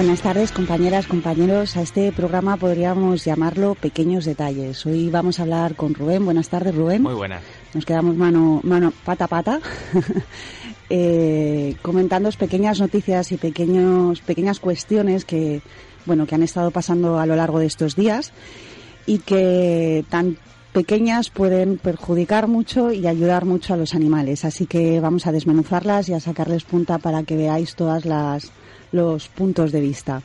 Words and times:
Buenas 0.00 0.22
tardes, 0.22 0.50
compañeras, 0.50 1.06
compañeros. 1.06 1.76
A 1.76 1.82
este 1.82 2.10
programa 2.10 2.56
podríamos 2.56 3.22
llamarlo 3.22 3.74
Pequeños 3.74 4.24
Detalles. 4.24 4.86
Hoy 4.86 5.10
vamos 5.10 5.38
a 5.38 5.42
hablar 5.42 5.76
con 5.76 5.92
Rubén. 5.92 6.24
Buenas 6.24 6.48
tardes, 6.48 6.74
Rubén. 6.74 7.02
Muy 7.02 7.12
buenas. 7.12 7.42
Nos 7.74 7.84
quedamos 7.84 8.16
mano, 8.16 8.62
mano, 8.64 8.94
pata 9.04 9.26
a 9.26 9.28
pata, 9.28 9.60
eh, 10.88 11.76
comentando 11.82 12.30
pequeñas 12.32 12.80
noticias 12.80 13.30
y 13.32 13.36
pequeños, 13.36 14.22
pequeñas 14.22 14.58
cuestiones 14.58 15.26
que, 15.26 15.60
bueno, 16.06 16.26
que 16.26 16.34
han 16.34 16.44
estado 16.44 16.70
pasando 16.70 17.18
a 17.18 17.26
lo 17.26 17.36
largo 17.36 17.58
de 17.58 17.66
estos 17.66 17.94
días 17.94 18.32
y 19.04 19.18
que 19.18 20.02
tan 20.08 20.38
pequeñas 20.72 21.28
pueden 21.28 21.76
perjudicar 21.76 22.48
mucho 22.48 22.90
y 22.90 23.06
ayudar 23.06 23.44
mucho 23.44 23.74
a 23.74 23.76
los 23.76 23.94
animales. 23.94 24.46
Así 24.46 24.64
que 24.64 24.98
vamos 24.98 25.26
a 25.26 25.32
desmenuzarlas 25.32 26.08
y 26.08 26.14
a 26.14 26.20
sacarles 26.20 26.64
punta 26.64 26.96
para 26.96 27.22
que 27.22 27.36
veáis 27.36 27.74
todas 27.74 28.06
las 28.06 28.50
los 28.92 29.28
puntos 29.28 29.72
de 29.72 29.80
vista. 29.80 30.22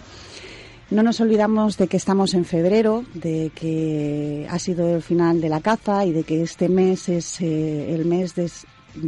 No 0.92 1.02
nos 1.02 1.20
olvidamos 1.20 1.78
de 1.78 1.88
que 1.88 1.98
estamos 1.98 2.36
en 2.36 2.46
febrero, 2.46 3.06
de 3.16 3.52
que 3.56 4.46
ha 4.50 4.60
sido 4.60 4.96
el 4.96 5.02
final 5.02 5.42
de 5.42 5.50
la 5.50 5.60
caza 5.60 6.06
y 6.06 6.12
de 6.12 6.24
que 6.24 6.44
este 6.44 6.70
mes 6.70 7.10
es 7.10 7.42
eh, 7.42 7.96
el 7.96 8.06
mes 8.06 8.36
de, 8.36 8.52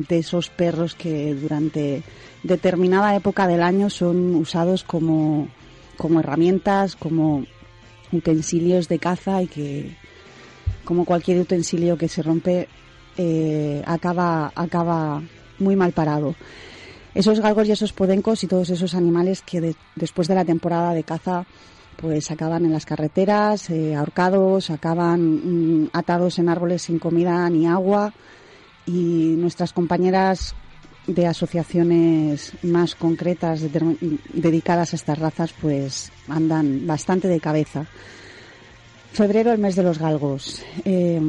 esos 0.09 0.49
perros 0.49 0.95
que 0.95 1.36
durante 1.36 2.02
determinada 2.41 3.16
época 3.16 3.47
del 3.47 3.61
año 3.61 3.91
son 3.91 4.33
usados 4.36 4.83
como, 4.83 5.49
como 5.97 6.19
herramientas, 6.19 6.95
como 6.95 7.45
utensilios 8.11 8.88
de 8.88 8.97
caza 8.97 9.44
y 9.44 9.47
que, 9.47 9.95
como 10.83 11.05
cualquier 11.05 11.39
utensilio 11.42 11.95
que 11.95 12.08
se 12.08 12.23
rompe, 12.23 12.67
eh, 13.17 13.83
acaba, 13.86 14.52
acaba 14.55 15.21
muy 15.59 15.75
mal 15.75 15.92
parado 15.92 16.36
esos 17.17 17.39
galgos 17.39 17.67
y 17.67 17.71
esos 17.71 17.93
podencos 17.93 18.43
y 18.43 18.47
todos 18.47 18.69
esos 18.69 18.93
animales 18.93 19.41
que 19.41 19.75
después 19.95 20.27
de 20.27 20.35
la 20.35 20.45
temporada 20.45 20.93
de 20.93 21.03
caza 21.03 21.47
pues 21.95 22.29
acaban 22.29 22.63
en 22.63 22.71
las 22.71 22.85
carreteras, 22.85 23.71
eh, 23.71 23.95
ahorcados, 23.95 24.69
acaban 24.69 25.81
mm, 25.81 25.89
atados 25.93 26.37
en 26.37 26.47
árboles 26.47 26.83
sin 26.83 26.99
comida 26.99 27.49
ni 27.49 27.65
agua 27.65 28.13
y 28.85 29.33
nuestras 29.35 29.73
compañeras 29.73 30.53
de 31.07 31.25
asociaciones 31.25 32.53
más 32.61 32.93
concretas 32.93 33.61
dedicadas 33.63 34.93
a 34.93 34.95
estas 34.95 35.17
razas 35.17 35.55
pues 35.59 36.11
andan 36.27 36.85
bastante 36.85 37.27
de 37.27 37.39
cabeza. 37.39 37.87
Febrero, 39.11 39.52
el 39.52 39.57
mes 39.57 39.75
de 39.75 39.81
los 39.81 39.97
galgos. 39.97 40.61
Eh, 40.85 41.19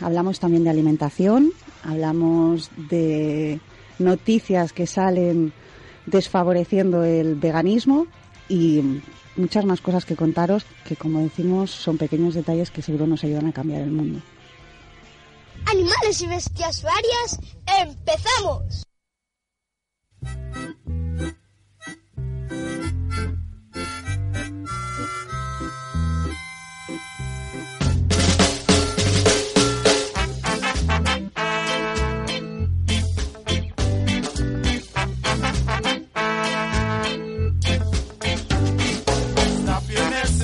hablamos 0.00 0.40
también 0.40 0.64
de 0.64 0.70
alimentación, 0.70 1.50
hablamos 1.82 2.70
de 2.88 3.60
noticias 3.98 4.72
que 4.72 4.86
salen 4.86 5.52
desfavoreciendo 6.06 7.04
el 7.04 7.34
veganismo 7.34 8.06
y 8.48 9.00
muchas 9.36 9.64
más 9.64 9.80
cosas 9.80 10.04
que 10.04 10.16
contaros 10.16 10.64
que, 10.86 10.96
como 10.96 11.20
decimos, 11.20 11.70
son 11.70 11.98
pequeños 11.98 12.34
detalles 12.34 12.70
que 12.70 12.82
seguro 12.82 13.06
nos 13.06 13.24
ayudan 13.24 13.46
a 13.46 13.52
cambiar 13.52 13.82
el 13.82 13.90
mundo. 13.90 14.20
Animales 15.66 16.20
y 16.20 16.26
bestias 16.26 16.82
varias, 16.82 17.40
empezamos. 17.80 18.84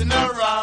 messing 0.05 0.37
around. 0.37 0.60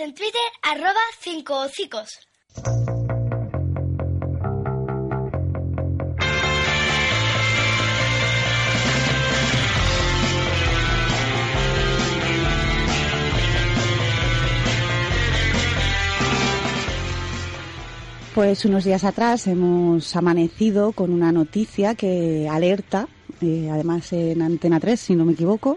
En 0.00 0.14
Twitter, 0.14 0.40
arroba 0.62 1.00
5 1.20 1.54
hocicos. 1.58 2.20
Pues 18.36 18.64
unos 18.64 18.84
días 18.84 19.02
atrás 19.02 19.48
hemos 19.48 20.14
amanecido 20.14 20.92
con 20.92 21.12
una 21.12 21.32
noticia 21.32 21.96
que 21.96 22.48
alerta, 22.48 23.08
eh, 23.40 23.68
además 23.68 24.12
en 24.12 24.42
Antena 24.42 24.78
3, 24.78 25.00
si 25.00 25.16
no 25.16 25.24
me 25.24 25.32
equivoco, 25.32 25.76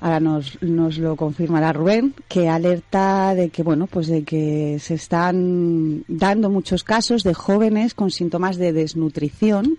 ahora 0.00 0.20
nos, 0.20 0.60
nos 0.62 0.98
lo 0.98 1.16
confirmará 1.16 1.72
Rubén, 1.72 2.14
que 2.28 2.48
alerta 2.48 3.34
de 3.34 3.50
que, 3.50 3.62
bueno, 3.62 3.86
pues 3.86 4.06
de 4.06 4.24
que 4.24 4.78
se 4.80 4.94
están 4.94 6.04
dando 6.08 6.50
muchos 6.50 6.84
casos 6.84 7.22
de 7.22 7.34
jóvenes 7.34 7.94
con 7.94 8.10
síntomas 8.10 8.56
de 8.56 8.72
desnutrición, 8.72 9.78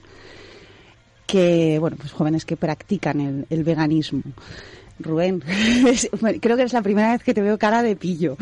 que, 1.25 1.77
bueno, 1.79 1.97
pues 1.97 2.11
jóvenes 2.11 2.45
que 2.45 2.57
practican 2.57 3.19
el, 3.19 3.45
el 3.49 3.63
veganismo. 3.63 4.21
Rubén, 5.03 5.41
creo 6.41 6.57
que 6.57 6.63
es 6.63 6.73
la 6.73 6.81
primera 6.81 7.11
vez 7.11 7.23
que 7.23 7.33
te 7.33 7.41
veo 7.41 7.57
cara 7.57 7.83
de 7.83 7.95
pillo. 7.95 8.37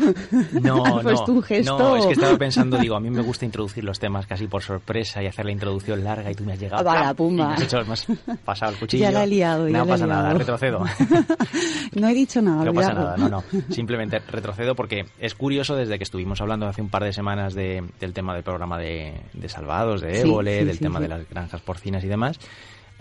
No, 0.52 0.76
no, 1.02 1.24
un 1.28 1.42
gesto. 1.42 1.78
no, 1.78 1.96
es 1.96 2.06
que 2.06 2.12
estaba 2.12 2.36
pensando, 2.38 2.78
digo, 2.78 2.96
a 2.96 3.00
mí 3.00 3.10
me 3.10 3.22
gusta 3.22 3.44
introducir 3.44 3.84
los 3.84 3.98
temas 3.98 4.26
casi 4.26 4.46
por 4.46 4.62
sorpresa 4.62 5.22
y 5.22 5.26
hacer 5.26 5.44
la 5.44 5.52
introducción 5.52 6.02
larga 6.04 6.30
y 6.30 6.34
tú 6.34 6.44
me 6.44 6.52
has 6.54 6.60
llegado. 6.60 6.84
Vaya, 6.84 7.04
¡pam! 7.06 7.16
pumba. 7.16 7.48
Me 7.48 7.54
has, 7.54 7.62
hecho, 7.62 7.84
me 7.84 7.92
has 7.92 8.06
pasado 8.44 8.72
el 8.72 8.78
cuchillo. 8.80 9.02
Ya 9.02 9.10
la 9.10 9.24
he 9.24 9.26
liado, 9.26 9.68
ya 9.68 9.78
No 9.78 9.84
la 9.84 9.84
he 9.84 9.88
pasa 9.94 10.06
nada, 10.06 10.34
retrocedo. 10.34 10.84
No 11.94 12.08
he 12.08 12.14
dicho 12.14 12.40
nada, 12.42 12.64
No 12.64 12.72
pasa 12.74 12.92
nada, 12.94 13.16
no, 13.16 13.28
no. 13.28 13.44
Simplemente 13.70 14.18
retrocedo 14.20 14.74
porque 14.74 15.04
es 15.18 15.34
curioso 15.34 15.76
desde 15.76 15.98
que 15.98 16.04
estuvimos 16.04 16.40
hablando 16.40 16.66
hace 16.66 16.82
un 16.82 16.88
par 16.88 17.04
de 17.04 17.12
semanas 17.12 17.54
de- 17.54 17.82
del 17.98 18.12
tema 18.12 18.34
del 18.34 18.42
programa 18.42 18.78
de, 18.78 19.14
de 19.32 19.48
Salvados, 19.48 20.00
de 20.00 20.20
Évole, 20.20 20.60
sí, 20.60 20.64
del 20.66 20.76
sí, 20.76 20.82
tema 20.84 21.00
de 21.00 21.08
las 21.08 21.28
granjas 21.28 21.60
porcinas 21.60 22.04
y 22.04 22.08
demás. 22.08 22.38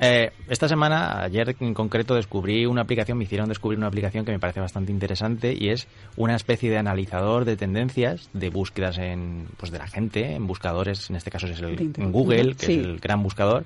Eh, 0.02 0.32
esta 0.48 0.70
semana, 0.70 1.24
ayer 1.24 1.56
en 1.60 1.74
concreto, 1.74 2.16
descubrí 2.16 2.66
una 2.66 2.82
aplicación, 2.82 3.18
me 3.18 3.26
hicieron 3.26 3.50
descubrir 3.50 3.78
una 3.78 3.88
aplicación 3.88 4.24
que 4.24 4.32
me 4.32 4.40
parece 4.40 4.62
bastante 4.62 4.92
interesante 4.92 5.54
y 5.58 5.70
es 5.70 5.88
una 6.16 6.36
especie 6.36 6.70
de 6.70 6.78
analizador 6.78 7.44
de 7.44 7.58
tendencias, 7.58 8.30
de 8.34 8.50
búsquedas 8.50 8.98
en, 8.98 9.48
pues 9.58 9.72
de 9.72 9.78
la 9.78 9.88
gente, 9.88 10.36
en 10.36 10.48
buscadores, 10.48 11.10
en 11.10 11.18
este 11.18 11.30
caso 11.30 11.48
es 11.48 11.60
el, 11.60 11.94
en 11.98 12.12
Google, 12.12 12.56
que 12.56 12.66
sí. 12.66 12.74
es 12.74 12.86
el 12.86 13.00
gran 13.00 13.22
buscador, 13.22 13.66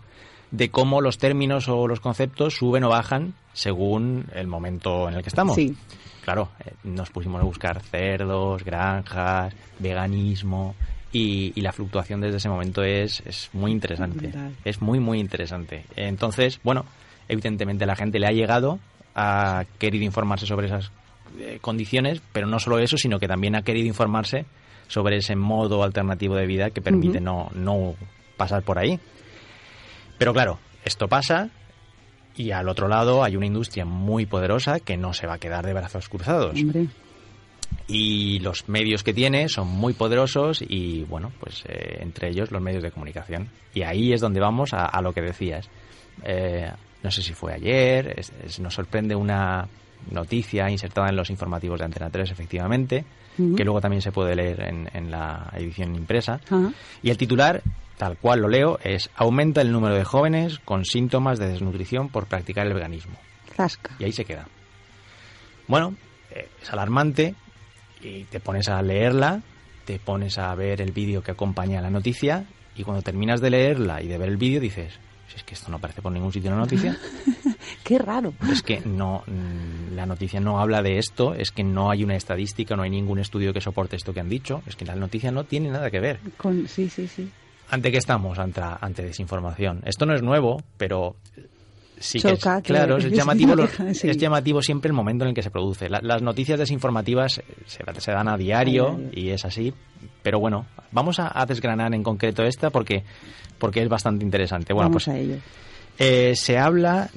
de 0.50 0.70
cómo 0.70 1.02
los 1.02 1.20
términos 1.20 1.70
o 1.70 1.88
los 1.88 2.00
conceptos 2.00 2.56
suben 2.56 2.84
o 2.84 2.90
bajan 2.90 3.36
según 3.54 4.26
el 4.34 4.48
momento 4.48 5.08
en 5.10 5.16
el 5.16 5.22
que 5.22 5.30
estamos. 5.30 5.56
Sí. 5.56 5.76
Claro, 6.24 6.50
eh, 6.66 6.72
nos 6.84 7.12
pusimos 7.12 7.42
a 7.42 7.46
buscar 7.46 7.82
cerdos, 7.82 8.64
granjas, 8.64 9.54
veganismo 9.78 10.74
y, 11.14 11.54
y 11.56 11.62
la 11.62 11.72
fluctuación 11.72 12.20
desde 12.20 12.38
ese 12.38 12.50
momento 12.50 12.84
es, 12.84 13.22
es 13.26 13.50
muy 13.54 13.72
interesante. 13.72 14.34
Es 14.66 14.82
muy, 14.82 15.00
muy 15.00 15.20
interesante. 15.20 15.86
Entonces, 15.96 16.60
bueno, 16.64 16.86
evidentemente 17.30 17.86
la 17.86 17.96
gente 17.96 18.20
le 18.20 18.28
ha 18.28 18.32
llegado, 18.32 18.80
ha 19.16 19.64
querido 19.78 20.04
informarse 20.04 20.48
sobre 20.48 20.66
esas 20.66 20.92
eh, 21.38 21.60
condiciones, 21.62 22.22
pero 22.34 22.48
no 22.48 22.60
solo 22.60 22.80
eso, 22.80 22.98
sino 22.98 23.20
que 23.20 23.28
también 23.28 23.56
ha 23.56 23.62
querido 23.62 23.88
informarse 23.88 24.46
sobre 24.88 25.18
ese 25.18 25.36
modo 25.36 25.84
alternativo 25.84 26.36
de 26.36 26.48
vida 26.48 26.72
que 26.72 26.82
permite 26.82 27.22
no, 27.22 27.50
no 27.54 27.96
pasar 28.36 28.64
por 28.64 28.80
ahí. 28.80 29.00
Pero 30.18 30.34
claro, 30.34 30.60
esto 30.84 31.08
pasa 31.08 31.50
y 32.36 32.52
al 32.52 32.68
otro 32.68 32.88
lado 32.88 33.24
hay 33.24 33.36
una 33.36 33.46
industria 33.46 33.86
muy 33.86 34.26
poderosa 34.26 34.80
que 34.80 34.98
no 34.98 35.14
se 35.14 35.28
va 35.28 35.36
a 35.36 35.38
quedar 35.38 35.66
de 35.66 35.74
brazos 35.74 36.10
cruzados. 36.10 36.60
Hombre, 36.60 36.88
Y 37.88 38.40
los 38.40 38.68
medios 38.70 39.04
que 39.04 39.14
tiene 39.14 39.50
son 39.50 39.68
muy 39.68 39.94
poderosos 39.94 40.62
y, 40.62 41.04
bueno, 41.04 41.32
pues 41.40 41.64
eh, 41.68 41.98
entre 42.02 42.30
ellos 42.30 42.52
los 42.52 42.62
medios 42.62 42.84
de 42.84 42.92
comunicación. 42.92 43.50
Y 43.74 43.84
ahí 43.84 44.14
es 44.14 44.22
donde 44.22 44.40
vamos 44.40 44.74
a, 44.74 44.86
a 44.86 45.02
lo 45.02 45.14
que 45.14 45.22
decías. 45.22 45.70
Eh, 46.24 46.72
no 47.04 47.12
sé 47.12 47.22
si 47.22 47.34
fue 47.34 47.54
ayer, 47.54 48.14
es- 48.18 48.32
es- 48.46 48.60
nos 48.60 48.74
sorprende 48.74 49.16
una 49.16 49.68
noticia 50.12 50.70
insertada 50.70 51.10
en 51.10 51.16
los 51.16 51.30
informativos 51.30 51.80
de 51.80 51.86
Antena 51.86 52.10
3, 52.10 52.32
efectivamente, 52.32 53.06
que 53.56 53.64
luego 53.64 53.82
también 53.82 54.02
se 54.02 54.12
puede 54.12 54.36
leer 54.36 54.62
en, 54.62 54.90
en 54.94 55.10
la 55.12 55.50
edición 55.56 55.96
impresa. 55.96 56.40
Y 57.02 57.10
el 57.10 57.18
titular, 57.18 57.62
tal 57.98 58.18
cual 58.18 58.42
lo 58.42 58.48
leo, 58.48 58.80
es 58.84 59.10
Aumenta 59.16 59.62
el 59.62 59.72
número 59.72 59.96
de 59.96 60.04
jóvenes 60.04 60.60
con 60.60 60.86
síntomas 60.86 61.40
de 61.40 61.48
desnutrición 61.48 62.10
por 62.10 62.28
practicar 62.28 62.68
el 62.68 62.74
veganismo. 62.74 63.16
zasca. 63.56 63.96
Y 64.00 64.04
ahí 64.06 64.12
se 64.12 64.24
queda. 64.26 64.48
Bueno, 65.68 65.96
eh, 66.32 66.48
es 66.62 66.72
alarmante 66.72 67.36
y 68.04 68.26
te 68.26 68.40
pones 68.40 68.70
a 68.70 68.82
leerla, 68.82 69.42
te 69.86 70.00
pones 70.00 70.38
a 70.38 70.54
ver 70.56 70.82
el 70.82 70.92
vídeo 70.92 71.22
que 71.22 71.32
acompaña 71.32 71.80
a 71.80 71.82
la 71.82 71.90
noticia 71.90 72.46
y 72.76 72.84
cuando 72.84 73.02
terminas 73.02 73.42
de 73.42 73.50
leerla 73.50 74.02
y 74.02 74.08
de 74.08 74.18
ver 74.18 74.30
el 74.30 74.38
vídeo 74.38 74.60
dices, 74.60 74.94
si 75.28 75.38
es 75.38 75.44
que 75.44 75.54
esto 75.54 75.70
no 75.70 75.78
aparece 75.78 76.02
por 76.02 76.12
ningún 76.12 76.32
sitio 76.32 76.50
en 76.50 76.58
la 76.58 76.64
noticia, 76.64 76.98
Qué 77.84 77.98
raro. 77.98 78.34
es 78.50 78.62
que 78.62 78.82
no 78.82 79.24
mm, 79.28 79.96
la 79.96 80.06
noticia 80.06 80.40
no 80.40 80.60
habla 80.60 80.82
de 80.82 80.98
esto, 80.98 81.34
es 81.34 81.52
que 81.52 81.64
no 81.64 81.92
hay 81.92 82.04
una 82.04 82.16
estadística, 82.16 82.76
no 82.76 82.84
hay 82.84 82.90
ningún 82.90 83.20
estudio 83.20 83.54
que 83.54 83.62
soporte 83.62 83.96
esto 83.96 84.14
que 84.14 84.20
han 84.20 84.30
dicho, 84.30 84.62
es 84.66 84.76
que 84.76 84.86
la 84.86 84.96
noticia 84.96 85.32
no 85.32 85.44
tiene 85.44 85.70
nada 85.70 85.92
que 85.92 86.00
ver. 86.00 86.20
Con, 86.38 86.68
sí, 86.68 86.90
sí, 86.90 87.08
sí. 87.08 87.30
¿Ante 87.70 87.92
qué 87.92 87.98
estamos? 87.98 88.38
Ante, 88.40 88.62
ante 88.62 89.04
desinformación. 89.04 89.82
Esto 89.86 90.06
no 90.06 90.14
es 90.14 90.22
nuevo, 90.22 90.62
pero 90.78 91.16
sí 92.04 92.20
que 92.20 92.36
Choca, 92.36 92.58
es, 92.58 92.64
claro, 92.64 92.98
es 92.98 93.10
llamativo, 93.12 93.56
sí. 93.94 94.10
es 94.10 94.18
llamativo 94.18 94.62
siempre 94.62 94.90
el 94.90 94.94
momento 94.94 95.24
en 95.26 95.30
el 95.30 95.36
que 95.36 95.42
se 95.42 95.50
produce. 95.52 95.90
La- 95.90 96.02
las 96.02 96.22
noticias 96.22 96.60
desinformativas 96.60 97.40
eh, 97.40 97.44
se, 97.66 97.84
se 98.00 98.12
dan 98.12 98.28
a 98.28 98.38
diario, 98.38 99.00
y 99.14 99.30
es 99.30 99.46
así. 99.46 99.74
Pero 100.22 100.40
bueno, 100.40 100.66
vamos 100.92 101.20
a, 101.20 101.32
a 101.40 101.46
desgranar 101.46 101.94
en 101.94 102.04
concreto 102.04 102.44
esta 102.44 102.70
porque, 102.70 103.04
porque 103.58 103.82
es 103.82 103.90
bastante 103.90 104.24
interesante. 104.24 104.74
Bueno, 104.74 104.90
Vamos 104.90 105.06
pues 105.06 105.16
a 105.16 105.20
ello. 105.20 105.36
eh, 106.00 106.34
se 106.36 106.58
habla, 106.58 107.10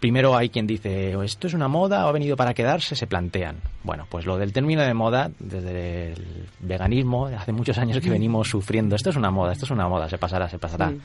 primero 0.00 0.36
hay 0.36 0.48
quien 0.48 0.66
dice, 0.66 1.14
"¿O 1.16 1.22
esto 1.22 1.46
es 1.46 1.54
una 1.54 1.68
moda 1.68 2.04
o 2.04 2.08
ha 2.08 2.12
venido 2.12 2.36
para 2.36 2.54
quedarse, 2.54 2.96
se 2.96 3.06
plantean. 3.06 3.56
Bueno, 3.84 4.06
pues 4.10 4.26
lo 4.26 4.36
del 4.38 4.52
término 4.52 4.82
de 4.82 4.94
moda, 4.94 5.30
desde 5.38 6.12
el 6.12 6.46
veganismo, 6.60 7.26
hace 7.26 7.52
muchos 7.52 7.78
años 7.78 8.00
que 8.00 8.10
venimos 8.10 8.48
sufriendo, 8.48 8.96
esto 8.96 9.10
es 9.10 9.16
una 9.16 9.30
moda, 9.30 9.52
esto 9.52 9.64
es 9.64 9.70
una 9.70 9.88
moda, 9.88 10.08
se 10.08 10.18
pasará, 10.18 10.48
se 10.48 10.58
pasará. 10.58 10.90
Sí. 10.90 11.00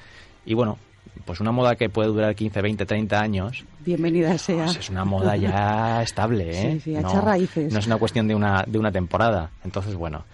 Y 0.48 0.53
bueno, 0.53 0.77
pues 1.26 1.40
una 1.40 1.52
moda 1.52 1.76
que 1.76 1.90
puede 1.90 2.10
durar 2.10 2.36
15, 2.36 2.62
20, 2.62 2.86
30 2.86 3.20
años, 3.20 3.66
Bienvenida 3.86 4.38
sea. 4.38 4.66
pues 4.66 4.78
es 4.78 4.90
una 4.90 5.06
moda 5.06 5.36
ya 5.36 6.02
estable, 6.04 6.50
¿eh? 6.50 6.74
Sí, 6.74 6.80
sí, 6.80 6.92
no, 6.92 7.22
raíces. 7.22 7.72
no 7.72 7.80
es 7.80 7.88
una 7.88 7.98
cuestión 7.98 8.28
de 8.28 8.36
una, 8.36 8.64
de 8.68 8.78
una 8.80 8.92
temporada. 8.92 9.52
Entonces, 9.64 9.96
bueno, 9.96 10.26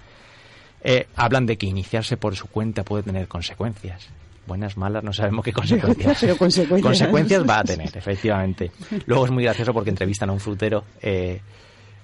eh, 0.84 1.08
hablan 1.16 1.46
de 1.46 1.58
que 1.58 1.66
iniciarse 1.66 2.18
por 2.18 2.36
su 2.36 2.48
cuenta 2.48 2.84
puede 2.84 3.04
tener 3.04 3.28
consecuencias. 3.28 4.08
Buenas, 4.46 4.76
malas, 4.76 5.04
no 5.04 5.14
sabemos 5.14 5.46
qué 5.46 5.54
consecuencias. 5.54 6.18
Pero 6.20 6.38
consecuencias. 6.38 6.82
Consecuencias 6.82 7.48
va 7.48 7.60
a 7.60 7.64
tener, 7.64 7.96
efectivamente. 7.96 8.72
Luego 9.06 9.26
es 9.26 9.32
muy 9.32 9.44
gracioso 9.44 9.74
porque 9.74 9.90
entrevistan 9.90 10.30
a 10.30 10.34
un 10.34 10.40
frutero 10.40 10.84
eh, 11.02 11.40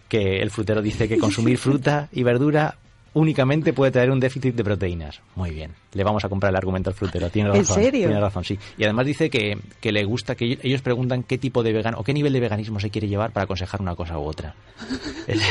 que 0.07 0.41
el 0.41 0.49
frutero 0.49 0.81
dice 0.81 1.07
que 1.07 1.17
consumir 1.17 1.57
fruta 1.57 2.07
y 2.11 2.23
verdura 2.23 2.75
únicamente 3.13 3.73
puede 3.73 3.91
traer 3.91 4.11
un 4.11 4.19
déficit 4.19 4.55
de 4.55 4.63
proteínas. 4.63 5.21
Muy 5.35 5.51
bien, 5.51 5.71
le 5.93 6.03
vamos 6.03 6.23
a 6.25 6.29
comprar 6.29 6.51
el 6.51 6.55
argumento 6.57 6.89
al 6.89 6.95
frutero. 6.95 7.29
Tiene 7.29 7.49
¿En 7.49 7.57
razón. 7.57 7.75
serio? 7.83 8.07
Tiene 8.07 8.21
razón, 8.21 8.43
sí. 8.43 8.57
Y 8.77 8.83
además 8.83 9.05
dice 9.05 9.29
que, 9.29 9.57
que 9.79 9.91
le 9.91 10.03
gusta, 10.03 10.35
que 10.35 10.57
ellos 10.61 10.81
preguntan 10.81 11.23
qué 11.23 11.37
tipo 11.37 11.63
de 11.63 11.73
vegano 11.73 11.97
o 11.99 12.03
qué 12.03 12.13
nivel 12.13 12.33
de 12.33 12.39
veganismo 12.39 12.79
se 12.79 12.89
quiere 12.89 13.07
llevar 13.07 13.31
para 13.31 13.45
aconsejar 13.45 13.81
una 13.81 13.95
cosa 13.95 14.17
u 14.19 14.23
otra. 14.23 14.55
Es, 15.27 15.41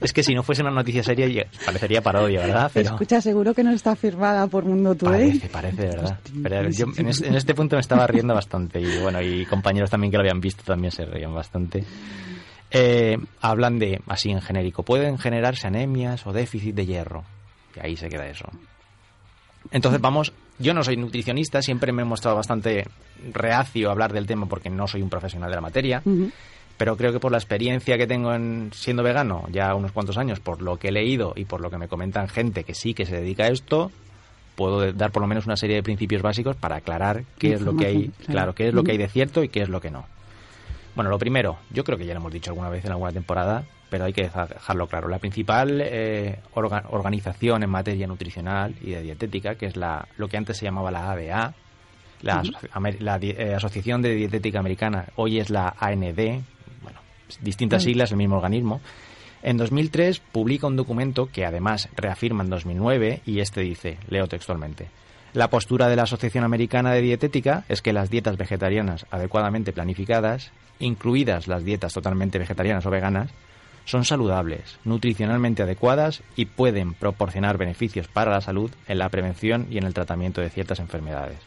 es 0.00 0.12
que 0.14 0.22
si 0.22 0.34
no 0.34 0.42
fuese 0.42 0.62
una 0.62 0.70
noticia 0.70 1.02
seria 1.02 1.46
parecería 1.66 2.00
parodia, 2.00 2.40
¿verdad? 2.40 2.70
Pero 2.72 2.90
Escucha, 2.90 3.20
seguro 3.20 3.52
que 3.52 3.62
no 3.62 3.70
está 3.70 3.94
firmada 3.96 4.46
por 4.46 4.64
Mundo 4.64 4.94
Today. 4.94 5.28
parece, 5.40 5.48
parece, 5.48 5.82
de 5.82 5.88
verdad. 5.88 6.18
Pero 6.42 6.70
yo 6.70 6.86
en, 6.96 7.08
es- 7.08 7.20
en 7.20 7.34
este 7.34 7.54
punto 7.54 7.76
me 7.76 7.80
estaba 7.80 8.06
riendo 8.06 8.32
bastante 8.34 8.80
y 8.80 8.98
bueno, 8.98 9.20
y 9.20 9.44
compañeros 9.44 9.90
también 9.90 10.10
que 10.10 10.16
lo 10.16 10.22
habían 10.22 10.40
visto 10.40 10.62
también 10.64 10.90
se 10.90 11.04
reían 11.04 11.34
bastante. 11.34 11.84
Eh, 12.70 13.18
hablan 13.40 13.78
de, 13.78 14.00
así 14.06 14.30
en 14.30 14.40
genérico, 14.40 14.84
pueden 14.84 15.18
generarse 15.18 15.66
anemias 15.66 16.26
o 16.26 16.32
déficit 16.32 16.74
de 16.74 16.86
hierro. 16.86 17.24
Y 17.76 17.80
ahí 17.84 17.96
se 17.96 18.08
queda 18.08 18.28
eso. 18.28 18.48
Entonces 19.70 20.00
vamos, 20.00 20.32
yo 20.58 20.72
no 20.74 20.82
soy 20.82 20.96
nutricionista, 20.96 21.62
siempre 21.62 21.92
me 21.92 22.02
he 22.02 22.04
mostrado 22.04 22.36
bastante 22.36 22.86
reacio 23.32 23.88
a 23.88 23.92
hablar 23.92 24.12
del 24.12 24.26
tema 24.26 24.46
porque 24.46 24.70
no 24.70 24.86
soy 24.86 25.02
un 25.02 25.10
profesional 25.10 25.50
de 25.50 25.56
la 25.56 25.60
materia, 25.60 26.02
pero 26.76 26.96
creo 26.96 27.12
que 27.12 27.20
por 27.20 27.30
la 27.30 27.38
experiencia 27.38 27.98
que 27.98 28.06
tengo 28.06 28.32
en 28.32 28.70
siendo 28.72 29.02
vegano 29.02 29.44
ya 29.50 29.74
unos 29.74 29.92
cuantos 29.92 30.16
años, 30.16 30.40
por 30.40 30.62
lo 30.62 30.78
que 30.78 30.88
he 30.88 30.92
leído 30.92 31.34
y 31.36 31.44
por 31.44 31.60
lo 31.60 31.70
que 31.70 31.76
me 31.76 31.88
comentan 31.88 32.28
gente 32.28 32.64
que 32.64 32.74
sí 32.74 32.94
que 32.94 33.04
se 33.04 33.16
dedica 33.16 33.44
a 33.44 33.48
esto, 33.48 33.90
puedo 34.56 34.92
dar 34.92 35.10
por 35.10 35.22
lo 35.22 35.28
menos 35.28 35.46
una 35.46 35.56
serie 35.56 35.76
de 35.76 35.82
principios 35.82 36.22
básicos 36.22 36.56
para 36.56 36.76
aclarar 36.76 37.24
qué 37.38 37.52
es 37.52 37.60
lo 37.60 37.76
que 37.76 37.86
hay, 37.86 38.10
claro. 38.26 38.54
qué 38.54 38.68
es 38.68 38.74
lo 38.74 38.82
que 38.82 38.92
hay 38.92 38.98
de 38.98 39.08
cierto 39.08 39.42
y 39.44 39.48
qué 39.48 39.62
es 39.62 39.68
lo 39.68 39.80
que 39.80 39.90
no. 39.90 40.06
Bueno, 40.94 41.10
lo 41.10 41.18
primero, 41.18 41.58
yo 41.70 41.84
creo 41.84 41.96
que 41.96 42.04
ya 42.06 42.14
lo 42.14 42.20
hemos 42.20 42.32
dicho 42.32 42.50
alguna 42.50 42.68
vez 42.68 42.84
en 42.84 42.90
alguna 42.92 43.12
temporada, 43.12 43.64
pero 43.90 44.04
hay 44.04 44.12
que 44.12 44.22
deja- 44.24 44.46
dejarlo 44.46 44.86
claro. 44.86 45.08
La 45.08 45.18
principal 45.18 45.80
eh, 45.80 46.38
orga- 46.54 46.84
organización 46.90 47.62
en 47.62 47.70
materia 47.70 48.06
nutricional 48.06 48.74
y 48.80 48.90
de 48.90 49.02
dietética, 49.02 49.54
que 49.54 49.66
es 49.66 49.76
la, 49.76 50.06
lo 50.16 50.28
que 50.28 50.36
antes 50.36 50.56
se 50.58 50.64
llamaba 50.64 50.90
la 50.90 51.10
ADA, 51.12 51.54
la, 52.22 52.42
eh, 53.22 53.54
Asociación 53.54 54.02
de 54.02 54.14
Dietética 54.14 54.58
Americana, 54.58 55.06
hoy 55.16 55.38
es 55.40 55.48
la 55.48 55.74
AND, 55.78 56.42
bueno, 56.82 57.00
distintas 57.40 57.82
siglas, 57.82 58.10
el 58.10 58.18
mismo 58.18 58.36
organismo. 58.36 58.80
En 59.42 59.56
2003 59.56 60.20
publica 60.20 60.66
un 60.66 60.76
documento 60.76 61.26
que 61.32 61.46
además 61.46 61.88
reafirma 61.96 62.44
en 62.44 62.50
2009 62.50 63.22
y 63.24 63.40
este 63.40 63.62
dice, 63.62 63.96
leo 64.08 64.26
textualmente, 64.26 64.88
la 65.32 65.48
postura 65.48 65.88
de 65.88 65.96
la 65.96 66.02
Asociación 66.02 66.44
Americana 66.44 66.92
de 66.92 67.00
Dietética 67.00 67.64
es 67.68 67.80
que 67.80 67.92
las 67.94 68.10
dietas 68.10 68.36
vegetarianas 68.36 69.06
adecuadamente 69.10 69.72
planificadas, 69.72 70.50
incluidas 70.80 71.46
las 71.46 71.64
dietas 71.64 71.94
totalmente 71.94 72.38
vegetarianas 72.38 72.84
o 72.86 72.90
veganas, 72.90 73.30
son 73.84 74.04
saludables, 74.04 74.78
nutricionalmente 74.84 75.62
adecuadas 75.62 76.22
y 76.36 76.46
pueden 76.46 76.94
proporcionar 76.94 77.58
beneficios 77.58 78.08
para 78.08 78.32
la 78.32 78.40
salud 78.40 78.70
en 78.86 78.98
la 78.98 79.08
prevención 79.08 79.66
y 79.70 79.78
en 79.78 79.84
el 79.84 79.94
tratamiento 79.94 80.40
de 80.40 80.50
ciertas 80.50 80.80
enfermedades. 80.80 81.38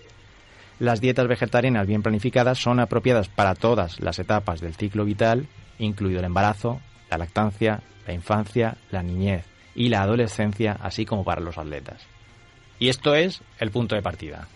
Las 0.80 1.00
dietas 1.00 1.28
vegetarianas 1.28 1.88
bien 1.88 2.02
planificadas 2.02 2.58
son 2.58 2.80
apropiadas 2.80 3.30
para 3.30 3.56
todas 3.56 4.00
las 4.00 4.20
etapas 4.20 4.60
del 4.60 4.76
ciclo 4.76 5.06
vital, 5.06 5.48
incluido 5.80 6.20
el 6.20 6.26
embarazo, 6.26 6.82
la 7.10 7.18
lactancia, 7.18 7.82
la 8.08 8.14
infancia, 8.14 8.78
la 8.92 9.04
niñez 9.04 9.46
y 9.76 9.90
la 9.90 10.02
adolescencia, 10.02 10.78
así 10.82 11.06
como 11.06 11.24
para 11.24 11.42
los 11.42 11.58
atletas. 11.58 12.02
Y 12.80 12.90
esto 12.90 13.16
es 13.16 13.42
el 13.60 13.72
punto 13.72 13.96
de 13.96 14.02
partida. 14.02 14.48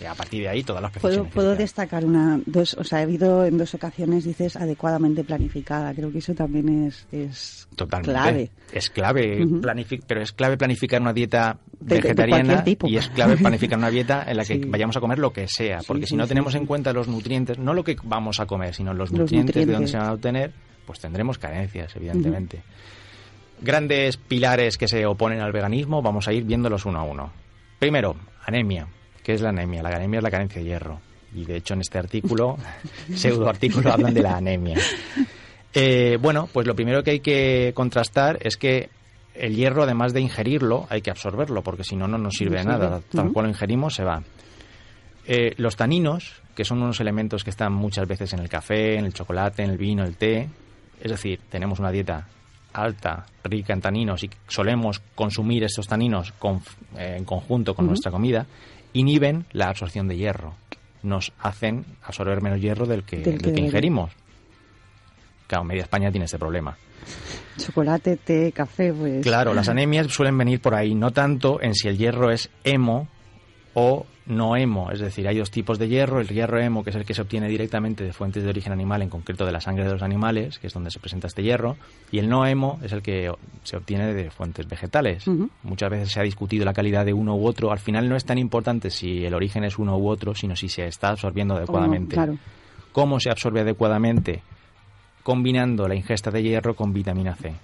Y 0.00 0.04
a 0.04 0.14
partir 0.14 0.42
de 0.42 0.48
ahí 0.48 0.62
todas 0.64 0.82
las 0.82 0.92
¿Puedo, 0.92 1.24
puedo 1.24 1.54
destacar 1.54 2.04
una, 2.04 2.40
dos, 2.46 2.74
o 2.74 2.82
sea, 2.82 3.00
he 3.00 3.02
habido 3.02 3.44
en 3.44 3.58
dos 3.58 3.74
ocasiones, 3.74 4.24
dices, 4.24 4.56
adecuadamente 4.56 5.22
planificada. 5.22 5.94
Creo 5.94 6.10
que 6.10 6.18
eso 6.18 6.34
también 6.34 6.86
es, 6.86 7.06
es 7.12 7.68
clave. 8.02 8.50
Es 8.72 8.90
clave, 8.90 9.46
pero 10.06 10.20
es 10.20 10.32
clave 10.32 10.56
planificar 10.56 11.00
una 11.00 11.12
dieta 11.12 11.58
vegetariana 11.80 12.64
y 12.66 12.96
es 12.96 13.08
clave 13.10 13.36
planificar 13.36 13.78
una 13.78 13.90
dieta 13.90 14.24
en 14.26 14.36
la 14.36 14.44
que 14.44 14.58
vayamos 14.66 14.96
a 14.96 15.00
comer 15.00 15.18
lo 15.18 15.32
que 15.32 15.46
sea, 15.46 15.80
porque 15.86 16.06
si 16.06 16.16
no 16.16 16.26
tenemos 16.26 16.54
en 16.54 16.66
cuenta 16.66 16.92
los 16.92 17.06
nutrientes, 17.06 17.58
no 17.58 17.72
lo 17.72 17.84
que 17.84 17.96
vamos 18.02 18.40
a 18.40 18.46
comer, 18.46 18.74
sino 18.74 18.94
los, 18.94 19.12
nutrientes, 19.12 19.54
de 19.54 19.72
dónde 19.72 19.88
se 19.88 19.96
van 19.96 20.08
a 20.08 20.12
obtener, 20.12 20.52
pues 20.86 20.98
tendremos 20.98 21.38
carencias, 21.38 21.94
evidentemente. 21.94 22.62
Grandes 23.60 24.16
pilares 24.16 24.76
que 24.76 24.88
se 24.88 25.06
oponen 25.06 25.40
al 25.40 25.52
veganismo, 25.52 26.02
vamos 26.02 26.26
a 26.26 26.32
ir 26.32 26.44
viéndolos 26.44 26.84
uno 26.84 26.98
a 26.98 27.04
uno. 27.04 27.32
Primero, 27.78 28.16
anemia. 28.44 28.88
¿Qué 29.24 29.32
es 29.32 29.40
la 29.40 29.48
anemia? 29.48 29.82
La 29.82 29.88
anemia 29.88 30.18
es 30.18 30.22
la 30.22 30.30
carencia 30.30 30.62
de 30.62 30.68
hierro. 30.68 31.00
Y 31.34 31.44
de 31.44 31.56
hecho 31.56 31.74
en 31.74 31.80
este 31.80 31.98
artículo, 31.98 32.56
pseudo 33.14 33.48
artículo, 33.48 33.92
hablan 33.92 34.14
de 34.14 34.22
la 34.22 34.36
anemia. 34.36 34.78
Eh, 35.72 36.18
bueno, 36.20 36.48
pues 36.52 36.66
lo 36.66 36.76
primero 36.76 37.02
que 37.02 37.12
hay 37.12 37.20
que 37.20 37.72
contrastar 37.74 38.38
es 38.42 38.56
que 38.56 38.90
el 39.34 39.56
hierro, 39.56 39.82
además 39.82 40.12
de 40.12 40.20
ingerirlo, 40.20 40.86
hay 40.90 41.02
que 41.02 41.10
absorberlo, 41.10 41.62
porque 41.62 41.82
si 41.82 41.96
no, 41.96 42.06
no 42.06 42.18
nos 42.18 42.34
sirve 42.34 42.58
de 42.58 42.64
nada. 42.64 43.00
Tal 43.10 43.32
cual 43.32 43.46
lo 43.46 43.50
ingerimos, 43.50 43.94
se 43.94 44.04
va. 44.04 44.22
Eh, 45.26 45.54
los 45.56 45.74
taninos, 45.74 46.42
que 46.54 46.64
son 46.64 46.82
unos 46.82 47.00
elementos 47.00 47.42
que 47.42 47.50
están 47.50 47.72
muchas 47.72 48.06
veces 48.06 48.32
en 48.34 48.40
el 48.40 48.48
café, 48.48 48.98
en 48.98 49.06
el 49.06 49.14
chocolate, 49.14 49.64
en 49.64 49.70
el 49.70 49.78
vino, 49.78 50.04
el 50.04 50.16
té, 50.16 50.48
es 51.00 51.10
decir, 51.10 51.40
tenemos 51.48 51.80
una 51.80 51.90
dieta 51.90 52.28
alta, 52.74 53.24
rica 53.42 53.72
en 53.72 53.80
taninos 53.80 54.22
y 54.24 54.30
solemos 54.48 55.00
consumir 55.14 55.64
estos 55.64 55.86
taninos 55.86 56.32
eh, 56.96 57.16
en 57.16 57.24
conjunto 57.24 57.74
con 57.74 57.86
nuestra 57.86 58.10
comida, 58.10 58.46
inhiben 58.94 59.44
la 59.52 59.68
absorción 59.68 60.08
de 60.08 60.16
hierro. 60.16 60.54
Nos 61.02 61.32
hacen 61.38 61.84
absorber 62.02 62.40
menos 62.40 62.60
hierro 62.60 62.86
del 62.86 63.04
que, 63.04 63.18
ingerimos. 63.56 64.10
Claro, 65.46 65.64
media 65.64 65.82
España 65.82 66.10
tiene 66.10 66.24
este 66.24 66.38
problema. 66.38 66.78
Chocolate, 67.58 68.16
té, 68.16 68.52
café, 68.52 68.92
pues. 68.94 69.22
Claro, 69.22 69.52
las 69.52 69.68
anemias 69.68 70.06
suelen 70.06 70.38
venir 70.38 70.60
por 70.62 70.74
ahí, 70.74 70.94
no 70.94 71.10
tanto 71.10 71.60
en 71.60 71.74
si 71.74 71.88
el 71.88 71.98
hierro 71.98 72.30
es 72.30 72.48
hemo 72.64 73.06
o 73.74 74.06
no 74.26 74.56
hemo, 74.56 74.90
es 74.90 75.00
decir, 75.00 75.28
hay 75.28 75.36
dos 75.36 75.50
tipos 75.50 75.78
de 75.78 75.88
hierro, 75.88 76.20
el 76.20 76.28
hierro 76.28 76.58
hemo, 76.58 76.82
que 76.82 76.90
es 76.90 76.96
el 76.96 77.04
que 77.04 77.12
se 77.12 77.22
obtiene 77.22 77.48
directamente 77.48 78.04
de 78.04 78.12
fuentes 78.12 78.42
de 78.42 78.48
origen 78.48 78.72
animal, 78.72 79.02
en 79.02 79.10
concreto 79.10 79.44
de 79.44 79.52
la 79.52 79.60
sangre 79.60 79.84
de 79.84 79.92
los 79.92 80.02
animales, 80.02 80.58
que 80.58 80.68
es 80.68 80.72
donde 80.72 80.90
se 80.90 80.98
presenta 80.98 81.26
este 81.26 81.42
hierro, 81.42 81.76
y 82.10 82.18
el 82.18 82.28
no 82.28 82.46
hemo 82.46 82.78
es 82.82 82.92
el 82.92 83.02
que 83.02 83.30
se 83.64 83.76
obtiene 83.76 84.14
de 84.14 84.30
fuentes 84.30 84.66
vegetales. 84.66 85.26
Muchas 85.62 85.90
veces 85.90 86.10
se 86.10 86.20
ha 86.20 86.22
discutido 86.22 86.64
la 86.64 86.72
calidad 86.72 87.04
de 87.04 87.12
uno 87.12 87.36
u 87.36 87.46
otro, 87.46 87.70
al 87.70 87.78
final 87.78 88.08
no 88.08 88.16
es 88.16 88.24
tan 88.24 88.38
importante 88.38 88.90
si 88.90 89.24
el 89.24 89.34
origen 89.34 89.64
es 89.64 89.78
uno 89.78 89.98
u 89.98 90.08
otro, 90.08 90.34
sino 90.34 90.56
si 90.56 90.68
se 90.68 90.86
está 90.86 91.10
absorbiendo 91.10 91.54
adecuadamente. 91.54 92.16
¿Cómo 92.92 93.20
se 93.20 93.30
absorbe 93.30 93.60
adecuadamente? 93.60 94.42
Combinando 95.22 95.86
la 95.86 95.96
ingesta 95.96 96.30
de 96.30 96.42
hierro 96.42 96.74
con 96.74 96.92
vitamina 96.92 97.34
C 97.34 97.54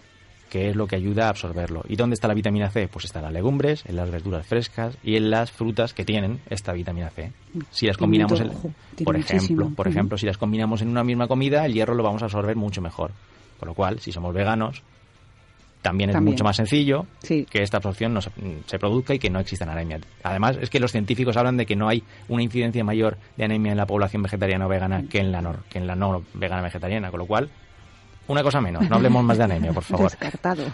que 0.51 0.69
es 0.69 0.77
lo 0.77 0.87
que 0.87 0.97
ayuda 0.97 1.27
a 1.27 1.29
absorberlo. 1.31 1.83
¿Y 1.89 1.97
dónde 1.97 2.15
está 2.15 2.29
la 2.29 2.35
vitamina 2.35 2.69
C? 2.71 2.89
Pues 2.89 3.05
está 3.05 3.21
en 3.21 3.27
las 3.27 3.33
legumbres, 3.33 3.85
en 3.87 3.97
las 3.97 4.11
verduras 4.11 4.47
frescas 4.47 4.99
y 5.03 5.17
en 5.17 5.31
las 5.31 5.51
frutas 5.51 5.95
que 5.95 6.05
tienen 6.05 6.41
esta 6.51 6.73
vitamina 6.73 7.09
C. 7.11 7.33
Si 7.71 7.87
las 7.87 7.97
combinamos, 7.97 8.43
por 9.05 9.17
ejemplo, 9.17 9.71
por 9.75 9.89
ejemplo, 9.89 10.19
si 10.19 10.27
las 10.27 10.37
combinamos 10.37 10.83
en 10.83 10.89
una 10.89 11.05
misma 11.05 11.29
comida, 11.29 11.65
el 11.65 11.73
hierro 11.73 11.95
lo 11.95 12.03
vamos 12.03 12.23
a 12.23 12.27
absorber 12.27 12.57
mucho 12.57 12.83
mejor. 12.83 13.13
Con 13.59 13.69
lo 13.69 13.75
cual, 13.75 14.01
si 14.01 14.11
somos 14.11 14.35
veganos, 14.35 14.83
también 15.83 16.11
es 16.11 16.21
mucho 16.21 16.45
más 16.45 16.57
sencillo 16.57 17.07
que 17.23 17.63
esta 17.63 17.79
absorción 17.79 18.13
no 18.13 18.21
se, 18.21 18.79
produzca 18.79 19.15
y 19.15 19.19
que 19.19 19.31
no 19.31 19.39
exista 19.39 19.71
anemia. 19.71 20.01
Además, 20.23 20.59
es 20.61 20.69
que 20.69 20.81
los 20.81 20.93
científicos 20.93 21.37
hablan 21.37 21.57
de 21.57 21.65
que 21.65 21.77
no 21.77 21.89
hay 21.89 22.03
una 22.29 22.43
incidencia 22.43 22.85
mayor 22.85 23.17
de 23.37 23.45
anemia 23.45 23.73
en 23.73 23.79
la 23.79 23.87
población 23.87 24.23
vegetariana 24.23 24.67
o 24.67 24.69
vegana 24.69 25.05
que 25.09 25.19
en 25.19 25.33
la 25.33 25.41
no, 25.41 25.57
que 25.71 25.79
en 25.79 25.87
la 25.87 25.95
no 25.95 26.23
vegana 26.35 26.63
vegetariana, 26.63 27.11
con 27.11 27.21
lo 27.21 27.27
cual 27.27 27.51
una 28.31 28.43
cosa 28.45 28.61
menos, 28.61 28.89
no 28.89 28.97
hablemos 28.97 29.25
más 29.25 29.39
de 29.39 29.45
anemia, 29.45 29.73
por 29.73 29.83
favor. 29.83 30.11
Descartado. 30.11 30.65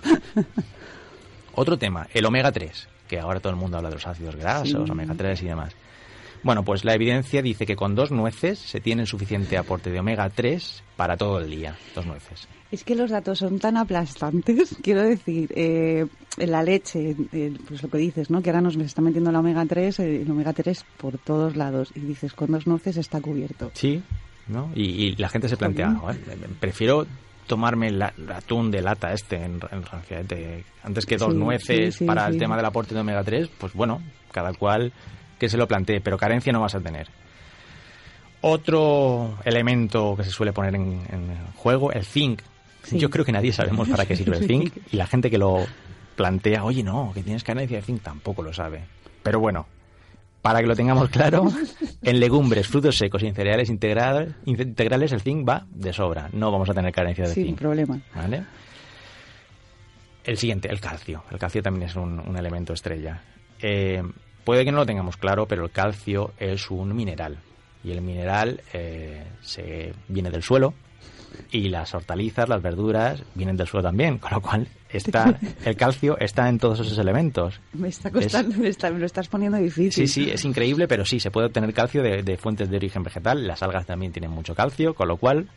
Otro 1.54 1.78
tema, 1.78 2.06
el 2.12 2.26
omega 2.26 2.52
3, 2.52 2.88
que 3.08 3.18
ahora 3.18 3.40
todo 3.40 3.50
el 3.50 3.58
mundo 3.58 3.78
habla 3.78 3.88
de 3.88 3.94
los 3.94 4.06
ácidos 4.06 4.36
grasos, 4.36 4.90
omega 4.90 5.14
3 5.16 5.42
y 5.42 5.46
demás. 5.46 5.74
Bueno, 6.42 6.64
pues 6.64 6.84
la 6.84 6.94
evidencia 6.94 7.40
dice 7.40 7.64
que 7.64 7.74
con 7.74 7.94
dos 7.94 8.10
nueces 8.10 8.58
se 8.58 8.80
tiene 8.80 9.06
suficiente 9.06 9.56
aporte 9.56 9.90
de 9.90 10.00
omega 10.00 10.28
3 10.28 10.82
para 10.96 11.16
todo 11.16 11.40
el 11.40 11.50
día, 11.50 11.76
dos 11.94 12.04
nueces. 12.04 12.46
Es 12.70 12.84
que 12.84 12.94
los 12.94 13.10
datos 13.10 13.38
son 13.38 13.58
tan 13.58 13.78
aplastantes, 13.78 14.76
quiero 14.82 15.02
decir, 15.02 15.50
eh, 15.56 16.06
en 16.36 16.50
la 16.50 16.62
leche, 16.62 17.16
pues 17.66 17.82
lo 17.82 17.88
que 17.88 17.98
dices, 17.98 18.28
¿no? 18.28 18.42
Que 18.42 18.50
ahora 18.50 18.60
nos 18.60 18.76
está 18.76 19.00
metiendo 19.00 19.32
la 19.32 19.40
omega 19.40 19.64
3, 19.64 20.00
eh, 20.00 20.22
el 20.22 20.30
omega 20.30 20.52
3 20.52 20.84
por 20.98 21.16
todos 21.16 21.56
lados, 21.56 21.90
y 21.94 22.00
dices, 22.00 22.34
con 22.34 22.52
dos 22.52 22.66
nueces 22.66 22.98
está 22.98 23.20
cubierto. 23.22 23.70
Sí, 23.72 24.02
¿no? 24.46 24.70
Y, 24.74 25.16
la 25.16 25.30
gente 25.30 25.48
se 25.48 25.56
plantea, 25.56 25.98
prefiero 26.60 27.06
tomarme 27.46 27.88
el 27.88 28.02
atún 28.02 28.70
de 28.70 28.82
lata 28.82 29.12
este 29.12 29.36
en, 29.36 29.60
Francia, 29.60 30.20
antes 30.82 31.06
que 31.06 31.16
dos 31.16 31.34
nueces 31.34 31.98
para 32.04 32.26
el 32.26 32.38
tema 32.38 32.56
del 32.56 32.66
aporte 32.66 32.94
de 32.94 33.00
omega 33.00 33.22
3, 33.22 33.48
pues 33.58 33.72
bueno, 33.72 34.02
cada 34.32 34.52
cual 34.52 34.92
que 35.38 35.48
se 35.48 35.56
lo 35.56 35.66
plantee, 35.66 36.00
pero 36.00 36.18
carencia 36.18 36.52
no 36.52 36.60
vas 36.60 36.74
a 36.74 36.80
tener. 36.80 37.08
Otro 38.40 39.38
elemento 39.44 40.14
que 40.16 40.24
se 40.24 40.30
suele 40.30 40.52
poner 40.52 40.74
en, 40.74 41.00
juego, 41.56 41.92
el 41.92 42.04
zinc. 42.04 42.42
Yo 42.92 43.10
creo 43.10 43.24
que 43.24 43.32
nadie 43.32 43.52
sabemos 43.52 43.88
para 43.88 44.06
qué 44.06 44.16
sirve 44.16 44.38
el 44.38 44.46
zinc 44.46 44.76
y 44.92 44.96
la 44.96 45.06
gente 45.06 45.30
que 45.30 45.38
lo 45.38 45.66
plantea, 46.16 46.64
oye, 46.64 46.82
no, 46.82 47.12
que 47.14 47.22
tienes 47.22 47.44
carencia 47.44 47.78
de 47.78 47.82
zinc, 47.82 48.02
tampoco 48.02 48.42
lo 48.42 48.52
sabe. 48.52 48.84
Pero 49.22 49.40
bueno, 49.40 49.66
para 50.46 50.60
que 50.60 50.66
lo 50.68 50.76
tengamos 50.76 51.08
claro, 51.10 51.50
en 52.02 52.20
legumbres, 52.20 52.68
frutos 52.68 52.96
secos 52.96 53.20
y 53.24 53.26
en 53.26 53.34
cereales 53.34 53.68
integrales 53.68 55.10
el 55.10 55.20
zinc 55.20 55.48
va 55.48 55.66
de 55.68 55.92
sobra. 55.92 56.28
No 56.32 56.52
vamos 56.52 56.70
a 56.70 56.72
tener 56.72 56.92
carencia 56.92 57.26
de 57.26 57.34
zinc. 57.34 57.46
Sin 57.46 57.56
problema. 57.56 57.98
¿Vale? 58.14 58.44
El 60.22 60.38
siguiente, 60.38 60.68
el 60.68 60.78
calcio. 60.78 61.24
El 61.32 61.38
calcio 61.40 61.64
también 61.64 61.88
es 61.88 61.96
un, 61.96 62.36
elemento 62.36 62.74
estrella. 62.74 63.22
Eh, 63.60 64.04
puede 64.44 64.64
que 64.64 64.70
no 64.70 64.78
lo 64.78 64.86
tengamos 64.86 65.16
claro, 65.16 65.46
pero 65.48 65.64
el 65.64 65.72
calcio 65.72 66.32
es 66.38 66.70
un 66.70 66.94
mineral. 66.94 67.38
Y 67.82 67.90
el 67.90 68.00
mineral 68.00 68.60
eh, 68.72 69.24
se 69.40 69.94
viene 70.06 70.30
del 70.30 70.44
suelo, 70.44 70.74
y 71.50 71.68
las 71.68 71.94
hortalizas, 71.94 72.48
las 72.48 72.62
verduras, 72.62 73.22
vienen 73.34 73.56
del 73.56 73.66
suelo 73.66 73.88
también, 73.88 74.18
con 74.18 74.32
lo 74.32 74.40
cual 74.40 74.68
está 74.90 75.38
el 75.64 75.76
calcio 75.76 76.16
está 76.18 76.48
en 76.48 76.58
todos 76.58 76.80
esos 76.80 76.98
elementos. 76.98 77.60
Me 77.72 77.88
está 77.88 78.10
costando, 78.10 78.56
me, 78.56 78.98
lo 78.98 79.06
estás 79.06 79.28
poniendo 79.28 79.58
difícil. 79.58 80.08
Sí, 80.08 80.24
sí, 80.24 80.30
es 80.30 80.44
increíble, 80.44 80.88
pero 80.88 81.04
sí, 81.04 81.20
se 81.20 81.30
puede 81.30 81.46
obtener 81.46 81.72
calcio 81.72 82.02
de, 82.02 82.36
fuentes 82.36 82.70
de 82.70 82.76
origen 82.76 83.02
vegetal. 83.02 83.46
Las 83.46 83.62
algas 83.62 83.86
también 83.86 84.12
tienen 84.12 84.30
mucho 84.30 84.54
calcio, 84.54 84.94
con 84.94 85.08
lo 85.08 85.16
cual 85.16 85.48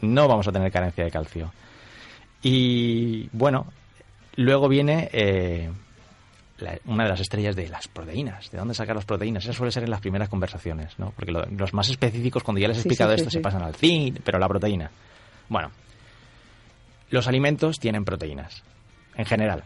no 0.00 0.28
vamos 0.28 0.46
a 0.48 0.52
tener 0.52 0.70
carencia 0.70 1.04
de 1.04 1.10
calcio. 1.10 1.52
Y 2.42 3.28
bueno, 3.32 3.66
luego 4.36 4.68
viene 4.68 5.08
eh, 5.12 5.70
una 6.86 7.04
de 7.04 7.10
las 7.10 7.20
estrellas 7.20 7.56
de 7.56 7.68
las 7.68 7.88
proteínas. 7.88 8.50
¿De 8.50 8.58
dónde 8.58 8.74
sacar 8.74 8.96
las 8.96 9.04
proteínas? 9.04 9.44
Eso 9.44 9.52
suele 9.52 9.72
ser 9.72 9.84
en 9.84 9.90
las 9.90 10.00
primeras 10.00 10.28
conversaciones, 10.28 10.98
¿no? 10.98 11.12
Porque 11.16 11.32
los 11.32 11.74
más 11.74 11.88
específicos, 11.88 12.42
cuando 12.42 12.60
ya 12.60 12.68
les 12.68 12.78
he 12.78 12.80
explicado 12.80 13.12
esto, 13.12 13.30
se 13.30 13.40
pasan 13.40 13.62
al 13.62 13.74
zinc, 13.74 14.20
pero 14.24 14.38
la 14.38 14.48
proteína. 14.48 14.90
Bueno, 15.48 15.70
los 17.10 17.26
alimentos 17.26 17.78
tienen 17.78 18.04
proteínas. 18.04 18.62
En 19.16 19.24
general, 19.24 19.64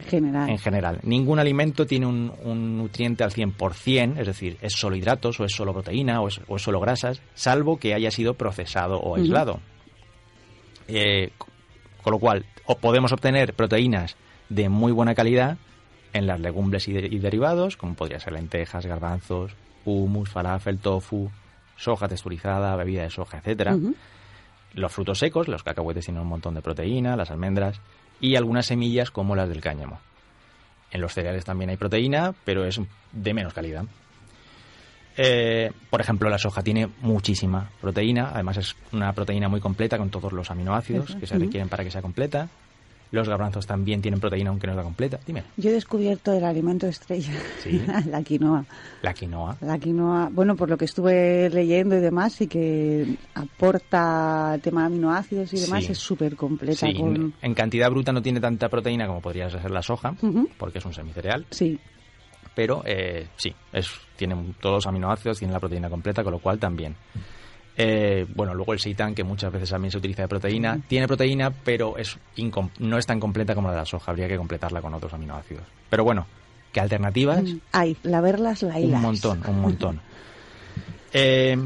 En 0.48 0.58
general. 0.58 0.98
Ningún 1.02 1.38
alimento 1.38 1.86
tiene 1.86 2.06
un, 2.06 2.78
nutriente 2.78 3.22
al 3.22 3.32
100%, 3.32 4.18
es 4.18 4.26
decir, 4.26 4.56
es 4.62 4.72
solo 4.72 4.96
hidratos 4.96 5.38
o 5.40 5.44
es 5.44 5.52
solo 5.54 5.74
proteína 5.74 6.22
o 6.22 6.28
es, 6.28 6.40
solo 6.56 6.80
grasas, 6.80 7.20
salvo 7.34 7.78
que 7.78 7.92
haya 7.92 8.10
sido 8.10 8.32
procesado 8.32 8.98
o 8.98 9.14
aislado. 9.14 9.60
Eh, 10.88 11.32
con 12.02 12.12
lo 12.12 12.18
cual, 12.18 12.46
o 12.64 12.78
podemos 12.78 13.12
obtener 13.12 13.52
proteínas 13.52 14.16
de 14.48 14.70
muy 14.70 14.90
buena 14.90 15.14
calidad 15.14 15.58
en 16.14 16.26
las 16.26 16.40
legumbres 16.40 16.88
y, 16.88 16.92
derivados, 16.92 17.76
como 17.76 17.94
podría 17.94 18.20
ser 18.20 18.32
lentejas, 18.32 18.86
garbanzos, 18.86 19.52
hummus, 19.84 20.30
falafel, 20.30 20.78
tofu, 20.78 21.30
soja 21.76 22.08
texturizada, 22.08 22.74
bebida 22.76 23.02
de 23.02 23.10
soja, 23.10 23.36
etcétera 23.36 23.76
los 24.74 24.92
frutos 24.92 25.18
secos, 25.18 25.48
los 25.48 25.62
cacahuetes 25.62 26.04
tienen 26.04 26.22
un 26.22 26.28
montón 26.28 26.54
de 26.54 26.62
proteína, 26.62 27.16
las 27.16 27.30
almendras 27.30 27.80
y 28.20 28.36
algunas 28.36 28.66
semillas 28.66 29.10
como 29.10 29.36
las 29.36 29.48
del 29.48 29.60
cáñamo. 29.60 30.00
En 30.90 31.00
los 31.00 31.14
cereales 31.14 31.44
también 31.44 31.70
hay 31.70 31.76
proteína, 31.76 32.34
pero 32.44 32.64
es 32.64 32.80
de 33.12 33.34
menos 33.34 33.54
calidad. 33.54 33.84
Eh, 35.16 35.70
por 35.90 36.00
ejemplo, 36.00 36.30
la 36.30 36.38
soja 36.38 36.62
tiene 36.62 36.88
muchísima 37.00 37.70
proteína, 37.80 38.30
además 38.32 38.56
es 38.56 38.76
una 38.92 39.12
proteína 39.12 39.48
muy 39.48 39.60
completa 39.60 39.98
con 39.98 40.10
todos 40.10 40.32
los 40.32 40.50
aminoácidos 40.50 41.16
que 41.16 41.26
se 41.26 41.38
requieren 41.38 41.68
para 41.68 41.84
que 41.84 41.90
sea 41.90 42.02
completa. 42.02 42.48
Los 43.12 43.28
garbanzos 43.28 43.66
también 43.66 44.00
tienen 44.00 44.18
proteína 44.18 44.50
aunque 44.50 44.66
no 44.66 44.72
es 44.72 44.76
la 44.78 44.82
completa. 44.82 45.20
Dime. 45.26 45.44
Yo 45.58 45.68
he 45.68 45.74
descubierto 45.74 46.32
el 46.32 46.42
alimento 46.44 46.86
estrella, 46.86 47.34
la 48.06 48.22
quinoa. 48.22 48.64
La 49.02 49.12
quinoa. 49.12 49.56
La 49.60 49.78
quinoa, 49.78 50.30
bueno, 50.32 50.56
por 50.56 50.70
lo 50.70 50.78
que 50.78 50.86
estuve 50.86 51.50
leyendo 51.50 51.94
y 51.94 52.00
demás, 52.00 52.40
y 52.40 52.48
que 52.48 53.16
aporta 53.34 54.58
tema 54.62 54.80
de 54.80 54.86
aminoácidos 54.86 55.52
y 55.52 55.60
demás, 55.60 55.88
es 55.90 55.98
súper 55.98 56.36
completa. 56.36 56.86
Sí, 56.86 56.94
en 57.42 57.54
cantidad 57.54 57.90
bruta 57.90 58.12
no 58.12 58.22
tiene 58.22 58.40
tanta 58.40 58.70
proteína 58.70 59.06
como 59.06 59.20
podría 59.20 59.50
ser 59.50 59.70
la 59.70 59.82
soja, 59.82 60.14
porque 60.56 60.78
es 60.78 60.84
un 60.86 60.94
semicereal. 60.94 61.44
Sí. 61.50 61.78
Pero 62.54 62.82
eh, 62.86 63.28
sí, 63.36 63.54
es, 63.72 63.90
tiene 64.16 64.36
todos 64.60 64.76
los 64.76 64.86
aminoácidos, 64.86 65.38
tiene 65.38 65.52
la 65.52 65.60
proteína 65.60 65.90
completa, 65.90 66.22
con 66.22 66.32
lo 66.32 66.38
cual 66.38 66.58
también. 66.58 66.96
Eh, 67.76 68.26
bueno, 68.34 68.54
luego 68.54 68.72
el 68.72 68.78
seitan, 68.78 69.14
que 69.14 69.24
muchas 69.24 69.52
veces 69.52 69.70
también 69.70 69.90
se 69.90 69.98
utiliza 69.98 70.22
de 70.22 70.28
proteína, 70.28 70.78
tiene 70.86 71.06
proteína, 71.06 71.50
pero 71.50 71.96
es 71.96 72.18
no 72.78 72.98
es 72.98 73.06
tan 73.06 73.18
completa 73.18 73.54
como 73.54 73.68
la 73.68 73.74
de 73.74 73.80
la 73.80 73.86
soja. 73.86 74.10
Habría 74.10 74.28
que 74.28 74.36
completarla 74.36 74.82
con 74.82 74.92
otros 74.94 75.12
aminoácidos. 75.14 75.64
Pero 75.88 76.04
bueno, 76.04 76.26
¿qué 76.72 76.80
alternativas? 76.80 77.42
Mm, 77.42 77.58
hay, 77.72 77.96
la 78.02 78.20
verlas, 78.20 78.62
la 78.62 78.76
Un 78.76 79.00
montón, 79.00 79.42
un 79.46 79.60
montón. 79.60 80.00
Eh, 81.12 81.56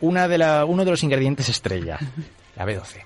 una 0.00 0.28
de 0.28 0.38
la, 0.38 0.64
uno 0.64 0.84
de 0.84 0.90
los 0.90 1.02
ingredientes 1.02 1.48
estrella, 1.48 1.98
la 2.56 2.66
B12. 2.66 3.04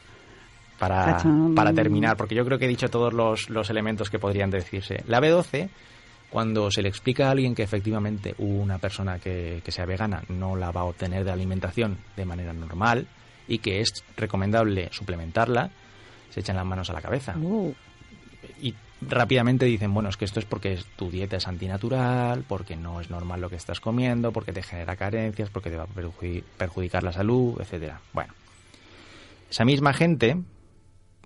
Para, 0.78 1.22
para 1.54 1.72
terminar, 1.72 2.18
porque 2.18 2.34
yo 2.34 2.44
creo 2.44 2.58
que 2.58 2.66
he 2.66 2.68
dicho 2.68 2.90
todos 2.90 3.14
los, 3.14 3.48
los 3.48 3.70
elementos 3.70 4.10
que 4.10 4.18
podrían 4.18 4.50
decirse. 4.50 5.02
La 5.06 5.20
B12 5.22 5.70
cuando 6.30 6.70
se 6.70 6.82
le 6.82 6.88
explica 6.88 7.28
a 7.28 7.30
alguien 7.30 7.54
que 7.54 7.62
efectivamente 7.62 8.34
una 8.38 8.78
persona 8.78 9.18
que, 9.18 9.62
sea 9.68 9.86
vegana 9.86 10.22
no 10.28 10.56
la 10.56 10.70
va 10.70 10.82
a 10.82 10.84
obtener 10.84 11.24
de 11.24 11.32
alimentación 11.32 11.98
de 12.16 12.24
manera 12.24 12.52
normal 12.52 13.06
y 13.48 13.58
que 13.58 13.80
es 13.80 14.04
recomendable 14.16 14.88
suplementarla, 14.92 15.70
se 16.30 16.40
echan 16.40 16.56
las 16.56 16.66
manos 16.66 16.90
a 16.90 16.92
la 16.92 17.00
cabeza. 17.00 17.34
Oh. 17.42 17.72
Y 18.60 18.74
rápidamente 19.00 19.66
dicen, 19.66 19.94
bueno, 19.94 20.08
es 20.08 20.16
que 20.16 20.24
esto 20.24 20.40
es 20.40 20.46
porque 20.46 20.78
tu 20.96 21.10
dieta 21.10 21.36
es 21.36 21.46
antinatural, 21.46 22.44
porque 22.46 22.76
no 22.76 23.00
es 23.00 23.10
normal 23.10 23.40
lo 23.40 23.48
que 23.48 23.56
estás 23.56 23.80
comiendo, 23.80 24.32
porque 24.32 24.52
te 24.52 24.62
genera 24.62 24.96
carencias, 24.96 25.50
porque 25.50 25.70
te 25.70 25.76
va 25.76 25.84
a 25.84 25.88
perjudicar 26.58 27.02
la 27.02 27.12
salud, 27.12 27.60
etcétera. 27.60 28.00
Bueno, 28.12 28.32
esa 29.48 29.64
misma 29.64 29.92
gente 29.92 30.36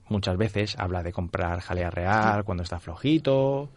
muchas 0.08 0.36
veces 0.36 0.76
habla 0.78 1.02
de 1.02 1.12
comprar 1.12 1.60
jalea 1.60 1.90
real 1.90 2.44
cuando 2.44 2.62
está 2.62 2.80
flojito, 2.80 3.70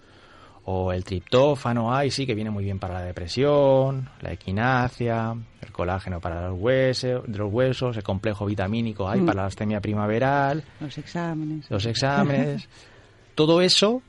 o 0.66 0.94
el 0.94 1.04
triptófano, 1.04 1.94
ay 1.94 2.10
sí, 2.10 2.26
que 2.26 2.36
viene 2.36 2.50
muy 2.50 2.64
bien 2.64 2.80
para 2.80 2.96
la 2.96 3.02
depresión, 3.02 4.10
la 4.22 4.32
equinacia, 4.32 5.36
el 5.62 5.72
colágeno 5.72 6.22
para 6.22 6.48
los 6.48 6.60
huesos, 6.60 7.28
los 7.28 7.52
huesos 7.52 7.98
el 7.98 8.04
complejo 8.04 8.46
vitamínico, 8.46 9.10
ay, 9.10 9.22
mm. 9.22 9.26
para 9.26 9.42
la 9.42 9.48
astemia 9.48 9.82
primaveral. 9.82 10.64
Los 10.80 10.98
exámenes. 10.98 11.70
Los 11.70 11.86
exámenes. 11.86 12.70
todo 13.36 13.62
eso 13.62 14.02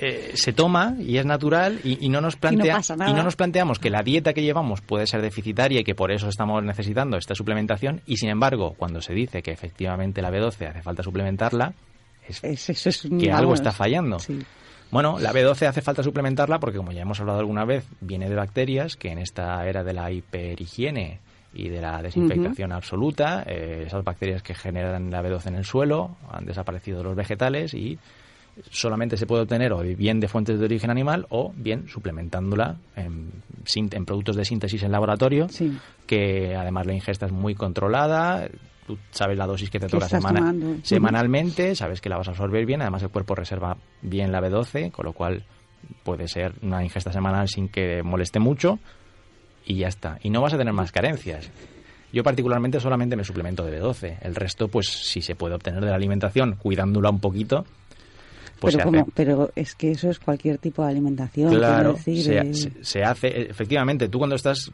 eh, 0.00 0.32
se 0.34 0.52
toma 0.52 0.96
y 0.98 1.18
es 1.18 1.26
natural 1.26 1.80
y, 1.84 2.08
no 2.08 2.20
nos 2.20 2.34
plantea 2.34 2.80
y 3.06 3.12
no, 3.12 3.22
nos 3.22 3.36
planteamos 3.36 3.78
que 3.78 3.90
la 3.90 4.02
dieta 4.02 4.32
que 4.32 4.42
llevamos 4.42 4.80
puede 4.80 5.06
ser 5.06 5.22
deficitaria 5.22 5.80
y 5.80 5.84
que 5.84 5.94
por 5.94 6.10
eso 6.10 6.28
estamos 6.28 6.64
necesitando 6.64 7.16
esta 7.16 7.36
suplementación 7.36 8.00
y 8.04 8.16
sin 8.16 8.30
embargo 8.30 8.74
cuando 8.76 9.00
se 9.00 9.14
dice 9.14 9.42
que 9.42 9.52
efectivamente 9.52 10.20
la 10.20 10.32
B12 10.32 10.68
hace 10.68 10.82
falta 10.82 11.04
suplementarla 11.04 11.74
es, 12.26 12.40
que 13.20 13.30
algo 13.30 13.54
está 13.54 13.70
fallando. 13.70 14.18
Sí. 14.18 14.40
Bueno, 14.90 15.18
la 15.18 15.32
B12 15.32 15.66
hace 15.66 15.82
falta 15.82 16.02
suplementarla 16.02 16.60
porque, 16.60 16.78
como 16.78 16.92
ya 16.92 17.02
hemos 17.02 17.18
hablado 17.20 17.40
alguna 17.40 17.64
vez, 17.64 17.84
viene 18.00 18.28
de 18.28 18.36
bacterias 18.36 18.96
que 18.96 19.10
en 19.10 19.18
esta 19.18 19.66
era 19.66 19.82
de 19.82 19.92
la 19.92 20.10
hiperhigiene 20.12 21.20
y 21.52 21.68
de 21.68 21.80
la 21.80 22.02
desinfectación 22.02 22.72
absoluta, 22.72 23.44
eh, 23.46 23.84
esas 23.86 24.04
bacterias 24.04 24.42
que 24.42 24.54
generan 24.54 25.10
la 25.10 25.22
B12 25.22 25.46
en 25.46 25.54
el 25.56 25.64
suelo 25.64 26.16
han 26.30 26.44
desaparecido 26.44 27.02
los 27.02 27.16
vegetales 27.16 27.74
y 27.74 27.98
solamente 28.70 29.16
se 29.16 29.26
puede 29.26 29.42
obtener 29.42 29.72
o 29.72 29.80
bien 29.80 30.20
de 30.20 30.28
fuentes 30.28 30.58
de 30.58 30.64
origen 30.64 30.90
animal 30.90 31.26
o 31.30 31.52
bien 31.56 31.88
suplementándola 31.88 32.76
en, 32.96 33.30
en 33.74 34.04
productos 34.04 34.36
de 34.36 34.44
síntesis 34.44 34.82
en 34.82 34.92
laboratorio, 34.92 35.48
que 36.06 36.54
además 36.54 36.86
la 36.86 36.94
ingesta 36.94 37.26
es 37.26 37.32
muy 37.32 37.54
controlada, 37.54 38.48
tú 38.86 38.98
sabes 39.10 39.36
la 39.38 39.46
dosis 39.46 39.70
que 39.70 39.80
te 39.80 39.86
toca 39.86 40.08
semana, 40.08 40.54
semanalmente, 40.82 41.74
sabes 41.74 42.00
que 42.00 42.08
la 42.08 42.16
vas 42.16 42.28
a 42.28 42.32
absorber 42.32 42.66
bien, 42.66 42.82
además 42.82 43.02
el 43.02 43.10
cuerpo 43.10 43.34
reserva 43.34 43.76
bien 44.02 44.32
la 44.32 44.40
B12, 44.40 44.90
con 44.90 45.06
lo 45.06 45.12
cual 45.12 45.44
puede 46.02 46.28
ser 46.28 46.54
una 46.62 46.82
ingesta 46.82 47.12
semanal 47.12 47.48
sin 47.48 47.68
que 47.68 48.02
moleste 48.02 48.38
mucho 48.38 48.78
y 49.64 49.76
ya 49.76 49.88
está. 49.88 50.18
Y 50.22 50.30
no 50.30 50.40
vas 50.40 50.54
a 50.54 50.58
tener 50.58 50.72
más 50.72 50.92
carencias. 50.92 51.50
Yo 52.12 52.22
particularmente 52.22 52.78
solamente 52.78 53.16
me 53.16 53.24
suplemento 53.24 53.64
de 53.64 53.80
B12. 53.80 54.18
El 54.22 54.34
resto, 54.36 54.68
pues 54.68 54.86
si 54.86 55.20
se 55.20 55.34
puede 55.34 55.54
obtener 55.56 55.80
de 55.84 55.90
la 55.90 55.96
alimentación, 55.96 56.54
cuidándola 56.54 57.10
un 57.10 57.18
poquito, 57.18 57.64
pues 58.64 58.76
pero, 58.76 59.06
pero 59.14 59.50
es 59.54 59.74
que 59.74 59.92
eso 59.92 60.10
es 60.10 60.18
cualquier 60.18 60.58
tipo 60.58 60.82
de 60.82 60.90
alimentación. 60.90 61.54
Claro, 61.54 61.96
se, 61.96 62.52
se, 62.82 63.02
hace, 63.02 63.42
efectivamente, 63.42 64.08
tú 64.08 64.18
cuando 64.18 64.36
estás... 64.36 64.70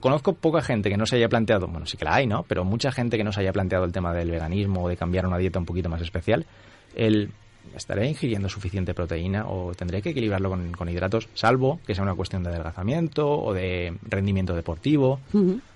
Conozco 0.00 0.34
poca 0.34 0.60
gente 0.60 0.90
que 0.90 0.96
no 0.96 1.06
se 1.06 1.16
haya 1.16 1.28
planteado, 1.28 1.66
bueno, 1.66 1.86
sí 1.86 1.96
que 1.96 2.04
la 2.04 2.16
hay, 2.16 2.26
¿no? 2.26 2.44
Pero 2.44 2.64
mucha 2.64 2.92
gente 2.92 3.16
que 3.16 3.24
no 3.24 3.32
se 3.32 3.40
haya 3.40 3.52
planteado 3.52 3.84
el 3.84 3.92
tema 3.92 4.12
del 4.12 4.30
veganismo 4.30 4.84
o 4.84 4.88
de 4.88 4.96
cambiar 4.96 5.26
una 5.26 5.38
dieta 5.38 5.58
un 5.58 5.64
poquito 5.64 5.88
más 5.88 6.02
especial. 6.02 6.46
El, 6.94 7.30
¿Estaré 7.74 8.08
ingiriendo 8.08 8.48
suficiente 8.48 8.94
proteína 8.94 9.46
o 9.48 9.74
tendré 9.74 10.02
que 10.02 10.10
equilibrarlo 10.10 10.50
con, 10.50 10.88
hidratos, 10.88 11.28
salvo 11.34 11.80
que 11.86 11.94
sea 11.94 12.04
una 12.04 12.14
cuestión 12.14 12.42
de 12.42 12.50
adelgazamiento 12.50 13.28
o 13.28 13.52
de 13.52 13.96
rendimiento 14.08 14.54
deportivo? 14.54 15.20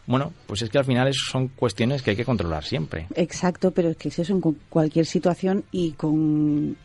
Bueno, 0.07 0.33
pues 0.47 0.63
es 0.63 0.71
que 0.71 0.79
al 0.79 0.85
final 0.85 1.13
son 1.15 1.49
cuestiones 1.49 2.03
que 2.03 2.11
hay 2.11 2.17
que 2.17 2.25
controlar 2.25 2.65
siempre. 2.65 3.07
Exacto, 3.15 3.71
pero 3.71 3.91
es 3.91 3.97
que 3.97 4.09
eso 4.09 4.23
en 4.33 4.41
cualquier 4.69 5.07
situación 5.07 5.65
y 5.71 5.93
con, 5.93 6.77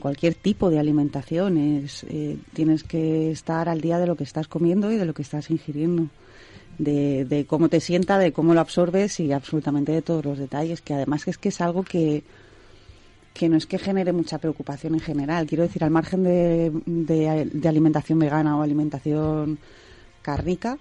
cualquier 0.00 0.34
tipo 0.34 0.70
de 0.70 0.78
alimentación. 0.78 1.56
Eh, 1.58 2.36
tienes 2.52 2.84
que 2.84 3.32
estar 3.32 3.68
al 3.68 3.80
día 3.80 3.98
de 3.98 4.06
lo 4.06 4.16
que 4.16 4.24
estás 4.24 4.46
comiendo 4.46 4.92
y 4.92 4.96
de 4.96 5.06
lo 5.06 5.12
que 5.14 5.22
estás 5.22 5.50
ingiriendo. 5.50 6.08
De, 6.78 7.24
de 7.24 7.44
cómo 7.44 7.68
te 7.68 7.80
sienta, 7.80 8.18
de 8.18 8.30
cómo 8.30 8.54
lo 8.54 8.60
absorbes 8.60 9.18
y 9.18 9.32
absolutamente 9.32 9.90
de 9.90 10.00
todos 10.00 10.24
los 10.24 10.38
detalles, 10.38 10.80
que 10.80 10.94
además 10.94 11.26
es 11.26 11.36
que 11.36 11.48
es 11.48 11.60
algo 11.60 11.82
que, 11.82 12.22
que 13.32 13.48
no 13.48 13.56
es 13.56 13.66
que 13.66 13.78
genere 13.78 14.12
mucha 14.12 14.38
preocupación 14.38 14.94
en 14.94 15.00
general. 15.00 15.46
Quiero 15.46 15.62
decir, 15.62 15.84
al 15.84 15.90
margen 15.90 16.24
de, 16.24 16.72
de, 16.86 17.68
alimentación 17.68 18.18
vegana 18.18 18.56
o 18.56 18.62
alimentación 18.62 19.58
cárnica, 20.22 20.78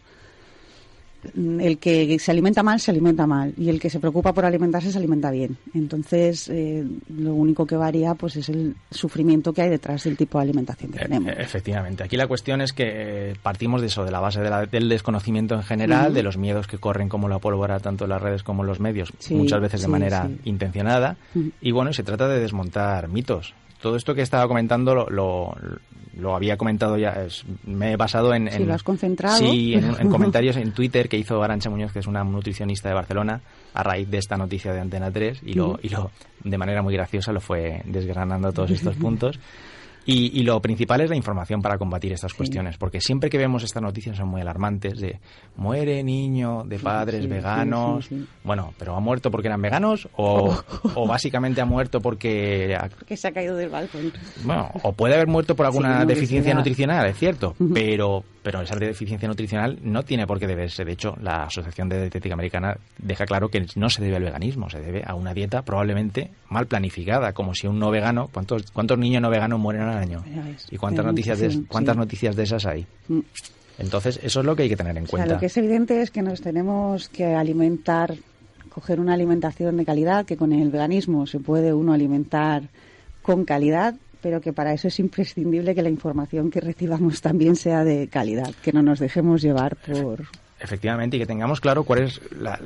el 1.36 1.78
que 1.78 2.20
se 2.20 2.32
alimenta 2.32 2.64
mal 2.64 2.80
se 2.80 2.92
alimenta 2.92 3.28
mal 3.28 3.54
y 3.58 3.70
el 3.70 3.80
que 3.80 3.90
se 3.90 4.00
preocupa 4.00 4.34
por 4.34 4.46
alimentarse 4.46 4.92
se 4.92 4.98
alimenta 4.98 5.32
bien. 5.32 5.58
Entonces, 5.74 6.50
eh, 6.50 6.86
lo 7.16 7.34
único 7.34 7.66
que 7.66 7.76
varía 7.76 8.14
pues 8.16 8.36
es 8.36 8.50
el 8.50 8.76
sufrimiento 8.92 9.54
que 9.54 9.64
hay 9.64 9.70
detrás 9.70 10.04
del 10.04 10.18
tipo 10.18 10.38
de 10.38 10.44
alimentación 10.44 10.92
que 10.92 11.00
e, 11.00 11.02
tenemos. 11.02 11.34
Efectivamente. 11.38 12.04
Aquí 12.04 12.18
la 12.18 12.28
cuestión 12.28 12.62
es 12.62 12.74
que 12.74 13.36
partimos 13.42 13.82
de 13.82 13.88
eso, 13.88 14.06
de 14.06 14.12
la 14.12 14.20
base 14.20 14.42
del 14.42 14.90
desconocimiento 14.90 15.56
en 15.56 15.64
general, 15.64 16.14
de 16.14 16.24
los 16.24 16.38
miedos 16.38 16.68
que 16.68 16.78
corren 16.78 17.10
como 17.10 17.28
la 17.28 17.40
pólvora 17.40 17.80
tanto 17.80 18.06
en 18.06 18.12
las 18.12 18.22
redes 18.22 18.44
como 18.44 18.64
en 18.64 18.68
los 18.68 18.80
medios, 18.80 19.12
muchas 19.32 19.62
veces 19.62 19.82
de 19.82 19.88
manera 19.88 20.30
intencionada. 20.46 21.18
Y 21.62 21.72
bueno, 21.72 21.94
se 21.94 22.04
trata 22.04 22.28
de 22.28 22.40
desmontar 22.40 23.08
mitos 23.08 23.54
todo 23.82 23.96
esto 23.96 24.14
que 24.16 24.22
estaba 24.22 24.48
comentando 24.48 24.94
lo, 24.94 25.56
lo, 26.18 26.36
había 26.36 26.58
comentado 26.58 26.98
ya, 26.98 27.28
me 27.66 27.94
he 27.94 27.98
basado 27.98 28.34
en... 28.34 28.52
Sí, 28.52 28.64
lo 28.64 28.74
has 28.74 28.84
concentrado. 28.84 29.38
Sí, 29.38 29.74
en, 30.00 30.10
comentarios 30.10 30.58
en 30.58 30.72
Twitter 30.72 31.08
que 31.08 31.18
hizo 31.18 31.42
Arancha 31.42 31.70
Muñoz, 31.70 31.92
que 31.92 32.00
es 32.00 32.08
una 32.08 32.24
nutricionista 32.24 32.90
de 32.90 32.96
Barcelona, 32.96 33.42
a 33.74 33.84
raíz 33.84 34.10
de 34.10 34.18
esta 34.18 34.38
noticia 34.38 34.74
de 34.74 34.80
Antena 34.80 35.12
3 35.12 35.42
y 35.44 35.54
lo, 35.54 35.80
y 35.82 35.90
lo 35.90 36.12
de 36.44 36.58
manera 36.58 36.82
muy 36.82 36.94
graciosa 36.94 37.32
lo 37.32 37.42
fue 37.42 37.82
desgranando 37.86 38.52
todos 38.52 38.72
estos 38.72 38.96
puntos. 38.98 39.40
Y, 40.10 40.44
lo 40.44 40.62
principal 40.62 41.02
es 41.02 41.10
la 41.10 41.18
información 41.18 41.62
para 41.62 41.78
combatir 41.78 42.14
estas 42.14 42.34
cuestiones, 42.34 42.78
porque 42.78 43.02
siempre 43.02 43.30
que 43.30 43.38
vemos 43.38 43.64
estas 43.64 43.84
noticias 43.84 44.16
son 44.16 44.30
muy 44.30 44.40
alarmantes 44.40 45.02
de 45.02 45.20
muere 45.58 46.02
niño 46.02 46.64
de 46.66 46.80
padres 46.80 47.28
veganos. 47.28 48.08
Bueno, 48.46 48.74
pero 48.80 48.96
ha 48.96 49.02
muerto 49.02 49.30
porque 49.30 49.50
eran 49.50 49.62
veganos 49.62 50.08
o, 50.16 50.58
o 50.96 51.08
básicamente 51.08 51.60
ha 51.60 51.66
muerto 51.66 52.00
porque... 52.00 52.78
Que 53.06 53.18
se 53.18 53.28
ha 53.28 53.34
caído 53.34 53.58
del 53.58 53.70
balcón. 53.70 54.14
Bueno, 54.46 54.72
o 54.82 54.94
puede 54.94 55.16
haber 55.16 55.28
muerto 55.28 55.58
por 55.58 55.66
alguna 55.66 56.06
deficiencia 56.06 56.54
nutricional, 56.54 57.06
es 57.08 57.18
cierto, 57.18 57.54
pero 57.74 58.24
pero 58.48 58.62
esa 58.62 58.78
deficiencia 58.78 59.28
nutricional 59.28 59.78
no 59.82 60.04
tiene 60.04 60.26
por 60.26 60.40
qué 60.40 60.48
deberse. 60.48 60.86
De 60.86 60.94
hecho, 60.94 61.18
la 61.22 61.44
Asociación 61.44 61.90
de 61.90 62.00
Dietética 62.00 62.34
Americana 62.34 62.78
deja 62.98 63.26
claro 63.26 63.50
que 63.50 63.66
no 63.76 63.90
se 63.90 64.02
debe 64.02 64.16
al 64.16 64.24
veganismo, 64.24 64.70
se 64.70 64.80
debe 64.80 65.04
a 65.06 65.16
una 65.16 65.34
dieta 65.34 65.64
probablemente 65.64 66.32
mal 66.48 66.66
planificada, 66.66 67.34
como 67.34 67.54
si 67.54 67.68
un 67.68 67.78
no 67.78 67.92
vegano, 67.92 68.30
¿cuántos, 68.32 68.72
cuántos 68.72 68.98
niños 69.00 69.22
no 69.22 69.30
veganos 69.30 69.60
mueren 69.60 69.82
al 69.82 69.98
año? 69.98 70.24
¿Y 70.72 70.78
cuántas 70.78 71.06
noticias 71.06 71.40
de, 71.40 71.64
cuántas 71.68 71.98
noticias 71.98 72.38
de 72.38 72.44
esas 72.44 72.66
hay? 72.66 72.88
Mm. 73.10 73.20
Entonces, 73.80 74.18
eso 74.24 74.40
es 74.40 74.46
lo 74.46 74.56
que 74.56 74.64
hay 74.64 74.70
que 74.70 74.78
tener 74.78 74.98
en 74.98 75.08
cuenta. 75.08 75.34
lo 75.34 75.40
que 75.42 75.48
es 75.48 75.58
evidente 75.58 76.02
es 76.02 76.10
que 76.10 76.22
nos 76.22 76.40
tenemos 76.40 77.10
que 77.10 77.26
alimentar 77.26 78.16
escoger 78.66 79.02
una 79.02 79.14
alimentación 79.14 79.76
de 79.76 79.84
calidad, 79.84 80.26
que 80.26 80.38
con 80.38 80.54
el 80.54 80.72
veganismo 80.72 81.28
se 81.28 81.42
puede 81.42 81.74
uno 81.74 81.92
alimentar 81.92 82.70
con 83.22 83.44
calidad, 83.44 83.96
pero 84.28 84.42
que 84.42 84.52
para 84.52 84.74
eso 84.74 84.90
es 84.90 85.00
imprescindible 85.00 85.74
que 85.74 85.82
la 85.82 85.88
información 85.88 86.52
que 86.52 86.60
recibamos 86.60 87.22
también 87.22 87.56
sea 87.56 87.86
de 87.86 88.10
calidad, 88.10 88.54
que 88.62 88.74
no 88.74 88.84
nos 88.84 89.00
dejemos 89.00 89.42
llevar 89.42 89.78
por... 89.78 90.26
Efectivamente, 90.60 91.16
y 91.16 91.20
que 91.22 91.26
tengamos 91.26 91.62
claro 91.62 91.86
cuál 91.86 92.00
es, 92.00 92.20
la, 92.38 92.60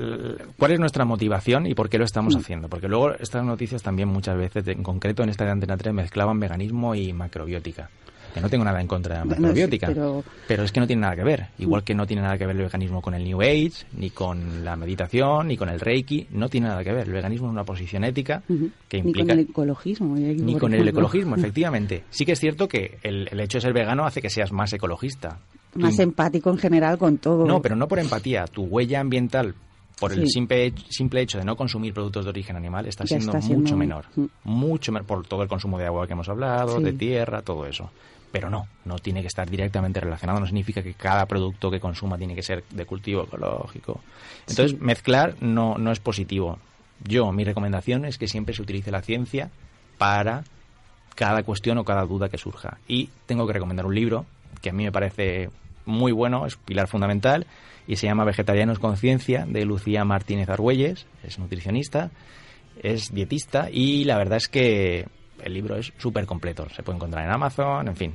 cuál 0.58 0.71
es 0.71 0.80
nuestra 0.80 1.06
motivación 1.06 1.67
y 1.67 1.76
por 1.76 1.88
qué 1.88 2.00
lo 2.00 2.06
estamos 2.06 2.36
mm. 2.36 2.39
haciendo. 2.39 2.67
Porque 2.67 2.88
luego 2.88 3.12
estas 3.12 3.45
noticias 3.45 3.84
también 3.84 4.08
muchas 4.10 4.36
veces, 4.39 4.67
en 4.69 4.82
concreto 4.82 5.21
en 5.21 5.30
esta 5.30 5.45
de 5.45 5.52
Antena 5.52 5.78
3, 5.78 5.93
mezclaban 5.93 6.39
veganismo 6.39 6.95
y 6.95 7.13
macrobiótica 7.13 7.91
que 8.34 8.41
no 8.41 8.50
tengo 8.50 8.63
nada 8.63 8.82
en 8.82 8.88
contra 8.88 9.15
de 9.15 9.20
la 9.22 9.26
macrobiótica, 9.26 9.88
pero... 10.48 10.63
es 10.63 10.72
que 10.72 10.80
no 10.80 10.88
tiene 10.88 11.02
nada 11.02 11.15
que 11.15 11.24
ver. 11.24 11.48
Igual 11.60 11.84
que 11.84 11.94
no 11.94 12.06
tiene 12.06 12.22
nada 12.22 12.38
que 12.38 12.46
ver 12.46 12.56
el 12.56 12.63
veganismo 12.63 13.02
con 13.02 13.13
el 13.13 13.24
New 13.24 13.41
Age, 13.41 13.86
ni 13.98 14.10
con 14.10 14.63
la 14.63 14.76
meditación, 14.76 15.48
ni 15.48 15.58
con 15.58 15.70
el 15.70 15.80
Reiki, 15.80 16.28
no 16.32 16.50
tiene 16.50 16.67
nada 16.67 16.84
que 16.84 16.91
ver. 16.91 17.08
El 17.08 17.13
veganismo 17.13 17.48
es 17.48 17.52
una 17.52 17.63
posición 17.63 18.04
ética 18.04 18.44
que 18.88 18.98
implica... 18.98 19.20
Ni 19.20 19.28
con 19.28 19.32
el 19.32 19.39
ecologismo. 19.39 20.15
Ni 20.15 20.56
con 20.58 20.74
el 20.74 20.88
ecologismo, 20.88 21.36
efectivamente. 21.38 22.04
Sí 22.10 22.26
que 22.26 22.34
es 22.34 22.39
cierto 22.39 22.67
que 22.67 23.00
el, 23.04 23.28
hecho 23.39 23.58
de 23.58 23.62
ser 23.62 23.74
vegano 23.74 24.06
hace 24.06 24.22
que 24.22 24.30
seas 24.30 24.52
más 24.52 24.72
ecologista. 24.74 25.39
Más 25.76 26.00
empático 26.00 26.50
en 26.50 26.58
general 26.58 26.98
con 26.98 27.17
todo. 27.17 27.46
No, 27.46 27.62
pero 27.62 27.76
no 27.76 27.88
por 27.88 28.00
empatía. 28.00 28.46
Tu 28.46 28.63
huella 28.63 29.00
ambiental 29.00 29.56
por 30.00 30.12
el 30.12 30.28
simple, 30.30 30.74
simple 30.89 31.22
hecho 31.22 31.38
de 31.38 31.46
no 31.46 31.56
consumir 31.56 31.94
productos 31.94 32.26
de 32.26 32.32
origen 32.32 32.56
animal 32.56 32.88
está, 32.88 33.06
siendo, 33.06 33.34
mucho 33.34 33.78
menor. 33.78 34.06
Mucho 34.44 34.91
menor 34.91 35.06
por 35.06 35.28
todo 35.28 35.44
el 35.44 35.48
consumo 35.48 35.78
de 35.78 35.86
agua 35.86 36.08
que 36.08 36.13
hemos 36.13 36.28
hablado, 36.28 36.80
de 36.80 36.94
tierra, 36.94 37.41
todo 37.41 37.67
eso 37.67 37.91
pero 38.32 38.50
no, 38.50 38.67
no 38.86 38.98
tiene 39.00 39.22
que 39.22 39.28
estar 39.28 39.50
directamente 39.50 40.00
relacionado, 40.00 40.39
no 40.39 40.46
significa 40.46 40.82
que 40.82 40.94
cada 40.94 41.26
producto 41.26 41.70
que 41.70 41.80
consuma 41.80 42.17
tiene 42.17 42.36
que 42.36 42.44
ser 42.44 42.63
de 42.70 42.86
cultivo 42.86 43.24
ecológico. 43.24 44.02
Entonces, 44.48 44.80
mezclar 44.80 45.36
no, 45.41 45.78
no 45.78 45.91
es 45.91 46.00
positivo. 46.00 46.60
Yo, 47.04 47.32
mi 47.32 47.44
recomendación 47.44 48.06
es 48.06 48.17
que 48.17 48.28
siempre 48.28 48.56
se 48.56 48.62
utilice 48.62 48.91
la 48.91 49.02
ciencia 49.02 49.50
para 49.98 50.44
cada 51.15 51.44
cuestión 51.44 51.78
o 51.78 51.84
cada 51.84 52.06
duda 52.06 52.30
que 52.30 52.38
surja. 52.38 52.78
Y 52.88 53.10
tengo 53.26 53.46
que 53.46 53.54
recomendar 53.54 53.86
un 53.86 53.96
libro 53.96 54.26
que 54.62 54.70
a 54.70 54.74
mí 54.74 54.84
me 54.84 54.91
parece 54.91 55.50
muy 55.86 56.12
bueno, 56.12 56.46
es 56.46 56.56
pilar 56.56 56.88
fundamental, 56.88 57.48
y 57.88 57.96
se 57.96 58.08
llama 58.08 58.24
Vegetarianos 58.24 58.80
con 58.80 58.98
Ciencia, 58.98 59.46
de 59.48 59.65
Lucía 59.65 60.06
Martínez 60.06 60.50
Argüelles, 60.50 61.08
es 61.24 61.39
nutricionista, 61.39 62.12
es 62.82 63.13
dietista, 63.13 63.70
y 63.72 64.04
la 64.06 64.17
verdad 64.17 64.38
es 64.38 64.48
que 64.48 65.08
el 65.44 65.54
libro 65.54 65.76
es 65.76 65.92
súper 65.98 66.26
completo. 66.26 66.68
Se 66.76 66.84
puede 66.84 66.98
encontrar 66.98 67.26
en 67.26 67.32
Amazon, 67.32 67.88
en 67.88 67.96
fin. 67.96 68.14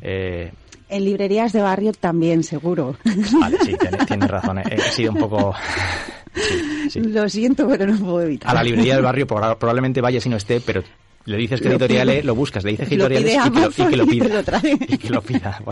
Eh, 0.00 0.52
en 0.88 1.04
librerías 1.04 1.52
de 1.52 1.62
barrio 1.62 1.92
también, 1.92 2.42
seguro. 2.42 2.96
Vale, 3.40 3.58
sí, 3.64 3.74
tienes, 4.06 4.30
razón. 4.30 4.58
He, 4.58 4.78
sido 4.90 5.12
un 5.12 5.18
poco... 5.18 5.54
Lo 6.94 7.28
siento, 7.28 7.68
pero 7.68 7.86
no 7.86 7.98
puedo 7.98 8.22
evitar. 8.22 8.50
A 8.50 8.54
la 8.54 8.62
librería 8.62 8.94
del 8.94 9.04
barrio 9.04 9.26
probablemente 9.26 10.00
vaya 10.00 10.20
si 10.20 10.28
no 10.28 10.36
esté, 10.36 10.60
pero 10.60 10.82
le 11.24 11.36
dices 11.36 11.60
que 11.60 11.68
editoriales, 11.68 12.24
lo 12.24 12.34
buscas, 12.34 12.64
le 12.64 12.72
dices 12.72 12.88
editoriales 12.88 13.34
y, 13.34 13.50
que 13.50 13.60
lo, 13.60 13.68
y 13.68 13.90
que 13.90 13.96
lo 13.96 14.06
pida. 14.06 14.42
Y, 14.88 14.98
que 14.98 15.08
lo 15.10 15.22
pida. 15.22 15.62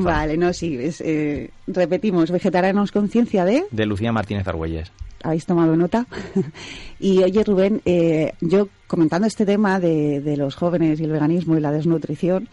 Vale, 0.00 0.36
no, 0.36 0.52
sí. 0.52 0.78
Eh, 1.00 1.50
repetimos, 1.66 2.30
Vegetarianos 2.30 2.92
Conciencia 2.92 3.44
de... 3.44 3.64
De 3.70 3.86
Lucía 3.86 4.12
Martínez 4.12 4.46
Argüelles 4.46 4.92
habéis 5.22 5.46
tomado 5.46 5.76
nota. 5.76 6.06
y 7.00 7.22
oye, 7.22 7.44
Rubén, 7.44 7.80
eh, 7.84 8.32
yo 8.40 8.68
comentando 8.86 9.26
este 9.26 9.46
tema 9.46 9.80
de, 9.80 10.34
los 10.36 10.54
jóvenes 10.54 11.00
y 11.00 11.04
el 11.04 11.12
veganismo 11.12 11.56
y 11.56 11.60
la 11.60 11.72
desnutrición, 11.72 12.48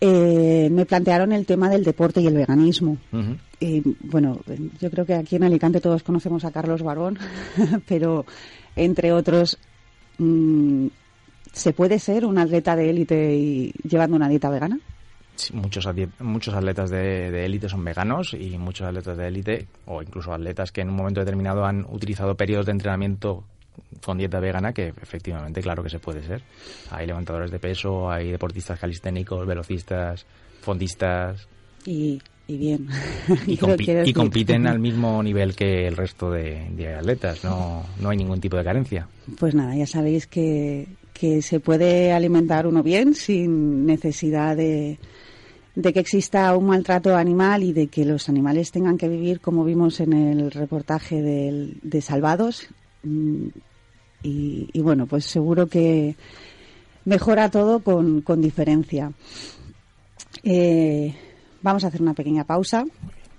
eh, 0.00 0.68
me 0.70 0.84
plantearon 0.84 1.32
el 1.32 1.46
tema 1.46 1.70
del 1.70 1.84
deporte 1.84 2.20
y 2.20 2.26
el 2.26 2.34
veganismo. 2.34 2.98
y, 3.60 3.82
bueno, 4.00 4.40
yo 4.80 4.90
creo 4.90 5.04
que 5.04 5.14
aquí 5.14 5.36
en 5.36 5.44
Alicante 5.44 5.80
todos 5.80 6.02
conocemos 6.02 6.44
a 6.44 6.50
Carlos 6.50 6.82
Barón, 6.82 7.18
pero 7.88 8.26
entre 8.74 9.12
otros, 9.12 9.58
mm, 10.18 10.86
¿se 11.52 11.72
puede 11.72 11.98
ser 11.98 12.24
un 12.24 12.38
atleta 12.38 12.74
de 12.74 12.90
élite 12.90 13.34
y 13.36 13.72
llevando 13.88 14.16
una 14.16 14.28
dieta 14.28 14.50
vegana? 14.50 14.80
Muchos, 15.52 15.88
muchos 16.20 16.54
atletas 16.54 16.90
de 16.90 17.44
élite 17.44 17.68
son 17.68 17.84
veganos 17.84 18.34
y 18.34 18.58
muchos 18.58 18.86
atletas 18.86 19.16
de 19.16 19.28
élite, 19.28 19.66
o 19.86 20.02
incluso 20.02 20.32
atletas 20.32 20.72
que 20.72 20.82
en 20.82 20.90
un 20.90 20.96
momento 20.96 21.20
determinado 21.20 21.64
han 21.64 21.84
utilizado 21.88 22.34
periodos 22.36 22.66
de 22.66 22.72
entrenamiento 22.72 23.44
con 24.04 24.18
dieta 24.18 24.40
vegana, 24.40 24.72
que 24.72 24.88
efectivamente, 24.88 25.60
claro 25.60 25.82
que 25.82 25.90
se 25.90 25.98
puede 25.98 26.22
ser. 26.22 26.42
Hay 26.90 27.06
levantadores 27.06 27.50
de 27.50 27.58
peso, 27.58 28.10
hay 28.10 28.30
deportistas 28.30 28.78
calisténicos, 28.78 29.46
velocistas, 29.46 30.26
fondistas. 30.60 31.46
Y, 31.84 32.20
bien. 32.48 32.88
Y, 33.46 33.56
compiten 34.12 34.66
al 34.66 34.78
mismo 34.78 35.22
nivel 35.24 35.54
que 35.54 35.86
el 35.86 35.96
resto 35.96 36.30
de, 36.30 36.68
de, 36.70 36.94
atletas, 36.94 37.44
no, 37.44 37.84
no 38.00 38.10
hay 38.10 38.16
ningún 38.16 38.40
tipo 38.40 38.56
de 38.56 38.64
carencia. 38.64 39.08
Pues 39.38 39.54
nada, 39.54 39.74
ya 39.76 39.86
sabéis 39.86 40.26
que, 40.26 40.86
que 41.12 41.42
se 41.42 41.60
puede 41.60 42.12
alimentar 42.12 42.66
uno 42.66 42.82
bien 42.82 43.14
sin 43.14 43.86
necesidad 43.86 44.56
de, 44.56 44.98
de 45.74 45.92
que 45.92 46.00
exista 46.00 46.56
un 46.56 46.66
maltrato 46.66 47.16
animal 47.16 47.62
y 47.62 47.72
de 47.72 47.88
que 47.88 48.04
los 48.04 48.28
animales 48.28 48.72
tengan 48.72 48.98
que 48.98 49.08
vivir 49.08 49.40
como 49.40 49.64
vimos 49.64 50.00
en 50.00 50.12
el 50.12 50.50
reportaje 50.50 51.22
de, 51.22 52.00
Salvados. 52.00 52.68
Mm, 53.02 53.48
y, 54.24 54.80
bueno, 54.80 55.06
pues 55.06 55.24
seguro 55.24 55.66
que 55.66 56.14
mejora 57.04 57.50
todo 57.50 57.80
con, 57.80 58.20
con 58.20 58.40
diferencia. 58.40 59.12
Eh, 60.44 61.12
vamos 61.60 61.82
a 61.82 61.88
hacer 61.88 62.02
una 62.02 62.14
pequeña 62.14 62.44
pausa. 62.44 62.84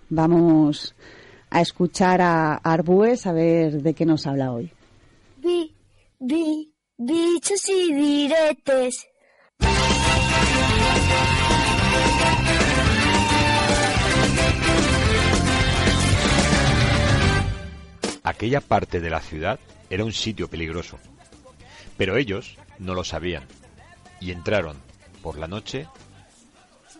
Vamos 0.09 0.93
a 1.49 1.61
escuchar 1.61 2.21
a 2.21 2.55
Arbúes 2.55 3.25
a 3.27 3.31
ver 3.31 3.81
de 3.81 3.93
qué 3.93 4.05
nos 4.05 4.27
habla 4.27 4.51
hoy. 4.51 4.71
Bichos 7.05 7.69
y 7.69 7.93
diretes. 7.93 9.07
Aquella 18.23 18.61
parte 18.61 19.01
de 19.01 19.09
la 19.09 19.19
ciudad 19.19 19.59
era 19.89 20.05
un 20.05 20.13
sitio 20.13 20.47
peligroso, 20.47 20.97
pero 21.97 22.17
ellos 22.17 22.57
no 22.79 22.93
lo 22.93 23.03
sabían 23.03 23.43
y 24.21 24.31
entraron 24.31 24.77
por 25.21 25.37
la 25.37 25.47
noche 25.47 25.87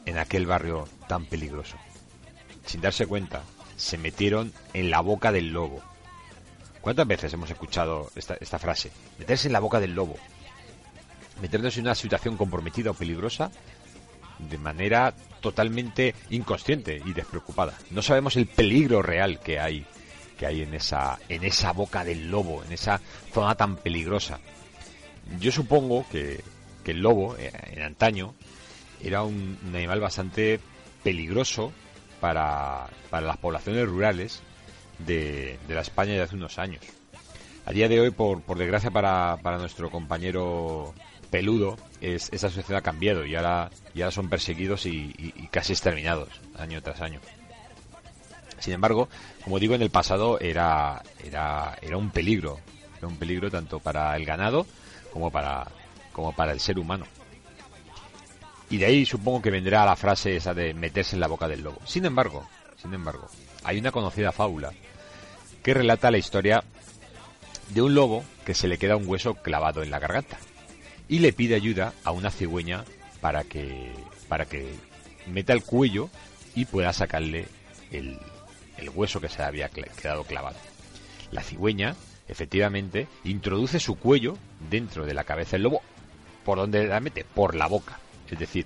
en 0.06 0.18
aquel 0.18 0.46
barrio 0.46 0.88
tan 1.08 1.26
peligroso. 1.26 1.78
Sin 2.66 2.82
darse 2.82 3.08
cuenta, 3.08 3.44
se 3.78 3.98
metieron 3.98 4.52
en 4.74 4.90
la 4.90 5.00
boca 5.00 5.32
del 5.32 5.50
lobo. 5.50 5.82
¿Cuántas 6.84 7.08
veces 7.08 7.32
hemos 7.32 7.50
escuchado 7.50 8.12
esta, 8.14 8.36
esta 8.42 8.60
frase? 8.60 8.92
Meterse 9.18 9.48
en 9.48 9.54
la 9.54 9.62
boca 9.62 9.80
del 9.80 9.96
lobo. 9.96 10.18
Meternos 11.42 11.78
en 11.78 11.86
una 11.86 11.96
situación 11.96 12.36
comprometida 12.36 12.92
o 12.92 12.94
peligrosa 12.94 13.50
de 14.38 14.58
manera 14.58 15.14
totalmente 15.40 16.14
inconsciente 16.30 17.02
y 17.06 17.14
despreocupada. 17.14 17.74
No 17.92 18.02
sabemos 18.02 18.36
el 18.36 18.48
peligro 18.48 19.02
real 19.02 19.40
que 19.40 19.62
hay 19.62 19.86
que 20.38 20.46
hay 20.46 20.64
en 20.64 20.74
esa, 20.74 21.20
en 21.30 21.46
esa 21.46 21.72
boca 21.72 22.04
del 22.04 22.30
lobo, 22.30 22.66
en 22.66 22.74
esa 22.74 23.00
zona 23.32 23.56
tan 23.56 23.78
peligrosa. 23.78 24.42
Yo 25.40 25.54
supongo 25.54 26.06
que, 26.12 26.44
el 26.84 27.00
lobo, 27.00 27.38
eh, 27.38 27.50
en 27.72 27.82
antaño, 27.82 28.36
era 29.02 29.24
un, 29.24 29.58
animal 29.74 30.02
bastante 30.02 30.60
peligroso 31.02 31.72
para, 32.20 32.88
para 33.10 33.26
las 33.26 33.38
poblaciones 33.38 33.88
rurales 33.88 34.44
de, 35.06 35.58
la 35.68 35.82
España 35.82 36.14
de 36.14 36.22
hace 36.22 36.36
unos 36.36 36.60
años. 36.60 36.84
A 37.66 37.72
día 37.72 37.88
de 37.88 38.00
hoy, 38.00 38.12
por, 38.12 38.42
por 38.42 38.58
desgracia 38.58 38.92
para, 38.92 39.38
nuestro 39.58 39.90
compañero 39.90 40.94
peludo, 41.30 41.78
es, 42.02 42.30
esa 42.32 42.50
sociedad 42.50 42.80
ha 42.80 42.82
cambiado 42.82 43.26
y 43.26 43.36
ahora, 43.36 43.70
y 43.94 44.02
ahora 44.02 44.12
son 44.12 44.30
perseguidos 44.30 44.86
y 44.86 45.48
casi 45.52 45.74
exterminados 45.74 46.30
año 46.58 46.82
tras 46.82 47.02
año. 47.02 47.20
Sin 48.64 48.76
embargo, 48.76 49.10
como 49.44 49.60
digo, 49.60 49.76
en 49.76 49.82
el 49.82 49.90
pasado 49.90 50.40
era, 50.40 51.04
era, 51.22 51.78
era 51.82 51.98
un 51.98 52.12
peligro, 52.12 52.62
era 52.98 53.10
un 53.10 53.18
peligro 53.18 53.52
tanto 53.52 53.82
para 53.82 54.16
el 54.16 54.24
ganado 54.24 54.66
como 55.12 55.30
para, 55.32 55.68
como 56.14 56.34
para 56.34 56.54
el 56.54 56.62
ser 56.62 56.80
humano. 56.80 57.06
Y 58.70 58.78
de 58.78 58.86
ahí 58.86 59.06
supongo 59.06 59.42
que 59.42 59.52
vendrá 59.52 59.86
la 59.86 59.98
frase 59.98 60.38
esa 60.38 60.54
de 60.54 60.74
meterse 60.74 61.18
en 61.18 61.20
la 61.20 61.28
boca 61.28 61.50
del 61.50 61.62
lobo. 61.62 61.80
Sin 61.86 62.06
embargo, 62.06 62.48
sin 62.82 62.94
embargo, 62.94 63.28
hay 63.66 63.80
una 63.80 63.92
conocida 63.92 64.32
fábula 64.32 64.72
que 65.64 65.74
relata 65.74 66.12
la 66.12 66.18
historia 66.18 66.64
de 67.70 67.82
un 67.82 67.96
lobo 67.96 68.24
que 68.46 68.54
se 68.54 68.68
le 68.68 68.78
queda 68.78 68.98
un 68.98 69.08
hueso 69.08 69.36
clavado 69.36 69.82
en 69.82 69.90
la 69.90 70.00
garganta 70.00 70.38
y 71.08 71.20
le 71.20 71.34
pide 71.34 71.56
ayuda 71.56 71.94
a 72.04 72.12
una 72.12 72.30
cigüeña 72.30 72.84
para 73.22 73.44
que 73.44 73.92
para 74.28 74.46
que 74.46 74.74
meta 75.28 75.54
el 75.54 75.64
cuello 75.64 76.10
y 76.56 76.66
pueda 76.66 76.94
sacarle 76.94 77.48
el, 77.92 78.20
hueso 78.96 79.22
que 79.22 79.30
se 79.30 79.42
había 79.42 79.70
quedado 79.70 80.24
clavado. 80.24 80.58
La 81.32 81.42
cigüeña, 81.42 81.96
efectivamente, 82.28 83.08
introduce 83.24 83.80
su 83.80 83.96
cuello 83.96 84.38
dentro 84.70 85.06
de 85.06 85.14
la 85.14 85.24
cabeza 85.24 85.52
del 85.52 85.64
lobo. 85.64 85.82
¿Por 86.44 86.58
dónde 86.58 86.86
la 86.86 87.00
mete? 87.00 87.24
Por 87.24 87.56
la 87.56 87.68
boca. 87.68 88.00
Es 88.30 88.38
decir, 88.38 88.66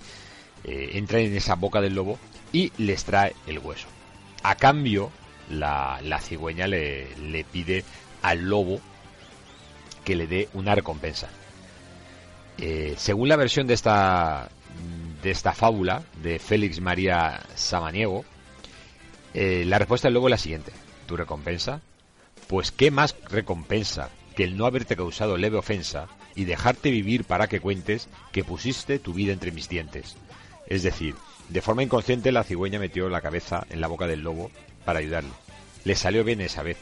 eh, 0.64 0.92
entra 0.94 1.20
en 1.20 1.36
esa 1.36 1.56
boca 1.56 1.82
del 1.82 1.96
lobo 1.96 2.18
y 2.52 2.72
le 2.78 2.94
extrae 2.94 3.36
el 3.46 3.60
hueso. 3.60 3.88
A 4.44 4.56
cambio, 4.56 5.12
la, 5.50 6.20
cigüeña 6.22 6.68
le, 6.68 7.16
le 7.18 7.44
pide 7.44 7.84
al 8.22 8.46
lobo 8.50 8.82
que 10.04 10.16
le 10.16 10.28
dé 10.28 10.50
una 10.54 10.76
recompensa. 10.76 11.30
Eh, 12.58 12.96
según 12.98 13.30
la 13.30 13.36
versión 13.36 13.68
de 13.68 13.74
esta 13.74 14.50
de 15.22 15.32
esta 15.32 15.54
fábula 15.54 16.04
de 16.22 16.40
Félix 16.40 16.80
María 16.80 17.44
Samaniego, 17.56 18.24
eh, 19.34 19.64
la 19.66 19.80
respuesta 19.80 20.08
del 20.08 20.16
lobo 20.16 20.28
es 20.28 20.32
la 20.32 20.38
siguiente: 20.38 20.72
¿Tu 21.06 21.18
recompensa? 21.18 21.82
Pues 22.48 22.72
qué 22.72 22.90
más 22.90 23.16
recompensa 23.30 24.10
que 24.36 24.44
el 24.44 24.58
no 24.58 24.66
haberte 24.66 24.96
causado 24.96 25.38
leve 25.38 25.58
ofensa 25.58 26.08
y 26.36 26.46
dejarte 26.46 26.92
vivir 26.92 27.26
para 27.26 27.48
que 27.48 27.60
cuentes 27.60 28.08
que 28.32 28.44
pusiste 28.44 29.00
tu 29.00 29.14
vida 29.14 29.34
entre 29.34 29.52
mis 29.52 29.68
dientes. 29.68 30.16
Es 30.68 30.84
decir, 30.84 31.16
de 31.50 31.62
forma 31.62 31.84
inconsciente 31.84 32.32
la 32.32 32.44
cigüeña 32.44 32.80
metió 32.80 33.10
la 33.10 33.22
cabeza 33.22 33.66
en 33.70 33.82
la 33.82 33.88
boca 33.88 34.08
del 34.08 34.22
lobo 34.22 34.52
para 34.88 35.00
ayudarle. 35.00 35.34
Le 35.84 35.98
salió 35.98 36.24
bien 36.24 36.40
esa 36.40 36.64
vez. 36.64 36.78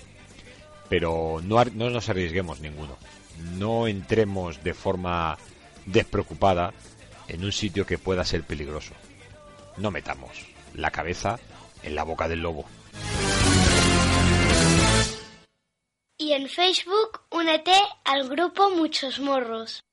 Pero 0.90 1.42
no, 1.44 1.66
no 1.66 1.90
nos 1.90 2.08
arriesguemos 2.08 2.60
ninguno. 2.60 3.00
No 3.58 3.88
entremos 3.88 4.64
de 4.64 4.76
forma 4.76 5.40
despreocupada 5.88 6.72
en 7.28 7.44
un 7.44 7.52
sitio 7.52 7.88
que 7.88 7.98
pueda 7.98 8.24
ser 8.24 8.44
peligroso. 8.44 8.94
No 9.78 9.90
metamos 9.90 10.46
la 10.76 10.92
cabeza 10.92 11.40
en 11.82 11.96
la 11.96 12.04
boca 12.04 12.28
del 12.28 12.42
lobo. 12.42 12.66
Y 16.20 16.34
en 16.34 16.48
Facebook 16.48 17.22
únete 17.32 17.74
al 18.04 18.30
grupo 18.30 18.70
Muchos 18.70 19.20
Morros. 19.20 19.84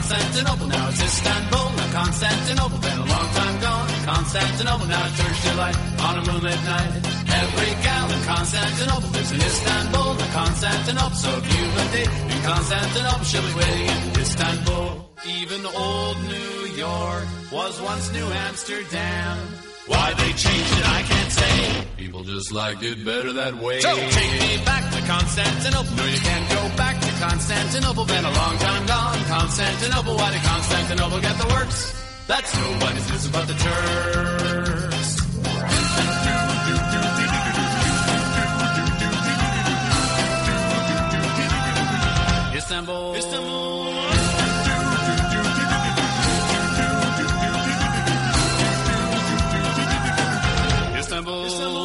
Constantinople, 0.00 0.66
now 0.68 0.88
it's 0.88 1.02
Istanbul, 1.02 1.72
now 1.76 1.92
Constantinople, 1.92 2.78
been 2.78 2.98
a 2.98 3.04
long 3.04 3.28
time 3.36 3.60
gone. 3.60 3.88
Constantinople, 4.08 4.86
now 4.86 5.06
it 5.06 5.14
turns 5.14 5.40
to 5.44 5.54
light 5.60 5.76
on 6.00 6.14
a 6.16 6.22
moonlit 6.24 6.62
night. 6.64 6.92
Every 7.28 7.72
gal 7.84 8.10
in 8.10 8.22
Constantinople 8.24 9.10
lives 9.10 9.32
in 9.32 9.40
Istanbul, 9.42 10.14
now 10.14 10.32
Constantinople, 10.32 11.16
so 11.16 11.30
if 11.36 11.44
you've 11.52 11.76
a 11.76 11.92
date 11.92 12.12
in 12.32 12.42
Constantinople, 12.42 13.24
she'll 13.24 13.44
be 13.44 13.54
waiting 13.60 13.88
in 14.08 14.20
Istanbul. 14.24 15.10
Even 15.36 15.66
old 15.66 16.16
New 16.32 16.56
York 16.80 17.24
was 17.52 17.82
once 17.82 18.10
New 18.12 18.24
Amsterdam. 18.48 19.36
Why 19.86 20.14
they 20.14 20.32
changed 20.32 20.72
it, 20.80 20.88
I 20.88 21.02
can't 21.02 21.32
say. 21.32 21.84
People 21.98 22.24
just 22.24 22.52
liked 22.52 22.82
it 22.82 23.04
better 23.04 23.34
that 23.34 23.54
way. 23.56 23.80
So 23.80 23.94
take 23.94 24.40
me 24.40 24.64
back 24.64 24.89
Constantinople. 25.10 25.96
No, 25.96 26.04
you 26.06 26.18
can't 26.18 26.48
go 26.50 26.76
back 26.76 27.00
to 27.00 27.10
Constantinople. 27.18 28.04
Been 28.04 28.24
a 28.24 28.30
long 28.30 28.56
time 28.58 28.86
gone. 28.86 29.18
Constantinople. 29.24 30.14
Why 30.16 30.30
did 30.30 30.40
Constantinople 30.42 31.20
get 31.20 31.36
the 31.36 31.48
works? 31.48 31.78
That's 32.28 32.56
nobody's 32.56 33.10
business 33.10 33.32
but 33.32 33.46
the 33.48 33.54
Turks. 33.54 35.10
Istanbul. 42.54 43.14
Istanbul. 43.16 43.80
Istanbul, 51.00 51.48
York 51.48 51.79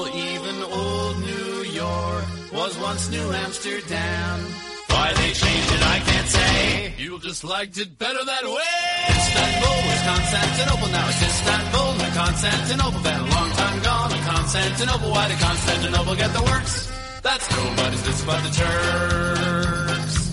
was 2.76 2.84
once 2.84 3.10
New 3.10 3.32
Amsterdam. 3.32 4.40
Why 4.88 5.14
they 5.14 5.32
changed 5.32 5.72
it, 5.72 5.84
I 5.84 6.00
can't 6.00 6.28
say. 6.28 6.94
You 6.98 7.20
just 7.20 7.44
liked 7.44 7.78
it 7.78 7.98
better 7.98 8.24
that 8.24 8.44
way. 8.44 8.74
Istanbul 9.10 9.78
was 9.88 10.02
Constantinople, 10.04 10.88
now 10.90 11.10
it's 11.10 11.22
Istanbul, 11.22 11.94
not 11.96 12.14
Constantinople. 12.14 13.02
Been 13.02 13.20
a 13.20 13.30
long 13.36 13.50
time 13.52 13.84
gone, 13.84 14.12
Constantinople. 14.12 15.12
Why 15.12 15.28
did 15.28 15.40
Constantinople 15.40 16.16
get 16.16 16.34
the 16.34 16.44
works? 16.44 16.92
That's 17.22 17.50
nobody's 17.52 18.02
business 18.02 18.26
but 18.26 18.44
the 18.44 18.50
Turks. 18.50 20.25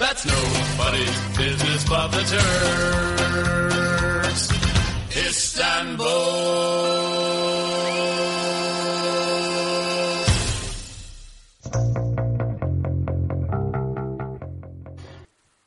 That's 0.00 0.24
nobody's 0.24 1.20
business 1.36 1.84
but 1.84 2.10
the. 2.10 2.40
Istanbul. 5.28 6.06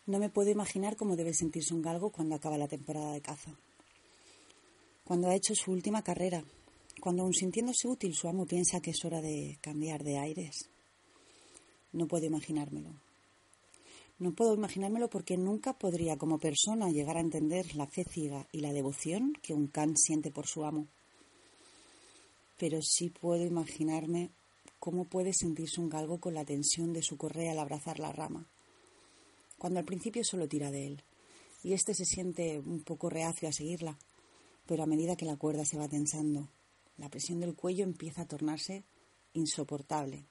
No 0.08 0.19
me 0.19 0.29
puedo 0.29 0.49
imaginar 0.49 0.95
cómo 0.95 1.15
debe 1.15 1.34
sentirse 1.34 1.73
un 1.75 1.84
galgo 1.84 2.12
cuando 2.12 2.36
acaba 2.36 2.58
la 2.58 2.67
temporada 2.67 3.13
de 3.13 3.21
caza. 3.21 3.51
Cuando 5.03 5.29
ha 5.29 5.36
hecho 5.36 5.53
su 5.53 5.71
última 5.71 6.01
carrera, 6.01 6.43
cuando 6.99 7.21
aun 7.21 7.34
sintiéndose 7.34 7.88
útil 7.88 8.15
su 8.15 8.27
amo 8.27 8.47
piensa 8.47 8.82
que 8.82 8.91
es 8.91 9.06
hora 9.06 9.21
de 9.21 9.60
cambiar 9.62 10.03
de 10.03 10.17
aires. 10.17 10.73
No 11.93 12.08
puedo 12.08 12.25
imaginármelo. 12.25 12.89
No 14.19 14.34
puedo 14.34 14.53
imaginármelo 14.53 15.10
porque 15.10 15.38
nunca 15.38 15.73
podría 15.73 16.17
como 16.17 16.38
persona 16.38 16.89
llegar 16.89 17.17
a 17.17 17.21
entender 17.21 17.75
la 17.75 17.88
fe 17.88 18.03
ciega 18.03 18.47
y 18.51 18.60
la 18.60 18.73
devoción 18.73 19.34
que 19.41 19.53
un 19.53 19.67
can 19.67 19.97
siente 19.97 20.32
por 20.32 20.47
su 20.47 20.65
amo. 20.65 20.88
Pero 22.58 22.82
sí 22.82 23.10
puedo 23.10 23.45
imaginarme 23.45 24.32
cómo 24.79 25.06
puede 25.06 25.34
sentirse 25.34 25.79
un 25.79 25.89
galgo 25.89 26.19
con 26.19 26.34
la 26.34 26.45
tensión 26.45 26.93
de 26.93 27.01
su 27.01 27.17
correa 27.17 27.53
al 27.53 27.60
abrazar 27.60 27.99
la 27.99 28.12
rama, 28.12 28.45
cuando 29.58 29.79
al 29.79 29.86
principio 29.86 30.23
solo 30.25 30.47
tira 30.47 30.71
de 30.71 30.88
él, 30.88 31.03
y 31.63 31.71
éste 31.71 31.93
se 31.93 32.03
siente 32.03 32.60
un 32.60 32.84
poco 32.84 33.10
reacio 33.10 33.47
a 33.47 33.53
seguirla, 33.53 33.97
pero 34.65 34.84
a 34.84 34.88
medida 34.88 35.15
que 35.15 35.25
la 35.25 35.38
cuerda 35.38 35.63
se 35.63 35.77
va 35.77 35.88
tensando, 35.88 36.49
la 36.97 37.10
presión 37.10 37.39
del 37.39 37.56
cuello 37.56 37.84
empieza 37.84 38.23
a 38.23 38.27
tornarse 38.27 38.84
insoportable. 39.34 40.25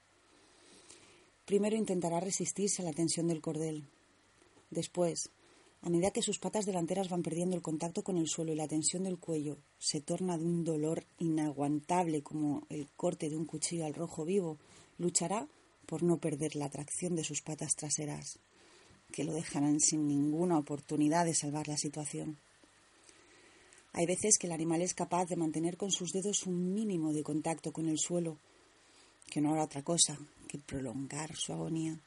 Primero 1.45 1.77
intentará 1.77 2.21
resistirse 2.21 2.83
a 2.83 2.85
la 2.85 2.93
tensión 2.93 3.27
del 3.27 3.41
cordel. 3.41 3.85
Después, 4.71 5.31
a 5.83 5.91
medida 5.91 6.13
que 6.13 6.23
sus 6.23 6.39
patas 6.39 6.65
delanteras 6.65 7.09
van 7.09 7.23
perdiendo 7.23 7.57
el 7.57 7.63
contacto 7.63 8.05
con 8.05 8.17
el 8.17 8.29
suelo 8.29 8.53
y 8.53 8.57
la 8.57 8.69
tensión 8.69 9.03
del 9.03 9.19
cuello 9.19 9.59
se 9.79 10.01
torna 10.01 10.39
de 10.39 10.45
un 10.45 10.63
dolor 10.63 11.05
inaguantable 11.19 12.23
como 12.23 12.65
el 12.69 12.89
corte 12.97 13.29
de 13.29 13.37
un 13.37 13.47
cuchillo 13.47 13.85
al 13.85 13.95
rojo 13.95 14.25
vivo, 14.25 14.59
luchará 14.99 15.49
por 15.87 16.05
no 16.05 16.19
perder 16.19 16.55
la 16.55 16.71
tracción 16.71 17.17
de 17.17 17.25
sus 17.25 17.43
patas 17.43 17.75
traseras, 17.75 18.39
que 19.11 19.25
lo 19.25 19.33
dejarán 19.33 19.81
sin 19.81 20.07
ninguna 20.07 20.57
oportunidad 20.57 21.25
de 21.25 21.35
salvar 21.35 21.67
la 21.67 21.77
situación. 21.77 22.39
Hay 23.93 24.07
veces 24.07 24.39
que 24.39 24.47
el 24.47 24.53
animal 24.53 24.81
es 24.81 24.95
capaz 24.95 25.27
de 25.27 25.37
mantener 25.37 25.77
con 25.77 25.91
sus 25.91 26.13
dedos 26.13 26.47
un 26.47 26.73
mínimo 26.73 27.13
de 27.13 27.25
contacto 27.25 27.73
con 27.73 27.89
el 27.89 27.99
suelo, 27.99 28.39
que 29.31 29.41
no 29.41 29.53
hará 29.53 29.65
otra 29.65 29.83
cosa 29.83 30.19
que 30.49 30.59
prolongar 30.59 31.35
su 31.37 31.53
agonía. 31.53 31.99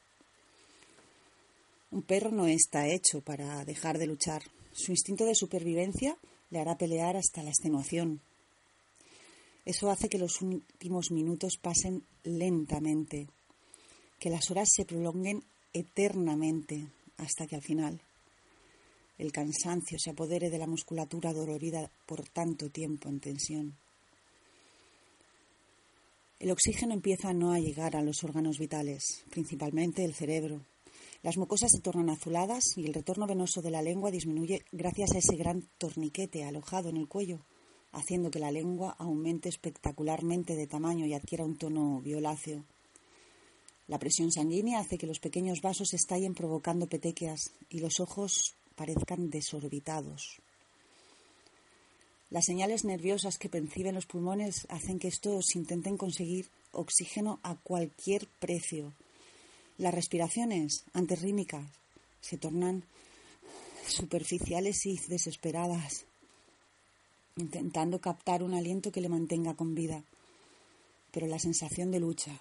Un 1.92 2.02
perro 2.04 2.32
no 2.32 2.46
está 2.46 2.88
hecho 2.88 3.22
para 3.22 3.64
dejar 3.66 3.98
de 3.98 4.08
luchar. 4.08 4.44
Su 4.74 4.92
instinto 4.92 5.26
de 5.26 5.36
supervivencia 5.36 6.18
le 6.50 6.60
hará 6.60 6.78
pelear 6.78 7.16
hasta 7.16 7.44
la 7.44 7.50
extenuación. 7.50 8.22
Eso 9.64 9.90
hace 9.90 10.10
que 10.10 10.18
los 10.18 10.42
últimos 10.42 11.12
minutos 11.12 11.58
pasen 11.58 12.04
lentamente, 12.24 13.28
que 14.20 14.30
las 14.30 14.52
horas 14.52 14.70
se 14.72 14.86
prolonguen 14.86 15.44
eternamente 15.74 16.88
hasta 17.18 17.48
que 17.48 17.56
al 17.56 17.64
final 17.64 18.02
el 19.18 19.32
cansancio 19.32 19.98
se 19.98 20.10
apodere 20.10 20.50
de 20.50 20.58
la 20.58 20.68
musculatura 20.68 21.34
dolorida 21.34 21.90
por 22.06 22.28
tanto 22.28 22.70
tiempo 22.70 23.08
en 23.10 23.20
tensión. 23.20 23.85
El 26.38 26.52
oxígeno 26.52 26.94
empieza 26.94 27.34
no 27.34 27.54
a 27.54 27.60
llegar 27.60 27.96
a 27.96 28.02
los 28.02 28.24
órganos 28.26 28.60
vitales, 28.60 29.24
principalmente 29.30 30.04
el 30.04 30.14
cerebro. 30.14 30.66
Las 31.24 31.38
mucosas 31.38 31.72
se 31.72 31.82
tornan 31.82 32.10
azuladas 32.10 32.64
y 32.76 32.86
el 32.86 32.94
retorno 32.94 33.26
venoso 33.26 33.62
de 33.62 33.72
la 33.72 33.82
lengua 33.82 34.12
disminuye 34.12 34.66
gracias 34.74 35.14
a 35.14 35.20
ese 35.20 35.38
gran 35.38 35.64
torniquete 35.78 36.44
alojado 36.44 36.90
en 36.90 36.98
el 36.98 37.08
cuello, 37.08 37.40
haciendo 37.94 38.32
que 38.32 38.40
la 38.40 38.52
lengua 38.52 38.96
aumente 39.00 39.48
espectacularmente 39.48 40.56
de 40.56 40.68
tamaño 40.68 41.06
y 41.06 41.14
adquiera 41.14 41.46
un 41.46 41.58
tono 41.58 42.02
violáceo. 42.02 42.66
La 43.88 43.98
presión 43.98 44.32
sanguínea 44.32 44.80
hace 44.80 44.98
que 44.98 45.08
los 45.08 45.20
pequeños 45.20 45.62
vasos 45.62 45.94
estallen 45.94 46.36
provocando 46.36 46.88
petequias 46.88 47.54
y 47.70 47.80
los 47.80 48.02
ojos 48.02 48.56
parezcan 48.76 49.30
desorbitados. 49.30 50.42
Las 52.36 52.48
señales 52.48 52.84
nerviosas 52.84 53.38
que 53.38 53.48
perciben 53.48 53.96
los 53.96 54.08
pulmones 54.08 54.68
hacen 54.68 55.00
que 55.00 55.08
estos 55.08 55.56
intenten 55.56 55.96
conseguir 55.96 56.50
oxígeno 56.74 57.40
a 57.44 57.56
cualquier 57.56 58.28
precio. 58.28 58.92
Las 59.78 59.94
respiraciones, 59.94 60.84
antes 60.92 61.22
rítmicas, 61.22 61.66
se 62.20 62.38
tornan 62.38 62.84
superficiales 63.88 64.86
y 64.86 64.98
desesperadas, 65.08 66.04
intentando 67.38 68.02
captar 68.02 68.44
un 68.44 68.54
aliento 68.54 68.92
que 68.92 69.00
le 69.00 69.08
mantenga 69.08 69.54
con 69.54 69.74
vida. 69.74 70.04
Pero 71.12 71.28
la 71.28 71.40
sensación 71.40 71.90
de 71.90 72.02
lucha, 72.02 72.38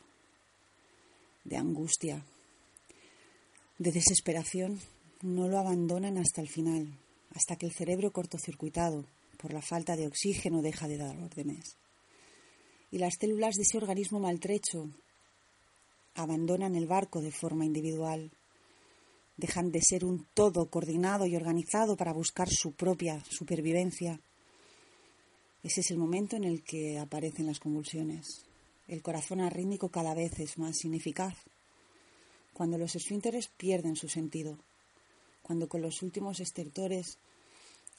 de 1.44 1.56
angustia, 1.56 2.20
de 3.78 3.92
desesperación 3.92 4.80
no 5.22 5.46
lo 5.46 5.56
abandonan 5.56 6.18
hasta 6.18 6.40
el 6.40 6.48
final, 6.48 6.98
hasta 7.32 7.54
que 7.54 7.66
el 7.66 7.72
cerebro 7.72 8.10
cortocircuitado 8.10 9.04
por 9.44 9.52
la 9.52 9.60
falta 9.60 9.94
de 9.94 10.06
oxígeno 10.06 10.62
deja 10.62 10.88
de 10.88 10.96
dar 10.96 11.18
órdenes. 11.18 11.76
Y 12.90 12.96
las 12.96 13.16
células 13.20 13.56
de 13.56 13.64
ese 13.64 13.76
organismo 13.76 14.18
maltrecho 14.18 14.88
abandonan 16.14 16.74
el 16.76 16.86
barco 16.86 17.20
de 17.20 17.30
forma 17.30 17.66
individual, 17.66 18.32
dejan 19.36 19.70
de 19.70 19.82
ser 19.82 20.06
un 20.06 20.26
todo 20.32 20.70
coordinado 20.70 21.26
y 21.26 21.36
organizado 21.36 21.94
para 21.94 22.14
buscar 22.14 22.48
su 22.48 22.72
propia 22.72 23.22
supervivencia. 23.28 24.18
Ese 25.62 25.82
es 25.82 25.90
el 25.90 25.98
momento 25.98 26.36
en 26.36 26.44
el 26.44 26.64
que 26.64 26.98
aparecen 26.98 27.44
las 27.44 27.60
convulsiones. 27.60 28.46
El 28.88 29.02
corazón 29.02 29.42
arrítmico 29.42 29.90
cada 29.90 30.14
vez 30.14 30.40
es 30.40 30.56
más 30.56 30.82
ineficaz. 30.86 31.36
Cuando 32.54 32.78
los 32.78 32.96
esfínteres 32.96 33.48
pierden 33.48 33.94
su 33.94 34.08
sentido, 34.08 34.58
cuando 35.42 35.68
con 35.68 35.82
los 35.82 36.00
últimos 36.00 36.40
estertores 36.40 37.18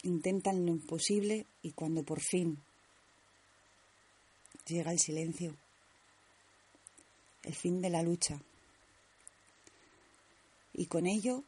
intentan 0.05 0.65
lo 0.65 0.71
imposible 0.71 1.45
y 1.61 1.71
cuando 1.71 2.03
por 2.03 2.21
fin 2.21 2.57
llega 4.67 4.91
el 4.91 4.99
silencio, 4.99 5.55
el 7.43 7.53
fin 7.53 7.81
de 7.81 7.89
la 7.89 8.03
lucha. 8.03 8.41
Y 10.73 10.85
con 10.87 11.07
ello 11.07 11.43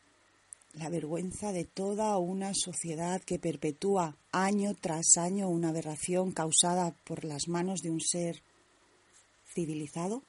la 0.73 0.89
vergüenza 0.89 1.51
de 1.51 1.65
toda 1.65 2.17
una 2.17 2.53
sociedad 2.53 3.21
que 3.21 3.39
perpetúa 3.39 4.15
año 4.31 4.75
tras 4.79 5.17
año 5.17 5.49
una 5.49 5.69
aberración 5.69 6.31
causada 6.31 6.95
por 7.03 7.23
las 7.25 7.47
manos 7.47 7.81
de 7.81 7.91
un 7.91 8.01
ser 8.01 8.41
civilizado? 9.53 10.23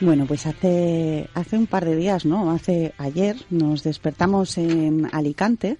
Bueno, 0.00 0.26
pues 0.26 0.44
hace, 0.44 1.28
hace 1.32 1.56
un 1.56 1.66
par 1.66 1.86
de 1.86 1.96
días, 1.96 2.26
¿no? 2.26 2.50
Hace 2.50 2.92
ayer 2.98 3.36
nos 3.48 3.82
despertamos 3.82 4.58
en 4.58 5.08
Alicante 5.10 5.78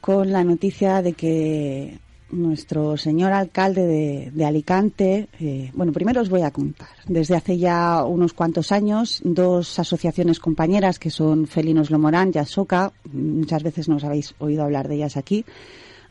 con 0.00 0.32
la 0.32 0.42
noticia 0.42 1.02
de 1.02 1.12
que 1.12 1.98
nuestro 2.30 2.96
señor 2.96 3.32
alcalde 3.32 3.86
de, 3.86 4.30
de 4.32 4.44
Alicante, 4.46 5.28
eh, 5.38 5.70
bueno, 5.74 5.92
primero 5.92 6.22
os 6.22 6.30
voy 6.30 6.42
a 6.42 6.50
contar. 6.50 6.88
Desde 7.06 7.36
hace 7.36 7.58
ya 7.58 8.04
unos 8.04 8.32
cuantos 8.32 8.72
años, 8.72 9.20
dos 9.22 9.78
asociaciones 9.78 10.40
compañeras 10.40 10.98
que 10.98 11.10
son 11.10 11.46
Felinos 11.46 11.90
Lomorán 11.90 12.32
y 12.34 12.38
Asoca, 12.38 12.92
muchas 13.12 13.62
veces 13.62 13.88
nos 13.88 14.02
habéis 14.02 14.34
oído 14.38 14.64
hablar 14.64 14.88
de 14.88 14.96
ellas 14.96 15.18
aquí, 15.18 15.44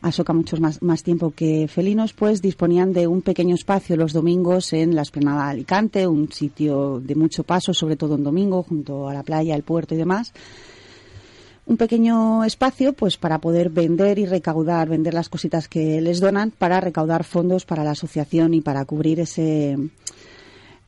Asoca 0.06 0.32
mucho 0.32 0.56
más, 0.58 0.80
más 0.82 1.02
tiempo 1.02 1.32
que 1.32 1.66
Felinos, 1.66 2.12
pues 2.12 2.40
disponían 2.40 2.92
de 2.92 3.08
un 3.08 3.22
pequeño 3.22 3.56
espacio 3.56 3.96
los 3.96 4.12
domingos 4.12 4.72
en 4.72 4.94
la 4.94 5.02
Esplanada 5.02 5.46
de 5.46 5.50
Alicante, 5.50 6.06
un 6.06 6.30
sitio 6.30 7.00
de 7.00 7.16
mucho 7.16 7.42
paso, 7.42 7.74
sobre 7.74 7.96
todo 7.96 8.14
en 8.14 8.22
domingo, 8.22 8.62
junto 8.62 9.08
a 9.08 9.14
la 9.14 9.24
playa, 9.24 9.56
el 9.56 9.64
puerto 9.64 9.96
y 9.96 9.98
demás. 9.98 10.32
Un 11.66 11.76
pequeño 11.76 12.44
espacio, 12.44 12.92
pues 12.92 13.16
para 13.16 13.40
poder 13.40 13.68
vender 13.68 14.20
y 14.20 14.26
recaudar, 14.26 14.88
vender 14.88 15.12
las 15.12 15.28
cositas 15.28 15.66
que 15.66 16.00
les 16.00 16.20
donan 16.20 16.52
para 16.52 16.80
recaudar 16.80 17.24
fondos 17.24 17.66
para 17.66 17.82
la 17.82 17.90
asociación 17.90 18.54
y 18.54 18.60
para 18.60 18.84
cubrir 18.84 19.18
ese, 19.18 19.76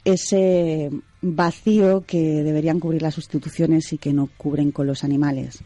ese 0.05 0.91
vacío 1.23 2.05
que 2.07 2.45
deberían 2.45 2.79
cubrir 2.79 3.03
las 3.03 3.17
instituciones 3.17 3.93
y 3.93 3.99
que 3.99 4.13
no 4.13 4.29
cubren 4.37 4.71
con 4.71 4.87
los 4.87 5.03
animales 5.03 5.59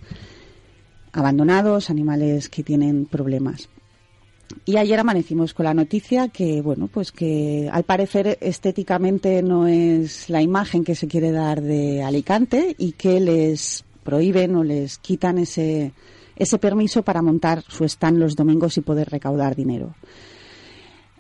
abandonados, 1.12 1.90
animales 1.90 2.48
que 2.48 2.62
tienen 2.62 3.06
problemas. 3.06 3.68
Y 4.64 4.76
ayer 4.76 4.98
amanecimos 5.00 5.54
con 5.54 5.64
la 5.64 5.74
noticia 5.74 6.28
que, 6.28 6.60
bueno, 6.60 6.88
pues 6.88 7.10
que 7.10 7.68
al 7.72 7.84
parecer 7.84 8.38
estéticamente 8.40 9.42
no 9.42 9.66
es 9.66 10.28
la 10.28 10.42
imagen 10.42 10.84
que 10.84 10.94
se 10.94 11.08
quiere 11.08 11.32
dar 11.32 11.62
de 11.62 12.02
Alicante 12.02 12.74
y 12.78 12.92
que 12.92 13.20
les 13.20 13.84
prohíben 14.04 14.56
o 14.56 14.64
les 14.64 14.98
quitan 14.98 15.38
ese, 15.38 15.92
ese 16.36 16.58
permiso 16.58 17.02
para 17.02 17.22
montar 17.22 17.64
su 17.68 17.84
stand 17.84 18.18
los 18.18 18.36
domingos 18.36 18.76
y 18.76 18.82
poder 18.82 19.08
recaudar 19.08 19.56
dinero. 19.56 19.94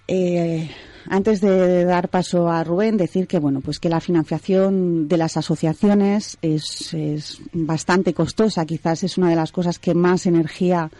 Eh, 0.08 0.68
antes 1.08 1.40
de 1.40 1.84
dar 1.84 2.08
paso 2.08 2.48
a 2.48 2.62
Rubén, 2.64 2.96
decir 2.96 3.26
que 3.26 3.38
bueno, 3.38 3.60
pues 3.60 3.78
que 3.78 3.88
la 3.88 4.00
financiación 4.00 5.08
de 5.08 5.16
las 5.16 5.36
asociaciones 5.36 6.38
es, 6.42 7.40
bastante 7.52 8.14
costosa. 8.14 8.64
Quizás 8.66 9.02
es 9.04 9.18
una 9.18 9.30
de 9.30 9.36
las 9.36 9.52
cosas 9.52 9.78
que 9.78 9.94
más 9.94 10.26
energía 10.26 10.90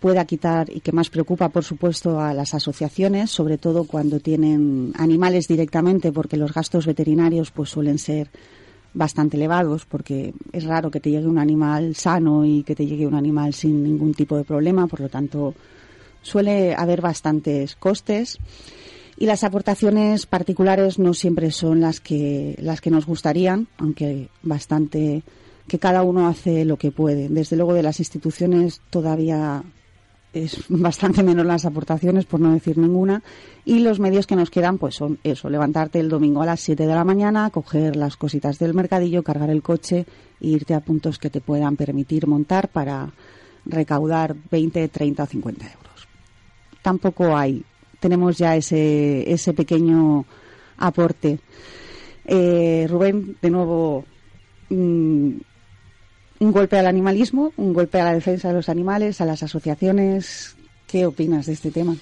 pueda 0.00 0.24
quitar 0.24 0.68
y 0.68 0.80
que 0.80 0.92
más 0.92 1.10
preocupa, 1.10 1.48
por 1.48 1.64
supuesto, 1.64 2.20
a 2.20 2.34
las 2.34 2.54
asociaciones, 2.54 3.30
sobre 3.30 3.56
todo 3.56 3.84
cuando 3.84 4.20
tienen 4.20 4.92
animales 4.96 5.46
directamente, 5.46 6.12
porque 6.12 6.36
los 6.36 6.52
gastos 6.52 6.86
veterinarios 6.86 7.52
pues 7.52 7.70
suelen 7.70 7.98
ser 7.98 8.28
bastante 8.94 9.36
elevados, 9.36 9.86
porque 9.86 10.34
es 10.52 10.64
raro 10.64 10.90
que 10.90 11.00
te 11.00 11.10
llegue 11.10 11.26
un 11.26 11.38
animal 11.38 11.94
sano 11.94 12.44
y 12.44 12.62
que 12.64 12.74
te 12.74 12.84
llegue 12.84 13.06
un 13.06 13.14
animal 13.14 13.54
sin 13.54 13.82
ningún 13.82 14.12
tipo 14.12 14.36
de 14.36 14.44
problema, 14.44 14.86
por 14.86 15.00
lo 15.00 15.08
tanto 15.08 15.54
suele 16.20 16.74
haber 16.74 17.00
bastantes 17.00 17.74
costes 17.76 18.38
y 19.16 19.26
las 19.26 19.44
aportaciones 19.44 20.26
particulares 20.26 20.98
no 20.98 21.14
siempre 21.14 21.50
son 21.50 21.80
las 21.80 22.00
que 22.00 22.56
las 22.58 22.80
que 22.80 22.90
nos 22.90 23.06
gustarían, 23.06 23.68
aunque 23.78 24.28
bastante 24.42 25.22
que 25.68 25.78
cada 25.78 26.02
uno 26.02 26.28
hace 26.28 26.64
lo 26.64 26.76
que 26.76 26.90
puede. 26.90 27.28
Desde 27.28 27.56
luego 27.56 27.74
de 27.74 27.82
las 27.82 28.00
instituciones 28.00 28.80
todavía 28.90 29.62
es 30.32 30.64
bastante 30.68 31.22
menos 31.22 31.46
las 31.46 31.64
aportaciones, 31.64 32.24
por 32.24 32.40
no 32.40 32.52
decir 32.52 32.78
ninguna, 32.78 33.22
y 33.64 33.80
los 33.80 34.00
medios 34.00 34.26
que 34.26 34.36
nos 34.36 34.50
quedan 34.50 34.78
pues 34.78 34.94
son 34.94 35.18
eso, 35.22 35.50
levantarte 35.50 36.00
el 36.00 36.08
domingo 36.08 36.42
a 36.42 36.46
las 36.46 36.60
7 36.60 36.86
de 36.86 36.94
la 36.94 37.04
mañana, 37.04 37.50
coger 37.50 37.96
las 37.96 38.16
cositas 38.16 38.58
del 38.58 38.74
mercadillo, 38.74 39.22
cargar 39.22 39.50
el 39.50 39.62
coche 39.62 40.06
e 40.40 40.48
irte 40.48 40.74
a 40.74 40.80
puntos 40.80 41.18
que 41.18 41.30
te 41.30 41.40
puedan 41.40 41.76
permitir 41.76 42.26
montar 42.26 42.68
para 42.68 43.12
recaudar 43.64 44.34
20, 44.50 44.88
30 44.88 45.22
o 45.22 45.26
50 45.26 45.64
euros. 45.66 46.08
Tampoco 46.82 47.36
hay 47.36 47.64
tenemos 48.02 48.36
ya 48.36 48.56
ese, 48.56 49.32
ese 49.32 49.54
pequeño 49.54 50.26
aporte. 50.76 51.38
Eh, 52.24 52.86
Rubén, 52.90 53.36
de 53.40 53.50
nuevo, 53.50 54.04
mm, 54.68 55.30
un 56.40 56.52
golpe 56.52 56.78
al 56.78 56.88
animalismo, 56.88 57.52
un 57.56 57.72
golpe 57.72 58.00
a 58.00 58.04
la 58.04 58.14
defensa 58.14 58.48
de 58.48 58.54
los 58.54 58.68
animales, 58.68 59.20
a 59.20 59.24
las 59.24 59.44
asociaciones. 59.44 60.56
¿Qué 60.88 61.06
opinas 61.06 61.46
de 61.46 61.52
este 61.52 61.70
tema? 61.70 61.94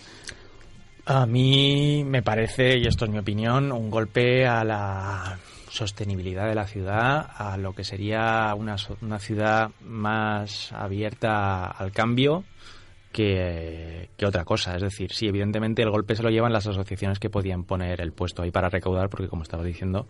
A 1.04 1.26
mí 1.26 2.02
me 2.04 2.22
parece, 2.22 2.78
y 2.78 2.86
esto 2.86 3.04
es 3.04 3.10
mi 3.10 3.18
opinión, 3.18 3.70
un 3.70 3.90
golpe 3.90 4.46
a 4.46 4.64
la 4.64 5.38
sostenibilidad 5.68 6.48
de 6.48 6.54
la 6.54 6.66
ciudad, 6.66 7.28
a 7.36 7.58
lo 7.58 7.74
que 7.74 7.84
sería 7.84 8.54
una, 8.56 8.76
una 9.02 9.18
ciudad 9.18 9.70
más 9.84 10.72
abierta 10.72 11.66
al 11.66 11.92
cambio, 11.92 12.44
que, 13.12 14.08
otra 14.24 14.44
cosa. 14.44 14.76
Es 14.76 14.82
decir, 14.82 15.12
sí, 15.12 15.26
evidentemente 15.28 15.82
el 15.82 15.90
golpe 15.90 16.14
se 16.14 16.22
lo 16.22 16.30
llevan 16.30 16.52
las 16.52 16.66
asociaciones 16.66 17.18
que 17.18 17.30
podían 17.30 17.64
poner 17.64 18.00
el 18.00 18.12
puesto 18.12 18.42
ahí 18.42 18.50
para 18.50 18.68
recaudar, 18.68 19.08
porque 19.08 19.28
como 19.28 19.42
estaba 19.42 19.64
diciendo, 19.64 20.06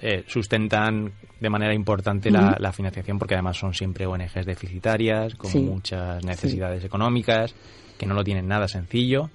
eh, 0.00 0.24
sustentan 0.26 1.12
de 1.40 1.50
manera 1.50 1.74
importante 1.74 2.30
la, 2.30 2.72
financiación, 2.72 3.18
porque 3.18 3.34
además 3.34 3.56
son 3.56 3.74
siempre 3.74 4.06
ONGs 4.06 4.46
deficitarias, 4.46 5.34
con 5.34 5.50
muchas 5.64 6.24
necesidades 6.24 6.84
económicas, 6.84 7.54
que 7.98 8.06
no 8.06 8.14
lo 8.14 8.22
tienen 8.22 8.46
nada 8.46 8.68
sencillo. 8.68 9.30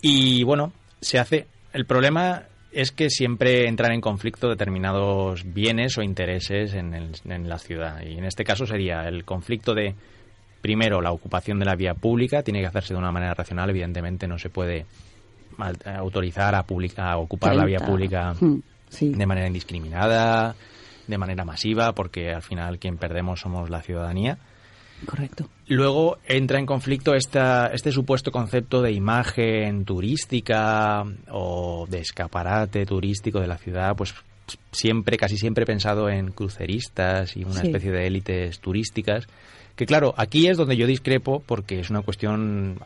Y 0.00 0.42
bueno, 0.44 0.72
se 1.00 1.18
hace. 1.18 1.46
El 1.72 1.86
problema 1.86 2.42
es 2.70 2.90
que 2.92 3.08
siempre 3.08 3.66
entran 3.68 3.92
en 3.92 4.00
conflicto 4.00 4.48
determinados 4.48 5.44
bienes 5.52 5.96
o 5.98 6.02
intereses 6.02 6.74
en, 6.74 6.94
el- 6.94 7.12
en 7.24 7.48
la 7.48 7.58
ciudad. 7.58 8.02
Y 8.02 8.18
en 8.18 8.24
este 8.24 8.44
caso 8.44 8.66
sería 8.66 9.02
el 9.08 9.24
conflicto 9.24 9.74
de, 9.74 9.94
primero, 10.62 11.02
la 11.02 11.12
ocupación 11.12 11.58
de 11.58 11.66
la 11.66 11.74
vía 11.76 11.92
pública. 11.94 12.42
Tiene 12.42 12.60
que 12.60 12.66
hacerse 12.68 12.94
de 12.94 12.98
una 12.98 13.12
manera 13.12 13.34
racional. 13.34 13.68
Evidentemente 13.68 14.26
no 14.26 14.38
se 14.38 14.48
puede 14.48 14.78
eh, 14.78 14.86
autorizar 15.96 16.54
a, 16.54 16.62
publica- 16.62 17.10
a 17.12 17.18
ocupar 17.18 17.54
la 17.54 17.66
vía 17.66 17.76
30. 17.78 17.86
pública 17.92 18.34
Mm, 18.40 18.62
sí. 18.88 19.10
de 19.12 19.26
manera 19.26 19.46
indiscriminada, 19.48 20.54
de 21.06 21.18
manera 21.18 21.44
masiva, 21.44 21.92
porque 21.92 22.32
al 22.32 22.42
final 22.42 22.78
quien 22.78 22.96
perdemos 22.96 23.40
somos 23.40 23.68
la 23.68 23.82
ciudadanía. 23.82 24.38
Correcto. 25.04 25.48
Luego 25.66 26.18
entra 26.28 26.60
en 26.60 26.66
conflicto 26.66 27.14
esta, 27.16 27.66
este 27.74 27.90
supuesto 27.90 28.30
concepto 28.30 28.80
de 28.82 28.92
imagen 28.92 29.84
turística 29.84 31.04
o 31.30 31.86
de 31.90 31.98
escaparate 31.98 32.86
turístico 32.86 33.40
de 33.40 33.48
la 33.48 33.58
ciudad, 33.58 33.96
pues 33.96 34.14
siempre, 34.70 35.16
casi 35.16 35.36
siempre 35.38 35.64
pensado 35.66 36.08
en 36.08 36.30
cruceristas 36.30 37.36
y 37.36 37.42
una 37.44 37.60
Sí. 37.62 37.66
especie 37.66 37.90
de 37.90 38.06
élites 38.06 38.60
turísticas. 38.60 39.26
Que 39.76 39.86
claro, 39.86 40.14
aquí 40.16 40.48
es 40.48 40.56
donde 40.56 40.76
yo 40.76 40.86
discrepo 40.86 41.42
porque 41.46 41.80
es 41.80 41.90
una 41.90 42.02
cuestión 42.02 42.78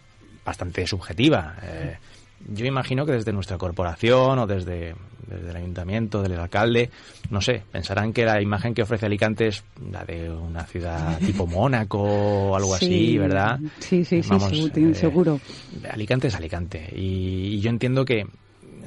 bastante 0.45 0.87
subjetiva. 0.87 1.57
Eh, 1.63 1.97
yo 2.49 2.67
imagino 2.67 3.05
que 3.05 3.13
desde 3.13 3.33
nuestra 3.33 3.59
corporación 3.59 4.39
o 4.39 4.47
desde, 4.47 4.95
desde 5.27 5.51
el 5.51 5.57
ayuntamiento, 5.57 6.23
del 6.23 6.39
alcalde, 6.39 6.91
no 7.31 7.41
sé, 7.41 7.63
pensarán 7.73 8.13
que 8.13 8.25
la 8.25 8.41
imagen 8.41 8.75
que 8.75 8.83
ofrece 8.83 9.07
Alicante 9.07 9.49
es 9.49 9.65
la 9.91 10.05
de 10.05 10.31
una 10.31 10.65
ciudad 10.65 11.19
tipo 11.27 11.47
Mónaco 11.47 12.01
o 12.01 12.57
algo 12.57 12.77
Sí, 12.77 12.85
así, 12.85 13.19
¿verdad? 13.19 13.59
Sí, 13.81 14.05
sí, 14.05 14.23
sí, 14.23 14.29
seguro, 14.39 14.91
eh, 14.91 14.95
seguro. 14.95 15.41
Alicante 15.91 16.29
es 16.29 16.35
Alicante. 16.37 16.89
Y, 16.95 17.55
y 17.55 17.61
yo 17.61 17.71
entiendo 17.71 18.05
que 18.05 18.27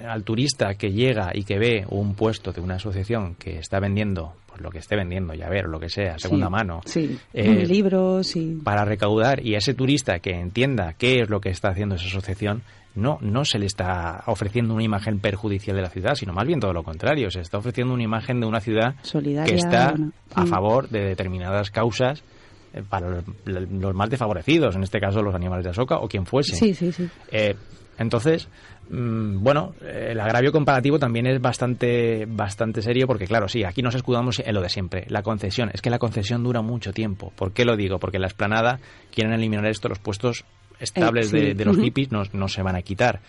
al 0.07 0.23
turista 0.23 0.75
que 0.75 0.91
llega 0.91 1.31
y 1.33 1.43
que 1.43 1.59
ve 1.59 1.85
un 1.89 2.15
puesto 2.15 2.53
de 2.53 2.61
una 2.61 2.75
asociación 2.75 3.35
que 3.35 3.59
está 3.59 3.79
vendiendo, 3.79 4.33
lo 4.61 4.69
que 4.69 4.79
esté 4.79 4.95
vendiendo, 4.95 5.33
ya 5.33 5.49
ver, 5.49 5.65
lo 5.65 5.79
que 5.79 5.89
sea, 5.89 6.17
segunda 6.17 6.47
Sí, 6.47 6.51
mano, 6.51 6.81
Sí, 6.85 7.19
eh, 7.33 7.65
libros 7.65 8.35
y... 8.35 8.55
para 8.63 8.85
recaudar 8.85 9.45
y 9.45 9.55
a 9.55 9.59
ese 9.59 9.73
turista 9.73 10.19
que 10.19 10.31
entienda 10.31 10.93
qué 10.97 11.21
es 11.21 11.29
lo 11.29 11.41
que 11.41 11.49
está 11.49 11.69
haciendo 11.69 11.95
esa 11.95 12.07
asociación, 12.07 12.63
no, 12.95 13.17
no 13.21 13.45
se 13.45 13.59
le 13.59 13.65
está 13.65 14.23
ofreciendo 14.25 14.73
una 14.73 14.83
imagen 14.83 15.19
perjudicial 15.19 15.75
de 15.75 15.81
la 15.83 15.89
ciudad, 15.89 16.15
sino 16.15 16.33
más 16.33 16.45
bien 16.45 16.59
todo 16.59 16.73
lo 16.73 16.83
contrario, 16.83 17.29
se 17.31 17.41
está 17.41 17.57
ofreciendo 17.57 17.93
una 17.93 18.03
imagen 18.03 18.39
de 18.39 18.47
una 18.47 18.59
ciudad 18.59 18.95
Solidaria, 19.03 19.51
que 19.51 19.57
está 19.59 19.91
bueno, 19.91 20.11
a 20.33 20.45
favor 20.45 20.89
de 20.89 21.05
determinadas 21.05 21.71
causas 21.71 22.23
eh, 22.73 22.83
para 22.87 23.09
los, 23.09 23.23
los 23.45 23.95
más 23.95 24.09
desfavorecidos, 24.09 24.75
en 24.75 24.83
este 24.83 24.99
caso 24.99 25.21
los 25.21 25.33
animales 25.33 25.63
de 25.63 25.71
Asoka 25.71 25.97
o 25.97 26.07
quien 26.07 26.25
fuese. 26.25 26.55
Sí, 26.55 26.73
sí, 26.73 26.91
sí. 26.91 27.09
Eh, 27.31 27.55
entonces, 27.99 28.47
mm, 28.89 29.43
bueno, 29.43 29.73
el 29.81 30.19
agravio 30.19 30.51
comparativo 30.51 30.97
también 30.97 31.27
es 31.27 31.39
bastante, 31.41 32.25
bastante 32.27 32.81
serio 32.81 33.05
porque, 33.05 33.27
claro, 33.27 33.47
sí, 33.47 33.63
aquí 33.63 33.81
nos 33.81 33.93
escudamos 33.95 34.39
en 34.39 34.55
lo 34.55 34.61
de 34.61 34.69
siempre, 34.69 35.05
la 35.09 35.21
concesión. 35.21 35.69
Es 35.73 35.81
que 35.81 35.89
la 35.89 35.99
concesión 35.99 36.43
dura 36.43 36.61
mucho 36.61 36.93
tiempo. 36.93 37.31
¿Por 37.35 37.51
qué 37.51 37.65
lo 37.65 37.75
digo? 37.75 37.99
Porque 37.99 38.17
en 38.17 38.21
la 38.21 38.27
esplanada 38.27 38.79
quieren 39.13 39.33
eliminar 39.33 39.65
esto, 39.67 39.89
los 39.89 39.99
puestos 39.99 40.45
estables 40.79 41.27
Eh, 41.27 41.29
sí. 41.29 41.45
de, 41.47 41.53
de 41.55 41.65
los 41.65 41.77
hippies 41.77 42.11
no, 42.11 42.23
no 42.33 42.47
se 42.47 42.61
van 42.63 42.75
a 42.75 42.81
quitar. 42.81 43.19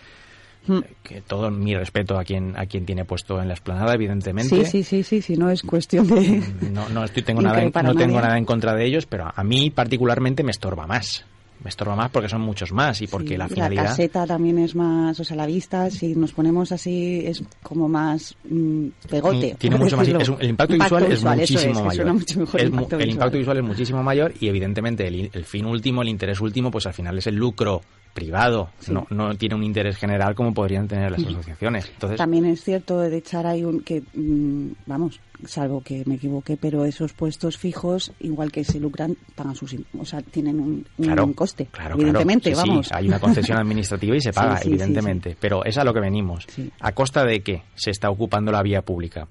Mm. 0.67 0.79
Que 1.01 1.21
todo 1.21 1.49
mi 1.49 1.75
respeto 1.75 2.19
a 2.19 2.23
quien 2.23 2.55
a 2.55 2.67
quien 2.67 2.85
tiene 2.85 3.03
puesto 3.03 3.41
en 3.41 3.47
la 3.47 3.55
esplanada, 3.55 3.95
evidentemente. 3.95 4.63
Sí, 4.63 4.65
sí, 4.65 4.83
sí, 4.83 5.03
sí, 5.03 5.21
sí, 5.21 5.35
no 5.35 5.49
es 5.49 5.63
cuestión 5.63 6.07
de... 6.07 6.39
No, 6.71 6.87
no 6.89 7.03
estoy, 7.03 7.23
tengo 7.23 7.41
nada 7.43 7.63
en, 7.63 7.71
no 7.83 7.95
tengo 7.95 8.21
nada 8.21 8.37
en 8.37 8.45
contra 8.45 8.75
de 8.75 8.85
ellos, 8.85 9.07
pero 9.07 9.31
a 9.35 9.43
mí 9.43 9.71
particularmente 9.71 10.43
me 10.43 10.51
estorba 10.51 10.85
más. 10.85 11.25
Me 11.63 11.69
estorba 11.69 11.95
más 11.95 12.09
porque 12.09 12.27
son 12.27 12.41
muchos 12.41 12.71
más 12.71 13.01
y 13.01 13.07
porque 13.07 13.29
Sí, 13.29 13.37
la 13.37 13.47
finalidad. 13.47 13.83
caseta 13.85 14.25
también 14.25 14.57
es 14.57 14.73
más, 14.75 15.19
o 15.19 15.23
sea, 15.23 15.37
la 15.37 15.45
vista, 15.45 15.91
si 15.91 16.15
nos 16.15 16.31
ponemos 16.31 16.71
así, 16.71 17.21
es 17.25 17.43
como 17.61 17.87
más 17.87 18.35
mm, 18.49 18.87
pegote. 19.09 19.53
Mm, 19.53 19.57
Tiene 19.57 19.77
mucho 19.77 19.95
más, 19.95 20.07
decirlo. 20.07 20.21
es 20.23 20.29
un- 20.29 20.41
el 20.41 20.49
impacto, 20.49 20.73
visual 20.73 21.03
es 21.11 21.23
muchísimo 21.23 21.83
mayor. 21.83 22.13
mucho 22.13 22.39
mejor 22.39 22.61
el 22.61 22.67
impacto 22.69 22.95
el 22.95 22.97
visual. 22.99 23.09
impacto 23.11 23.37
visual 23.37 23.57
es 23.57 23.63
muchísimo 23.63 24.03
mayor 24.03 24.33
y 24.39 24.47
evidentemente 24.47 25.07
el, 25.07 25.29
el 25.31 25.45
fin 25.45 25.65
último, 25.67 26.01
el 26.01 26.09
interés 26.09 26.41
último, 26.41 26.71
pues 26.71 26.87
al 26.87 26.93
final 26.93 27.17
es 27.19 27.27
el 27.27 27.35
lucro 27.35 27.81
privado. 28.13 28.69
Sí. 28.79 28.91
No, 28.91 29.05
no 29.11 29.35
tiene 29.35 29.55
un 29.55 29.63
interés 29.63 29.95
general 29.97 30.33
como 30.35 30.53
podrían 30.53 30.87
tener 30.87 31.11
las 31.11 31.21
asociaciones. 31.25 31.89
Entonces, 31.93 32.17
También 32.17 32.45
es 32.45 32.63
cierto 32.63 32.99
de 32.99 33.15
echar 33.17 33.45
ahí 33.45 33.63
un 33.63 33.81
que, 33.81 34.01
mm, 34.15 34.67
vamos, 34.87 35.19
salvo 35.45 35.81
que 35.81 36.03
me 36.05 36.15
equivoque, 36.15 36.57
pero 36.57 36.85
esos 36.85 37.13
puestos 37.13 37.57
fijos, 37.57 38.11
igual 38.19 38.51
que 38.51 38.63
se 38.63 38.79
lucran, 38.79 39.17
pagan 39.35 39.55
sus, 39.55 39.75
o 39.97 40.05
sea, 40.05 40.21
tienen 40.21 40.59
un, 40.59 40.85
un 40.97 41.05
claro, 41.05 41.33
coste, 41.33 41.67
claro, 41.71 41.95
evidentemente, 41.95 42.51
claro. 42.51 42.63
Sí, 42.63 42.69
vamos. 42.69 42.87
sí, 42.87 42.93
hay 42.95 43.07
una 43.07 43.19
concesión 43.19 43.57
administrativa 43.57 44.15
y 44.15 44.21
se 44.21 44.33
paga, 44.33 44.57
sí, 44.57 44.69
evidentemente. 44.69 45.37
Pero 45.39 45.63
es 45.65 45.77
a 45.77 45.83
lo 45.83 45.93
que 45.93 45.99
venimos. 45.99 46.47
¿A 46.79 46.91
costa 46.93 47.25
de 47.25 47.41
qué 47.41 47.63
se 47.75 47.91
está 47.91 48.09
ocupando 48.09 48.51
la 48.51 48.61
vía 48.61 48.81
pública? 48.81 49.27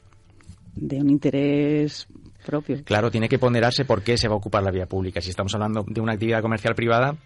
de 0.75 0.97
un 1.01 1.11
interés 1.11 2.07
propio. 2.45 2.83
Claro, 2.85 3.11
tiene 3.11 3.29
que 3.29 3.39
ponderarse 3.39 3.85
por 3.85 4.03
qué 4.03 4.17
se 4.17 4.29
va 4.29 4.35
a 4.35 4.39
ocupar 4.39 4.63
la 4.63 4.71
vía 4.71 4.87
pública. 4.87 5.21
Si 5.21 5.31
estamos 5.31 5.55
hablando 5.55 5.85
de 5.87 6.01
una 6.01 6.13
actividad 6.13 6.43
comercial 6.43 6.75
privada, 6.75 7.17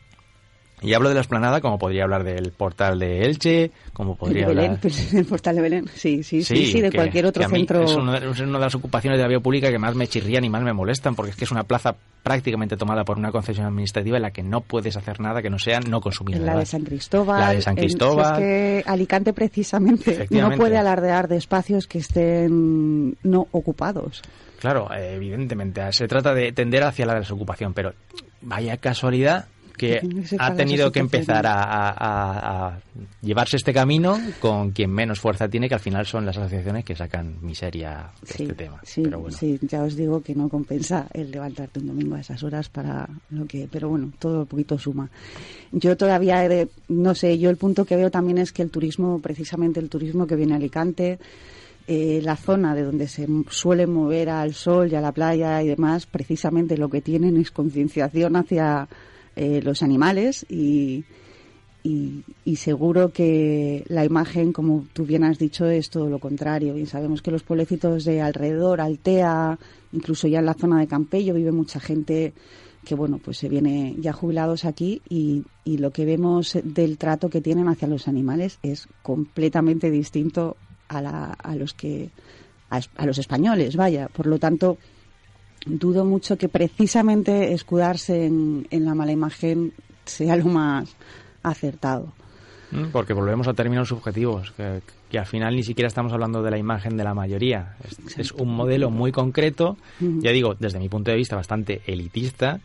y 0.82 0.92
hablo 0.94 1.08
de 1.08 1.14
la 1.14 1.20
esplanada 1.22 1.60
como 1.60 1.78
podría 1.78 2.04
hablar 2.04 2.24
del 2.24 2.52
portal 2.52 2.98
de 2.98 3.22
Elche, 3.22 3.70
como 3.92 4.16
podría 4.16 4.42
de 4.42 4.48
Belén, 4.48 4.64
hablar... 4.66 4.80
pues, 4.82 5.14
el 5.14 5.24
portal 5.24 5.56
de 5.56 5.62
Belén, 5.62 5.88
sí, 5.94 6.22
sí, 6.22 6.42
sí, 6.44 6.66
sí, 6.66 6.80
de 6.80 6.90
que- 6.90 6.96
cualquier 6.98 7.26
otro 7.26 7.48
centro. 7.48 7.82
Es 7.82 7.94
una, 7.94 8.18
es 8.18 8.40
una 8.40 8.58
de 8.58 8.64
las 8.64 8.74
ocupaciones 8.74 9.18
de 9.18 9.22
la 9.22 9.28
vía 9.28 9.40
pública 9.40 9.70
que 9.70 9.78
más 9.78 9.94
me 9.94 10.06
chirrían 10.06 10.44
y 10.44 10.50
más 10.50 10.62
me 10.62 10.72
molestan, 10.72 11.14
porque 11.14 11.30
es 11.30 11.36
que 11.36 11.44
es 11.44 11.50
una 11.50 11.62
plaza 11.64 11.94
prácticamente 12.22 12.76
tomada 12.76 13.04
por 13.04 13.18
una 13.18 13.30
concesión 13.30 13.66
administrativa 13.66 14.16
en 14.16 14.22
la 14.22 14.30
que 14.30 14.42
no 14.42 14.62
puedes 14.62 14.96
hacer 14.96 15.20
nada 15.20 15.42
que 15.42 15.50
no 15.50 15.58
sea 15.58 15.80
no 15.80 16.00
consumir 16.00 16.36
En 16.36 16.46
la 16.46 16.56
de 16.58 16.64
San 16.66 16.82
Cristóbal. 16.82 17.40
La 17.40 17.52
de 17.52 17.60
San 17.62 17.72
en- 17.76 17.84
Cristóbal. 17.84 18.26
si 18.26 18.32
es 18.32 18.38
que 18.38 18.82
Alicante 18.86 19.32
precisamente 19.32 20.26
no 20.30 20.50
puede 20.52 20.76
alardear 20.78 21.28
de 21.28 21.36
espacios 21.36 21.86
que 21.86 21.98
estén 21.98 23.16
no 23.22 23.46
ocupados. 23.52 24.22
Claro, 24.58 24.88
evidentemente, 24.94 25.82
se 25.92 26.08
trata 26.08 26.32
de 26.34 26.52
tender 26.52 26.82
hacia 26.84 27.04
la 27.04 27.14
desocupación, 27.18 27.74
pero 27.74 27.92
vaya 28.40 28.76
casualidad 28.78 29.46
que 29.76 30.00
ha 30.38 30.54
tenido 30.54 30.90
que 30.92 31.00
empezar 31.00 31.44
a, 31.46 32.78
llevarse 33.22 33.56
este 33.56 33.72
camino 33.72 34.18
con 34.40 34.70
quien 34.70 34.90
menos 34.90 35.20
fuerza 35.20 35.48
tiene, 35.48 35.68
que 35.68 35.74
al 35.74 35.80
final 35.80 36.06
son 36.06 36.24
las 36.26 36.36
asociaciones 36.36 36.84
que 36.84 36.94
sacan 36.94 37.36
miseria 37.42 38.10
de 38.22 38.26
Sí, 38.32 38.42
este 38.44 38.54
tema. 38.54 38.80
sí, 38.82 39.02
pero 39.02 39.20
bueno. 39.20 39.36
sí, 39.36 39.58
ya 39.62 39.82
os 39.82 39.96
digo 39.96 40.22
que 40.22 40.34
no 40.34 40.48
compensa 40.48 41.06
el 41.12 41.30
levantarte 41.30 41.80
un 41.80 41.88
domingo 41.88 42.14
a 42.14 42.20
esas 42.20 42.42
horas 42.42 42.68
para 42.68 43.08
lo 43.30 43.46
que, 43.46 43.68
pero 43.70 43.88
bueno, 43.88 44.12
todo 44.18 44.40
un 44.40 44.46
poquito 44.46 44.78
suma. 44.78 45.10
Yo 45.72 45.96
todavía, 45.96 46.44
he 46.44 46.48
de- 46.48 46.68
no 46.88 47.14
sé, 47.14 47.38
yo 47.38 47.50
el 47.50 47.56
punto 47.56 47.84
que 47.84 47.96
veo 47.96 48.10
también 48.10 48.38
es 48.38 48.52
que 48.52 48.62
el 48.62 48.70
turismo, 48.70 49.18
precisamente 49.20 49.80
el 49.80 49.88
turismo 49.88 50.26
que 50.26 50.36
viene 50.36 50.52
a 50.54 50.56
Alicante, 50.56 51.18
eh, 51.86 52.20
la 52.22 52.36
zona 52.36 52.74
de 52.74 52.82
donde 52.82 53.08
se 53.08 53.26
suele 53.50 53.86
mover 53.86 54.30
al 54.30 54.54
sol 54.54 54.90
y 54.90 54.94
a 54.94 55.00
la 55.02 55.12
playa 55.12 55.62
y 55.62 55.68
demás, 55.68 56.06
precisamente 56.06 56.78
lo 56.78 56.88
que 56.88 57.02
tienen 57.02 57.36
es 57.36 57.50
concienciación 57.50 58.36
hacia 58.36 58.88
eh, 59.36 59.60
los 59.62 59.82
animales 59.82 60.46
y, 60.48 61.04
y, 61.82 62.22
y 62.44 62.56
seguro 62.56 63.12
que 63.12 63.84
la 63.88 64.04
imagen, 64.04 64.52
como 64.52 64.86
tú 64.92 65.04
bien 65.04 65.24
has 65.24 65.38
dicho, 65.38 65.66
es 65.66 65.90
todo 65.90 66.08
lo 66.08 66.18
contrario. 66.18 66.76
Y 66.76 66.86
sabemos 66.86 67.22
que 67.22 67.30
los 67.30 67.42
pueblecitos 67.42 68.04
de 68.04 68.20
alrededor, 68.20 68.80
Altea, 68.80 69.58
incluso 69.92 70.28
ya 70.28 70.38
en 70.38 70.46
la 70.46 70.54
zona 70.54 70.80
de 70.80 70.86
Campello, 70.86 71.34
vive 71.34 71.52
mucha 71.52 71.80
gente 71.80 72.32
que, 72.84 72.94
bueno, 72.94 73.18
pues 73.18 73.38
se 73.38 73.48
viene 73.48 73.96
ya 73.98 74.12
jubilados 74.12 74.64
aquí 74.64 75.00
y, 75.08 75.42
y 75.64 75.78
lo 75.78 75.90
que 75.90 76.04
vemos 76.04 76.58
del 76.62 76.98
trato 76.98 77.30
que 77.30 77.40
tienen 77.40 77.68
hacia 77.68 77.88
los 77.88 78.08
animales 78.08 78.58
es 78.62 78.88
completamente 79.02 79.90
distinto 79.90 80.56
a, 80.88 81.00
la, 81.00 81.32
a 81.32 81.56
los 81.56 81.72
que 81.72 82.10
a, 82.68 82.80
a 82.96 83.06
los 83.06 83.16
españoles, 83.16 83.76
vaya. 83.76 84.08
Por 84.08 84.26
lo 84.26 84.38
tanto, 84.38 84.76
dudo 85.66 86.04
mucho 86.04 86.36
que 86.36 86.48
precisamente 86.48 87.52
escudarse 87.52 88.26
en, 88.26 88.66
en 88.70 88.84
la 88.84 88.94
mala 88.94 89.12
imagen 89.12 89.72
sea 90.04 90.36
lo 90.36 90.46
más 90.46 90.94
acertado. 91.42 92.12
Mm, 92.70 92.86
Porque 92.92 93.12
volvemos 93.12 93.46
a 93.48 93.54
términos 93.54 93.88
subjetivos, 93.88 94.50
que, 94.52 94.80
que 95.10 95.18
al 95.18 95.26
final 95.26 95.54
ni 95.54 95.62
siquiera 95.62 95.86
estamos 95.86 96.12
hablando 96.12 96.42
de 96.42 96.50
la 96.50 96.58
imagen 96.58 96.96
de 96.96 97.04
la 97.04 97.14
mayoría. 97.14 97.76
Es, 97.84 98.18
es 98.18 98.32
un 98.32 98.54
modelo 98.54 98.90
muy 98.90 99.12
concreto, 99.12 99.76
ya 100.00 100.30
digo, 100.32 100.54
desde 100.58 100.78
mi 100.78 100.88
punto 100.88 101.10
de 101.10 101.16
vista 101.16 101.36
bastante 101.36 101.82
elitista, 101.86 102.60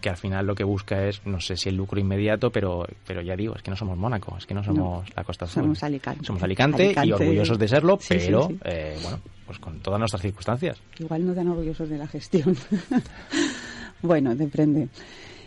que 0.00 0.08
al 0.10 0.16
final 0.16 0.46
lo 0.46 0.56
que 0.56 0.64
busca 0.64 1.06
es, 1.06 1.24
no 1.26 1.38
sé 1.40 1.56
si 1.56 1.68
el 1.68 1.76
lucro 1.76 2.00
inmediato, 2.00 2.50
pero, 2.50 2.84
pero 3.06 3.22
ya 3.22 3.36
digo, 3.36 3.54
es 3.54 3.62
que 3.62 3.70
no 3.70 3.76
somos 3.76 3.96
Mónaco, 3.96 4.36
es 4.36 4.46
que 4.46 4.54
no 4.54 4.64
somos 4.64 5.06
la 5.14 5.22
Costa 5.22 5.44
Azul. 5.44 5.62
Somos 5.62 5.82
Alicante. 5.84 6.24
Somos 6.24 6.42
Alicante, 6.42 6.82
y 6.86 6.86
Alicante. 6.98 7.14
orgullosos 7.14 7.56
de 7.58 7.68
serlo, 7.68 7.98
Sí, 8.00 8.18
sí, 8.18 8.26
pero 8.26 8.48
sí. 8.48 8.58
eh, 8.64 8.96
bueno, 9.00 9.18
pues 9.52 9.60
con 9.60 9.80
todas 9.80 9.98
nuestras 9.98 10.22
circunstancias. 10.22 10.78
Igual 10.98 11.26
no 11.26 11.34
tan 11.34 11.48
orgullosos 11.48 11.88
de 11.88 11.98
la 11.98 12.06
gestión. 12.06 12.56
bueno, 14.02 14.34
depende. 14.34 14.88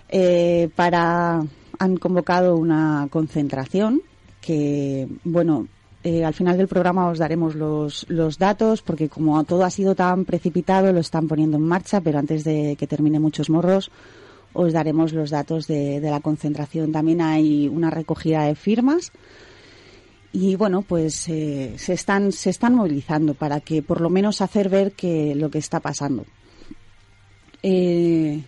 Eh, 0.09 0.69
para 0.75 1.41
han 1.79 1.97
convocado 1.97 2.55
una 2.55 3.07
concentración 3.09 4.01
que, 4.39 5.07
bueno, 5.23 5.67
eh, 6.03 6.23
al 6.23 6.35
final 6.35 6.55
del 6.57 6.67
programa 6.67 7.07
os 7.07 7.17
daremos 7.17 7.55
los, 7.55 8.05
los 8.07 8.37
datos 8.37 8.83
porque 8.83 9.09
como 9.09 9.43
todo 9.43 9.63
ha 9.63 9.71
sido 9.71 9.95
tan 9.95 10.23
precipitado 10.23 10.93
lo 10.93 10.99
están 10.99 11.27
poniendo 11.27 11.57
en 11.57 11.63
marcha, 11.63 11.99
pero 11.99 12.19
antes 12.19 12.43
de 12.43 12.75
que 12.77 12.85
termine 12.85 13.19
muchos 13.19 13.49
morros 13.49 13.89
os 14.53 14.71
daremos 14.71 15.13
los 15.13 15.31
datos 15.31 15.65
de, 15.65 15.99
de 15.99 16.11
la 16.11 16.19
concentración. 16.19 16.91
También 16.91 17.21
hay 17.21 17.67
una 17.67 17.89
recogida 17.89 18.43
de 18.43 18.53
firmas 18.53 19.11
y 20.35 20.55
bueno, 20.57 20.81
pues 20.81 21.29
eh, 21.29 21.75
se, 21.77 21.93
están, 21.93 22.33
se 22.33 22.49
están 22.49 22.75
movilizando 22.75 23.35
para 23.35 23.61
que 23.61 23.81
por 23.81 24.01
lo 24.01 24.09
menos 24.09 24.41
hacer 24.41 24.67
ver 24.67 24.91
que 24.91 25.33
lo 25.33 25.49
que 25.49 25.59
está 25.59 25.79
pasando. 25.79 26.25
Eh, 27.63 28.43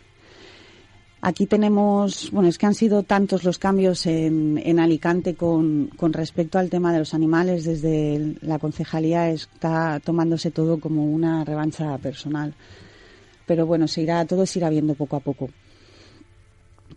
aquí 1.21 1.45
tenemos, 1.45 2.29
bueno, 2.31 2.49
es 2.49 2.57
que 2.57 2.65
han 2.65 2.75
sido 2.75 3.03
tantos 3.03 3.45
los 3.45 3.57
cambios 3.57 4.05
en, 4.05 4.61
en 4.65 4.81
Alicante 4.81 5.35
con, 5.35 5.89
con, 5.95 6.11
respecto 6.11 6.59
al 6.59 6.69
tema 6.69 6.91
de 6.91 6.99
los 6.99 7.13
animales. 7.13 7.63
Desde 7.63 8.35
la 8.41 8.59
concejalía 8.59 9.29
está 9.29 10.01
tomándose 10.01 10.51
todo 10.51 10.81
como 10.81 11.05
una 11.05 11.45
revancha 11.45 11.97
personal. 11.99 12.53
Pero 13.45 13.65
bueno, 13.65 13.87
se 13.87 14.01
irá, 14.01 14.25
todo 14.25 14.45
se 14.45 14.59
irá 14.59 14.69
viendo 14.69 14.93
poco 14.93 15.15
a 15.15 15.21
poco. 15.21 15.49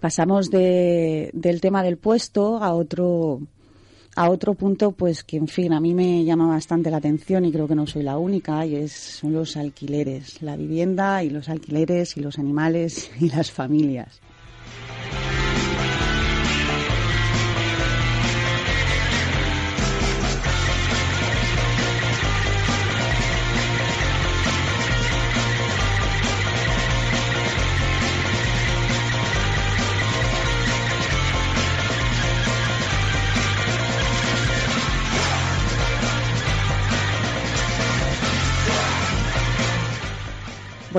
Pasamos 0.01 0.51
de, 0.51 1.31
del 1.33 1.61
tema 1.61 1.85
del 1.85 1.97
puesto 1.97 2.57
a 2.57 2.75
otro 2.75 3.41
a 4.21 4.29
otro 4.29 4.53
punto, 4.53 4.93
pues 4.93 5.25
que 5.25 5.39
en 5.39 5.49
fin, 5.49 5.73
a 5.73 5.81
mí 5.81 5.95
me 5.95 6.23
llama 6.27 6.47
bastante 6.47 6.91
la 6.91 6.99
atención 6.99 7.47
y 7.47 7.53
creo 7.53 7.67
que 7.67 7.75
no 7.75 7.87
soy 7.87 8.03
la 8.03 8.19
única, 8.19 8.67
y 8.67 8.77
es, 8.77 8.93
son 8.93 9.33
los 9.33 9.57
alquileres, 9.57 10.43
la 10.43 10.57
vivienda 10.57 11.25
y 11.25 11.31
los 11.31 11.49
alquileres 11.49 12.19
y 12.19 12.21
los 12.21 12.39
animales 12.39 13.11
y 13.19 13.31
las 13.31 13.51
familias. 13.51 14.21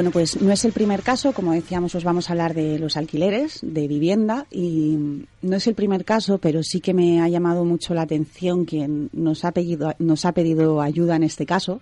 Bueno, 0.02 0.14
pues 0.14 0.42
no 0.42 0.52
es 0.52 0.66
el 0.66 0.72
primer 0.72 1.04
caso, 1.04 1.32
como 1.32 1.54
decíamos, 1.54 1.94
os 1.94 2.04
vamos 2.04 2.28
a 2.28 2.34
hablar 2.34 2.56
de 2.56 2.80
los 2.80 2.98
alquileres 2.98 3.60
de 3.62 3.88
vivienda 3.88 4.48
y 4.50 5.28
no 5.44 5.58
es 5.58 5.68
el 5.68 5.76
primer 5.76 6.06
caso, 6.06 6.40
pero 6.40 6.64
sí 6.64 6.82
que 6.82 6.96
me 6.96 7.22
ha 7.22 7.30
llamado 7.30 7.66
mucho 7.66 7.94
la 7.94 8.02
atención 8.02 8.66
quien 8.66 9.12
nos 9.14 9.46
ha 9.46 9.52
pedido, 9.52 9.94
nos 10.00 10.26
ha 10.26 10.32
pedido 10.32 10.82
ayuda 10.82 11.18
en 11.18 11.22
este 11.22 11.46
caso. 11.46 11.82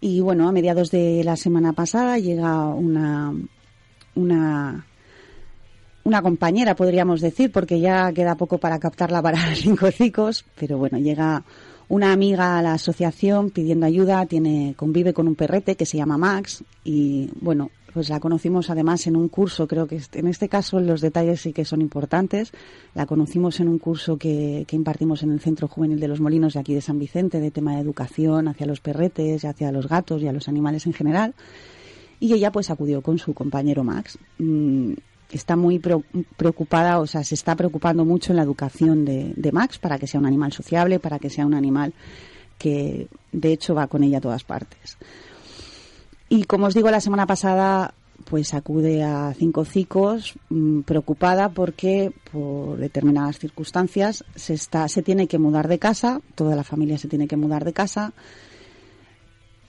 Y 0.00 0.20
bueno, 0.20 0.48
a 0.48 0.52
mediados 0.52 0.90
de 0.90 1.22
la 1.22 1.36
semana 1.36 1.74
pasada 1.74 2.16
llega 2.16 2.68
una, 2.68 3.34
una, 4.14 4.86
una 6.04 6.22
compañera, 6.22 6.74
podríamos 6.74 7.20
decir, 7.20 7.52
porque 7.52 7.80
ya 7.80 8.14
queda 8.14 8.36
poco 8.36 8.56
para 8.56 8.78
captarla 8.78 9.20
para 9.20 9.54
cinco 9.54 9.90
cicos, 9.90 10.46
pero 10.58 10.78
bueno, 10.78 10.96
llega 10.96 11.44
una 11.90 12.12
amiga 12.12 12.56
a 12.56 12.62
la 12.62 12.74
asociación 12.74 13.50
pidiendo 13.50 13.84
ayuda, 13.84 14.24
tiene 14.24 14.74
convive 14.76 15.12
con 15.12 15.26
un 15.26 15.34
perrete 15.34 15.74
que 15.74 15.84
se 15.84 15.96
llama 15.96 16.16
Max 16.16 16.62
y 16.84 17.28
bueno, 17.40 17.72
pues 17.92 18.08
la 18.08 18.20
conocimos 18.20 18.70
además 18.70 19.08
en 19.08 19.16
un 19.16 19.28
curso, 19.28 19.66
creo 19.66 19.88
que 19.88 20.00
en 20.12 20.28
este 20.28 20.48
caso 20.48 20.78
los 20.78 21.00
detalles 21.00 21.40
sí 21.40 21.52
que 21.52 21.64
son 21.64 21.80
importantes. 21.80 22.52
La 22.94 23.06
conocimos 23.06 23.58
en 23.58 23.66
un 23.66 23.80
curso 23.80 24.16
que, 24.16 24.64
que, 24.68 24.76
impartimos 24.76 25.24
en 25.24 25.32
el 25.32 25.40
Centro 25.40 25.66
Juvenil 25.66 25.98
de 25.98 26.06
los 26.06 26.20
Molinos 26.20 26.54
de 26.54 26.60
aquí 26.60 26.74
de 26.74 26.80
San 26.80 27.00
Vicente, 27.00 27.40
de 27.40 27.50
tema 27.50 27.74
de 27.74 27.80
educación 27.80 28.46
hacia 28.46 28.66
los 28.66 28.80
perretes, 28.80 29.44
hacia 29.44 29.72
los 29.72 29.88
gatos 29.88 30.22
y 30.22 30.28
a 30.28 30.32
los 30.32 30.46
animales 30.46 30.86
en 30.86 30.92
general. 30.92 31.34
Y 32.20 32.32
ella 32.34 32.52
pues 32.52 32.70
acudió 32.70 33.02
con 33.02 33.18
su 33.18 33.34
compañero 33.34 33.82
Max. 33.82 34.16
Mm, 35.30 35.36
está 35.36 35.56
muy 35.56 35.80
preocupada, 36.36 36.98
o 37.00 37.06
sea, 37.06 37.24
se 37.24 37.34
está 37.34 37.54
preocupando 37.56 38.04
mucho 38.04 38.32
en 38.32 38.36
la 38.36 38.42
educación 38.42 39.04
de, 39.04 39.50
Max 39.52 39.78
para 39.78 39.98
que 39.98 40.06
sea 40.06 40.20
un 40.20 40.26
animal 40.26 40.52
sociable, 40.52 40.98
para 40.98 41.18
que 41.18 41.30
sea 41.30 41.46
un 41.46 41.54
animal 41.54 41.92
que 42.58 43.08
de 43.32 43.52
hecho 43.52 43.74
va 43.74 43.86
con 43.86 44.04
ella 44.04 44.18
a 44.18 44.20
todas 44.20 44.44
partes. 44.44 44.98
Y 46.28 46.44
como 46.44 46.66
os 46.66 46.74
digo, 46.74 46.90
la 46.90 47.00
semana 47.00 47.26
pasada 47.26 47.94
pues 48.24 48.52
acude 48.52 49.02
a 49.02 49.32
cinco 49.34 49.64
cicos 49.64 50.34
mmm, 50.50 50.82
preocupada 50.82 51.48
porque 51.48 52.12
por 52.30 52.76
determinadas 52.76 53.38
circunstancias 53.38 54.24
se 54.36 54.52
está 54.52 54.86
se 54.88 55.02
tiene 55.02 55.26
que 55.26 55.38
mudar 55.38 55.68
de 55.68 55.78
casa, 55.78 56.20
toda 56.34 56.54
la 56.54 56.62
familia 56.62 56.98
se 56.98 57.08
tiene 57.08 57.26
que 57.26 57.38
mudar 57.38 57.64
de 57.64 57.72
casa 57.72 58.12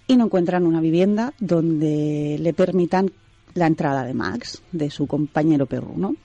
y 0.05 0.17
no 0.17 0.25
encuentran 0.25 0.67
una 0.67 0.81
vivienda 0.81 1.33
donde 1.39 2.37
le 2.39 2.53
permitan 2.53 3.11
la 3.55 3.67
entrada 3.67 4.03
de 4.03 4.13
Max, 4.13 4.61
de 4.71 4.89
su 4.89 5.07
compañero 5.07 5.65
perruno. 5.65 6.15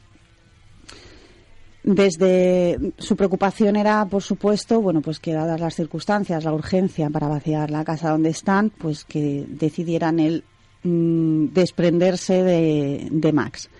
Desde 1.82 2.92
su 2.98 3.14
preocupación 3.14 3.76
era, 3.76 4.04
por 4.06 4.22
supuesto, 4.22 4.80
bueno, 4.80 5.00
pues 5.02 5.20
que 5.20 5.32
dadas 5.32 5.60
las 5.60 5.76
circunstancias, 5.76 6.42
la 6.42 6.52
urgencia 6.52 7.08
para 7.10 7.28
vaciar 7.28 7.70
la 7.70 7.84
casa 7.84 8.10
donde 8.10 8.30
están, 8.30 8.70
pues 8.70 9.04
que 9.04 9.46
decidieran 9.48 10.18
el 10.18 10.42
mmm, 10.82 11.46
desprenderse 11.52 12.42
de, 12.42 13.08
de 13.10 13.32
Max. 13.32 13.70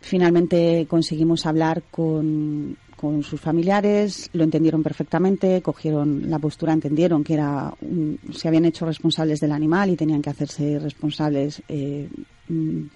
Finalmente 0.00 0.86
conseguimos 0.88 1.46
hablar 1.46 1.84
con, 1.90 2.76
con 2.96 3.22
sus 3.22 3.40
familiares, 3.40 4.30
lo 4.32 4.42
entendieron 4.44 4.82
perfectamente, 4.82 5.60
cogieron 5.62 6.30
la 6.30 6.38
postura, 6.38 6.72
entendieron 6.72 7.22
que 7.22 7.34
era 7.34 7.72
un, 7.82 8.18
se 8.32 8.48
habían 8.48 8.64
hecho 8.64 8.86
responsables 8.86 9.40
del 9.40 9.52
animal 9.52 9.90
y 9.90 9.96
tenían 9.96 10.22
que 10.22 10.30
hacerse 10.30 10.78
responsables 10.78 11.62
eh, 11.68 12.08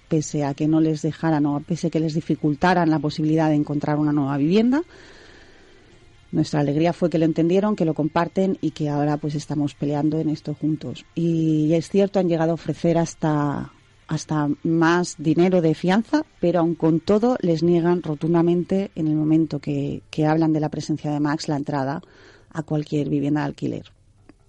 pese 0.09 0.45
a 0.45 0.55
que 0.55 0.69
no 0.69 0.81
les 0.81 1.03
dejaran 1.03 1.45
o 1.47 1.61
pese 1.61 1.89
a 1.89 1.91
que 1.91 2.01
les 2.01 2.15
dificultaran 2.15 2.89
la 2.89 2.99
posibilidad 2.99 3.49
de 3.49 3.57
encontrar 3.57 3.99
una 3.99 4.13
nueva 4.13 4.37
vivienda. 4.39 4.83
Nuestra 6.33 6.61
alegría 6.61 6.93
fue 6.93 7.11
que 7.11 7.19
lo 7.19 7.25
entendieron, 7.25 7.75
que 7.75 7.85
lo 7.85 7.95
comparten 7.95 8.57
y 8.61 8.71
que 8.71 8.89
ahora 8.89 9.17
pues 9.17 9.35
estamos 9.35 9.75
peleando 9.75 10.21
en 10.21 10.31
esto 10.31 10.55
juntos. 10.55 11.05
Y 11.15 11.75
es 11.75 11.89
cierto, 11.89 12.21
han 12.21 12.29
llegado 12.29 12.53
a 12.53 12.55
ofrecer 12.55 12.99
hasta 12.99 13.73
hasta 14.11 14.49
más 14.65 15.15
dinero 15.19 15.61
de 15.63 15.73
fianza, 15.77 16.25
pero 16.41 16.59
aun 16.59 16.75
con 16.75 16.99
todo 16.99 17.37
les 17.41 17.63
niegan 17.63 18.03
rotundamente 18.03 18.91
en 18.97 19.07
el 19.07 19.15
momento 19.15 19.61
que, 19.61 20.03
que, 20.11 20.27
hablan 20.27 20.53
de 20.53 20.59
la 20.59 20.69
presencia 20.69 21.13
de 21.13 21.21
Max 21.21 21.47
la 21.47 21.55
entrada 21.55 22.03
a 22.53 22.63
cualquier 22.65 23.09
vivienda 23.09 23.43
de 23.43 23.47
alquiler. 23.47 23.85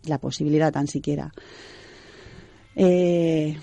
La 0.06 0.18
posibilidad 0.18 0.74
tan 0.74 0.88
siquiera. 0.88 1.32
Eh, 2.76 3.56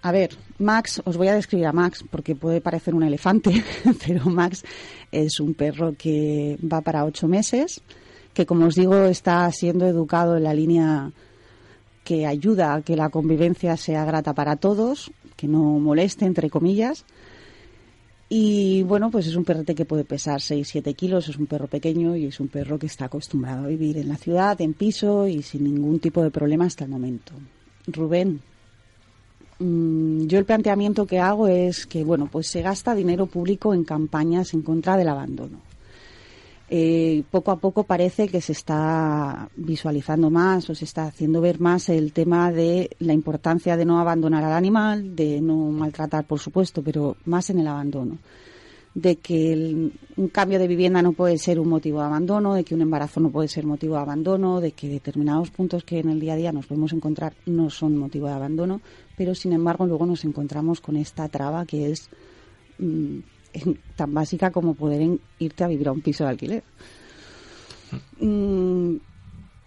a 0.00 0.12
ver, 0.12 0.30
Max, 0.56 1.02
os 1.04 1.18
voy 1.18 1.28
a 1.28 1.34
describir 1.34 1.66
a 1.66 1.72
Max 1.74 2.02
porque 2.10 2.34
puede 2.34 2.62
parecer 2.62 2.94
un 2.94 3.02
elefante, 3.02 3.62
pero 4.06 4.24
Max 4.30 4.64
es 5.10 5.40
un 5.40 5.52
perro 5.52 5.94
que 5.94 6.56
va 6.60 6.80
para 6.80 7.04
ocho 7.04 7.28
meses, 7.28 7.82
que 8.32 8.46
como 8.46 8.64
os 8.64 8.76
digo 8.76 9.04
está 9.04 9.52
siendo 9.52 9.86
educado 9.86 10.38
en 10.38 10.44
la 10.44 10.54
línea 10.54 11.12
que 12.04 12.26
ayuda 12.26 12.74
a 12.74 12.82
que 12.82 12.96
la 12.96 13.10
convivencia 13.10 13.76
sea 13.76 14.04
grata 14.04 14.34
para 14.34 14.56
todos, 14.56 15.10
que 15.36 15.46
no 15.46 15.78
moleste, 15.78 16.24
entre 16.24 16.50
comillas. 16.50 17.04
Y 18.28 18.82
bueno, 18.84 19.10
pues 19.10 19.26
es 19.26 19.36
un 19.36 19.44
perrete 19.44 19.74
que 19.74 19.84
puede 19.84 20.04
pesar 20.04 20.40
6-7 20.40 20.94
kilos, 20.96 21.28
es 21.28 21.36
un 21.36 21.46
perro 21.46 21.66
pequeño 21.66 22.16
y 22.16 22.26
es 22.26 22.40
un 22.40 22.48
perro 22.48 22.78
que 22.78 22.86
está 22.86 23.04
acostumbrado 23.04 23.64
a 23.64 23.68
vivir 23.68 23.98
en 23.98 24.08
la 24.08 24.16
ciudad, 24.16 24.58
en 24.60 24.72
piso 24.72 25.26
y 25.26 25.42
sin 25.42 25.64
ningún 25.64 26.00
tipo 26.00 26.22
de 26.22 26.30
problema 26.30 26.64
hasta 26.64 26.84
el 26.84 26.90
momento. 26.90 27.34
Rubén, 27.86 28.40
mmm, 29.58 30.26
yo 30.26 30.38
el 30.38 30.46
planteamiento 30.46 31.06
que 31.06 31.18
hago 31.18 31.46
es 31.46 31.86
que, 31.86 32.04
bueno, 32.04 32.28
pues 32.32 32.46
se 32.46 32.62
gasta 32.62 32.94
dinero 32.94 33.26
público 33.26 33.74
en 33.74 33.84
campañas 33.84 34.54
en 34.54 34.62
contra 34.62 34.96
del 34.96 35.08
abandono 35.08 35.71
eh, 36.74 37.22
poco 37.30 37.50
a 37.50 37.56
poco 37.56 37.84
parece 37.84 38.28
que 38.28 38.40
se 38.40 38.52
está 38.52 39.50
visualizando 39.56 40.30
más 40.30 40.70
o 40.70 40.74
se 40.74 40.86
está 40.86 41.04
haciendo 41.04 41.42
ver 41.42 41.60
más 41.60 41.90
el 41.90 42.14
tema 42.14 42.50
de 42.50 42.96
la 42.98 43.12
importancia 43.12 43.76
de 43.76 43.84
no 43.84 44.00
abandonar 44.00 44.42
al 44.42 44.54
animal, 44.54 45.14
de 45.14 45.42
no 45.42 45.54
maltratar, 45.70 46.24
por 46.24 46.38
supuesto, 46.38 46.80
pero 46.82 47.18
más 47.26 47.50
en 47.50 47.58
el 47.58 47.66
abandono. 47.66 48.16
De 48.94 49.16
que 49.16 49.52
el, 49.52 49.92
un 50.16 50.28
cambio 50.28 50.58
de 50.58 50.66
vivienda 50.66 51.02
no 51.02 51.12
puede 51.12 51.36
ser 51.36 51.60
un 51.60 51.68
motivo 51.68 52.00
de 52.00 52.06
abandono, 52.06 52.54
de 52.54 52.64
que 52.64 52.74
un 52.74 52.80
embarazo 52.80 53.20
no 53.20 53.28
puede 53.28 53.48
ser 53.48 53.66
motivo 53.66 53.96
de 53.96 54.00
abandono, 54.00 54.62
de 54.62 54.72
que 54.72 54.88
determinados 54.88 55.50
puntos 55.50 55.84
que 55.84 55.98
en 55.98 56.08
el 56.08 56.20
día 56.20 56.32
a 56.32 56.36
día 56.36 56.52
nos 56.52 56.64
podemos 56.64 56.94
encontrar 56.94 57.34
no 57.44 57.68
son 57.68 57.98
motivo 57.98 58.28
de 58.28 58.32
abandono, 58.32 58.80
pero 59.14 59.34
sin 59.34 59.52
embargo 59.52 59.84
luego 59.84 60.06
nos 60.06 60.24
encontramos 60.24 60.80
con 60.80 60.96
esta 60.96 61.28
traba 61.28 61.66
que 61.66 61.90
es 61.90 62.08
mmm, 62.78 63.18
tan 63.96 64.14
básica 64.14 64.50
como 64.50 64.74
poder 64.74 65.18
irte 65.38 65.64
a 65.64 65.68
vivir 65.68 65.88
a 65.88 65.92
un 65.92 66.00
piso 66.00 66.24
de 66.24 66.30
alquiler. 66.30 66.62
Mm, 68.20 68.96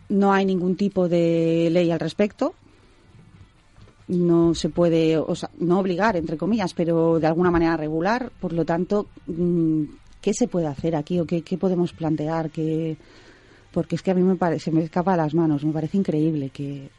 no 0.10 0.34
hay 0.34 0.46
ningún 0.46 0.76
tipo 0.76 1.08
de 1.08 1.70
ley 1.72 1.92
al 1.92 2.00
respecto. 2.00 2.54
No 4.08 4.54
se 4.54 4.70
puede, 4.70 5.18
o 5.18 5.36
sea, 5.36 5.50
no 5.60 5.80
obligar, 5.80 6.16
entre 6.16 6.38
comillas, 6.38 6.74
pero 6.74 7.20
de 7.20 7.28
alguna 7.28 7.50
manera 7.50 7.76
regular. 7.76 8.32
Por 8.40 8.54
lo 8.54 8.64
tanto, 8.64 9.08
mm, 9.26 9.84
¿qué 10.22 10.34
se 10.34 10.48
puede 10.48 10.68
hacer 10.68 10.96
aquí 10.96 11.20
o 11.20 11.26
qué, 11.26 11.42
qué 11.42 11.58
podemos 11.58 11.94
plantear? 11.94 12.52
que 12.52 12.98
Porque 13.72 13.96
es 13.96 14.04
que 14.04 14.12
a 14.12 14.16
mí 14.16 14.22
me 14.22 14.36
parece, 14.36 14.66
se 14.66 14.72
me 14.72 14.84
escapa 14.84 15.12
de 15.12 15.18
las 15.18 15.34
manos. 15.34 15.66
Me 15.66 15.74
parece 15.74 15.98
increíble 15.98 16.50
que. 16.52 16.90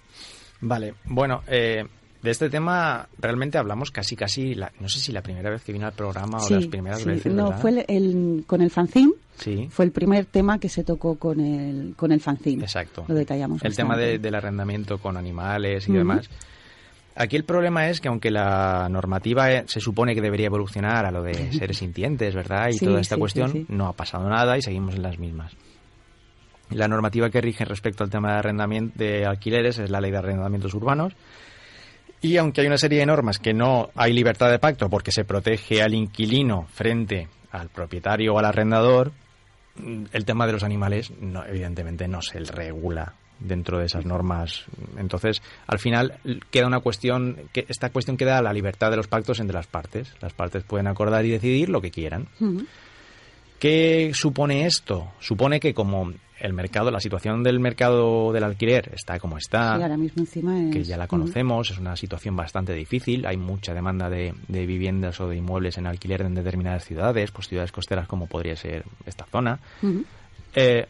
Vale, 0.61 0.95
bueno, 1.05 1.43
eh, 1.47 1.85
De 2.27 2.33
este 2.33 2.51
tema 2.51 3.07
realmente 3.21 3.57
hablamos 3.57 3.93
casi, 3.93 4.17
casi, 4.17 4.57
la- 4.57 4.73
no 4.81 4.89
sé 4.89 4.99
si 4.99 5.13
la 5.13 5.23
primera 5.23 5.49
vez 5.49 5.63
que 5.63 5.73
vino 5.73 5.87
al 5.87 5.93
programa 5.93 6.39
o 6.43 6.51
las 6.51 6.67
primeras 6.67 6.99
sí. 7.03 7.05
veces, 7.09 7.33
No, 7.33 7.45
¿verdad? 7.51 7.61
fue 7.61 7.71
el, 7.71 7.85
el- 7.87 8.45
con 8.49 8.61
el 8.63 8.71
fanzine. 8.73 9.13
Sí. 9.37 9.69
Fue 9.71 9.85
el 9.85 9.93
primer 9.93 10.25
tema 10.25 10.59
que 10.59 10.69
se 10.69 10.83
tocó 10.83 11.15
con 11.15 11.39
el, 11.39 11.95
con 11.95 12.11
el 12.11 12.21
fanzine. 12.21 12.65
Exacto. 12.65 13.05
Lo 13.07 13.15
detallamos. 13.15 13.63
El 13.65 13.77
tema 13.77 13.97
de- 13.97 14.19
del 14.19 14.35
arrendamiento 14.35 14.99
con 14.99 15.17
animales 15.17 15.89
y 15.89 15.93
demás. 15.93 16.29
Aquí 17.15 17.37
el 17.37 17.45
problema 17.45 17.89
es 17.91 18.01
que 18.01 18.09
aunque 18.09 18.33
la 18.33 18.89
normativa 18.91 19.53
eh, 19.53 19.63
se 19.69 19.79
supone 19.79 20.13
que 20.13 20.21
debería 20.21 20.47
evolucionar 20.47 21.07
a 21.07 21.13
lo 21.13 21.23
de 21.23 21.53
seres 21.53 21.79
sintientes, 21.79 22.35
¿verdad? 22.35 22.71
Y 22.71 22.73
Sí, 22.79 22.87
toda 22.87 23.01
esta 23.01 23.15
sí, 23.15 23.21
cuestión, 23.21 23.53
sí. 23.53 23.67
no 23.69 23.87
ha 23.87 23.93
pasado 23.93 24.29
nada 24.29 24.59
y 24.59 24.63
seguimos 24.63 24.97
en 24.97 25.03
las 25.03 25.17
mismas. 25.21 25.53
La 26.71 26.89
normativa 26.89 27.31
que 27.31 27.41
rige 27.41 27.65
respecto 27.65 28.03
al 28.03 28.11
tema 28.11 28.33
de 28.33 28.39
arrendamiento 28.41 28.99
de 28.99 29.25
alquileres 29.27 29.79
es 29.79 29.91
la 29.91 30.01
ley 30.01 30.11
de 30.11 30.17
arrendamientos 30.17 30.75
urbanos. 30.75 31.13
Y 32.21 32.37
aunque 32.39 32.63
hay 32.63 32.67
una 32.67 32.79
serie 32.79 33.01
de 33.01 33.07
normas 33.07 33.39
que 33.39 33.53
no 33.53 33.91
hay 33.95 34.13
libertad 34.13 34.51
de 34.51 34.59
pacto 34.59 34.89
porque 34.89 35.13
se 35.13 35.25
protege 35.25 35.83
al 35.83 35.95
inquilino 35.95 36.67
frente 36.73 37.29
al 37.53 37.69
propietario 37.69 38.35
o 38.35 38.39
al 38.39 38.47
arrendador, 38.47 39.13
el 40.13 40.25
tema 40.25 40.47
de 40.47 40.53
los 40.53 40.63
animales 40.63 41.13
no, 41.21 41.45
evidentemente 41.45 42.09
no 42.09 42.23
se 42.23 42.41
regula 42.41 43.15
dentro 43.39 43.79
de 43.79 43.87
esas 43.87 44.07
normas. 44.07 44.65
Entonces, 44.97 45.43
al 45.67 45.79
final 45.79 46.19
queda 46.51 46.67
una 46.67 46.81
cuestión, 46.81 47.37
que 47.53 47.67
esta 47.69 47.91
cuestión 47.91 48.17
queda 48.17 48.39
a 48.39 48.43
la 48.43 48.53
libertad 48.53 48.91
de 48.91 48.97
los 48.97 49.09
pactos 49.09 49.41
entre 49.41 49.57
las 49.57 49.67
partes. 49.67 50.13
Las 50.21 50.33
partes 50.33 50.65
pueden 50.65 50.87
acordar 50.87 51.25
y 51.27 51.31
decidir 51.31 51.69
lo 51.69 51.81
que 51.81 51.91
quieran. 51.91 52.29
¿Qué 53.59 54.13
supone 54.15 54.67
esto? 54.67 55.13
Supone 55.21 55.61
que 55.61 55.75
como 55.75 56.13
el 56.41 56.53
mercado, 56.53 56.91
la 56.91 57.01
situación 57.01 57.43
del 57.43 57.59
mercado 57.61 58.33
del 58.33 58.45
alquiler 58.45 58.91
está 58.95 59.19
como 59.19 59.39
está, 59.39 59.77
Sí, 59.77 59.83
ahora 59.83 59.97
mismo 59.97 60.23
encima 60.23 60.63
es... 60.65 60.73
que 60.73 60.85
ya 60.85 60.97
la 60.97 61.07
conocemos, 61.07 61.71
es 61.71 61.79
una 61.79 61.97
situación 61.97 62.37
bastante 62.37 62.75
difícil, 62.75 63.27
hay 63.27 63.37
mucha 63.37 63.73
demanda 63.75 64.11
de, 64.11 64.35
de 64.49 64.67
viviendas 64.67 65.21
o 65.21 65.29
de 65.29 65.37
inmuebles 65.37 65.79
en 65.79 65.87
alquiler 65.87 66.23
en 66.23 66.35
determinadas 66.35 66.85
ciudades, 66.85 67.31
pues 67.31 67.49
ciudades 67.49 67.73
costeras 67.73 68.07
como 68.07 68.27
podría 68.27 68.55
ser 68.57 68.85
esta 69.07 69.25
zona. 69.27 69.59
Eh, 70.55 70.87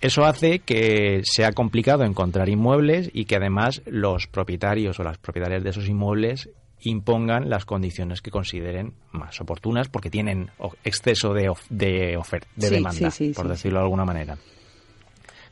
eso 0.00 0.24
hace 0.24 0.58
que 0.60 1.22
sea 1.24 1.52
complicado 1.52 2.04
encontrar 2.04 2.48
inmuebles 2.48 3.10
y 3.12 3.24
que 3.24 3.36
además 3.36 3.82
los 3.86 4.26
propietarios 4.26 5.00
o 5.00 5.02
las 5.04 5.18
propietarias 5.18 5.62
de 5.64 5.70
esos 5.70 5.88
inmuebles 5.88 6.50
impongan 6.82 7.48
las 7.48 7.64
condiciones 7.64 8.20
que 8.20 8.30
consideren 8.30 8.92
más 9.12 9.40
oportunas 9.40 9.88
porque 9.88 10.10
tienen 10.10 10.50
exceso 10.84 11.32
de, 11.32 11.48
of- 11.48 11.66
de, 11.70 12.18
de 12.56 12.66
Sí, 12.68 12.74
demanda, 12.74 13.10
sí, 13.10 13.32
por 13.34 13.48
decirlo 13.48 13.78
de 13.78 13.84
alguna 13.84 14.04
manera. 14.04 14.36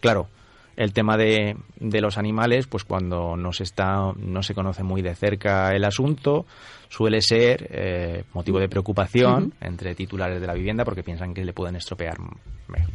Claro, 0.05 0.29
el 0.77 0.93
tema 0.93 1.17
de, 1.17 1.57
de 1.81 2.01
los 2.01 2.19
animales, 2.19 2.67
pues 2.67 2.85
cuando 2.85 3.37
no 3.37 3.53
se 3.53 3.63
está, 3.63 4.13
no 4.17 4.43
se 4.43 4.55
conoce 4.55 4.83
muy 4.83 5.03
de 5.03 5.15
cerca 5.15 5.71
el 5.75 5.85
asunto, 5.85 6.45
suele 6.89 7.23
ser 7.23 7.69
eh, 7.71 8.25
motivo 8.35 8.59
de 8.59 8.69
preocupación 8.69 9.53
entre 9.61 9.95
titulares 9.95 10.41
de 10.41 10.47
la 10.47 10.53
vivienda 10.55 10.85
porque 10.85 11.03
piensan 11.03 11.33
que 11.33 11.45
le 11.45 11.53
pueden 11.53 11.77
estropear 11.77 12.19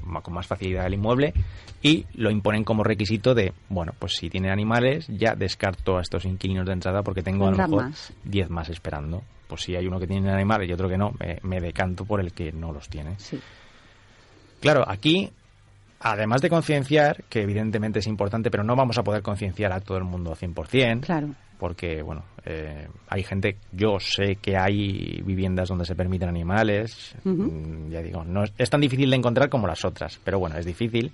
ma- 0.04 0.22
con 0.22 0.34
más 0.34 0.46
facilidad 0.46 0.86
el 0.88 0.94
inmueble 0.96 1.34
y 1.82 2.06
lo 2.16 2.30
imponen 2.30 2.64
como 2.64 2.84
requisito 2.84 3.34
de, 3.34 3.54
bueno, 3.70 3.94
pues 3.98 4.14
si 4.18 4.30
tienen 4.30 4.52
animales, 4.52 5.08
ya 5.08 5.34
descarto 5.36 5.98
a 5.98 6.02
estos 6.02 6.26
inquilinos 6.26 6.66
de 6.68 6.74
entrada 6.74 7.02
porque 7.02 7.24
tengo 7.24 7.48
a 7.48 7.52
lo 7.52 7.58
mejor 7.58 7.84
más. 7.86 8.14
10 8.26 8.50
más 8.50 8.70
esperando. 8.70 9.24
Pues 9.48 9.62
si 9.64 9.76
hay 9.76 9.88
uno 9.88 10.00
que 10.00 10.06
tiene 10.06 10.30
animales 10.32 10.70
y 10.70 10.74
otro 10.74 10.88
que 10.90 10.98
no, 10.98 11.12
me, 11.20 11.40
me 11.42 11.60
decanto 11.60 12.06
por 12.06 12.20
el 12.20 12.34
que 12.34 12.52
no 12.52 12.72
los 12.72 12.88
tiene. 12.90 13.16
Sí. 13.18 13.40
Claro, 14.60 14.84
aquí, 14.88 15.32
además 16.00 16.42
de 16.42 16.50
concienciar, 16.50 17.24
que 17.30 17.42
evidentemente 17.42 18.00
es 18.00 18.08
importante, 18.08 18.50
pero 18.52 18.64
no 18.64 18.76
vamos 18.76 18.98
a 18.98 19.04
poder 19.04 19.22
concienciar 19.22 19.72
a 19.74 19.80
todo 19.82 19.98
el 19.98 20.04
mundo 20.06 20.36
100%, 20.36 21.02
Claro. 21.02 21.30
porque, 21.58 22.02
bueno, 22.02 22.24
eh, 22.46 22.88
hay 23.10 23.24
gente, 23.24 23.58
yo 23.72 24.00
sé 24.00 24.38
que 24.38 24.56
hay 24.58 25.22
viviendas 25.26 25.68
donde 25.70 25.86
se 25.86 25.96
permiten 25.96 26.30
animales, 26.30 27.16
mm, 27.24 27.90
ya 27.90 28.02
digo, 28.02 28.24
no 28.24 28.44
es, 28.44 28.54
es 28.58 28.70
tan 28.70 28.82
difícil 28.82 29.10
de 29.10 29.18
encontrar 29.18 29.50
como 29.50 29.68
las 29.68 29.84
otras, 29.86 30.20
pero 30.24 30.40
bueno, 30.40 30.58
es 30.58 30.66
difícil. 30.66 31.12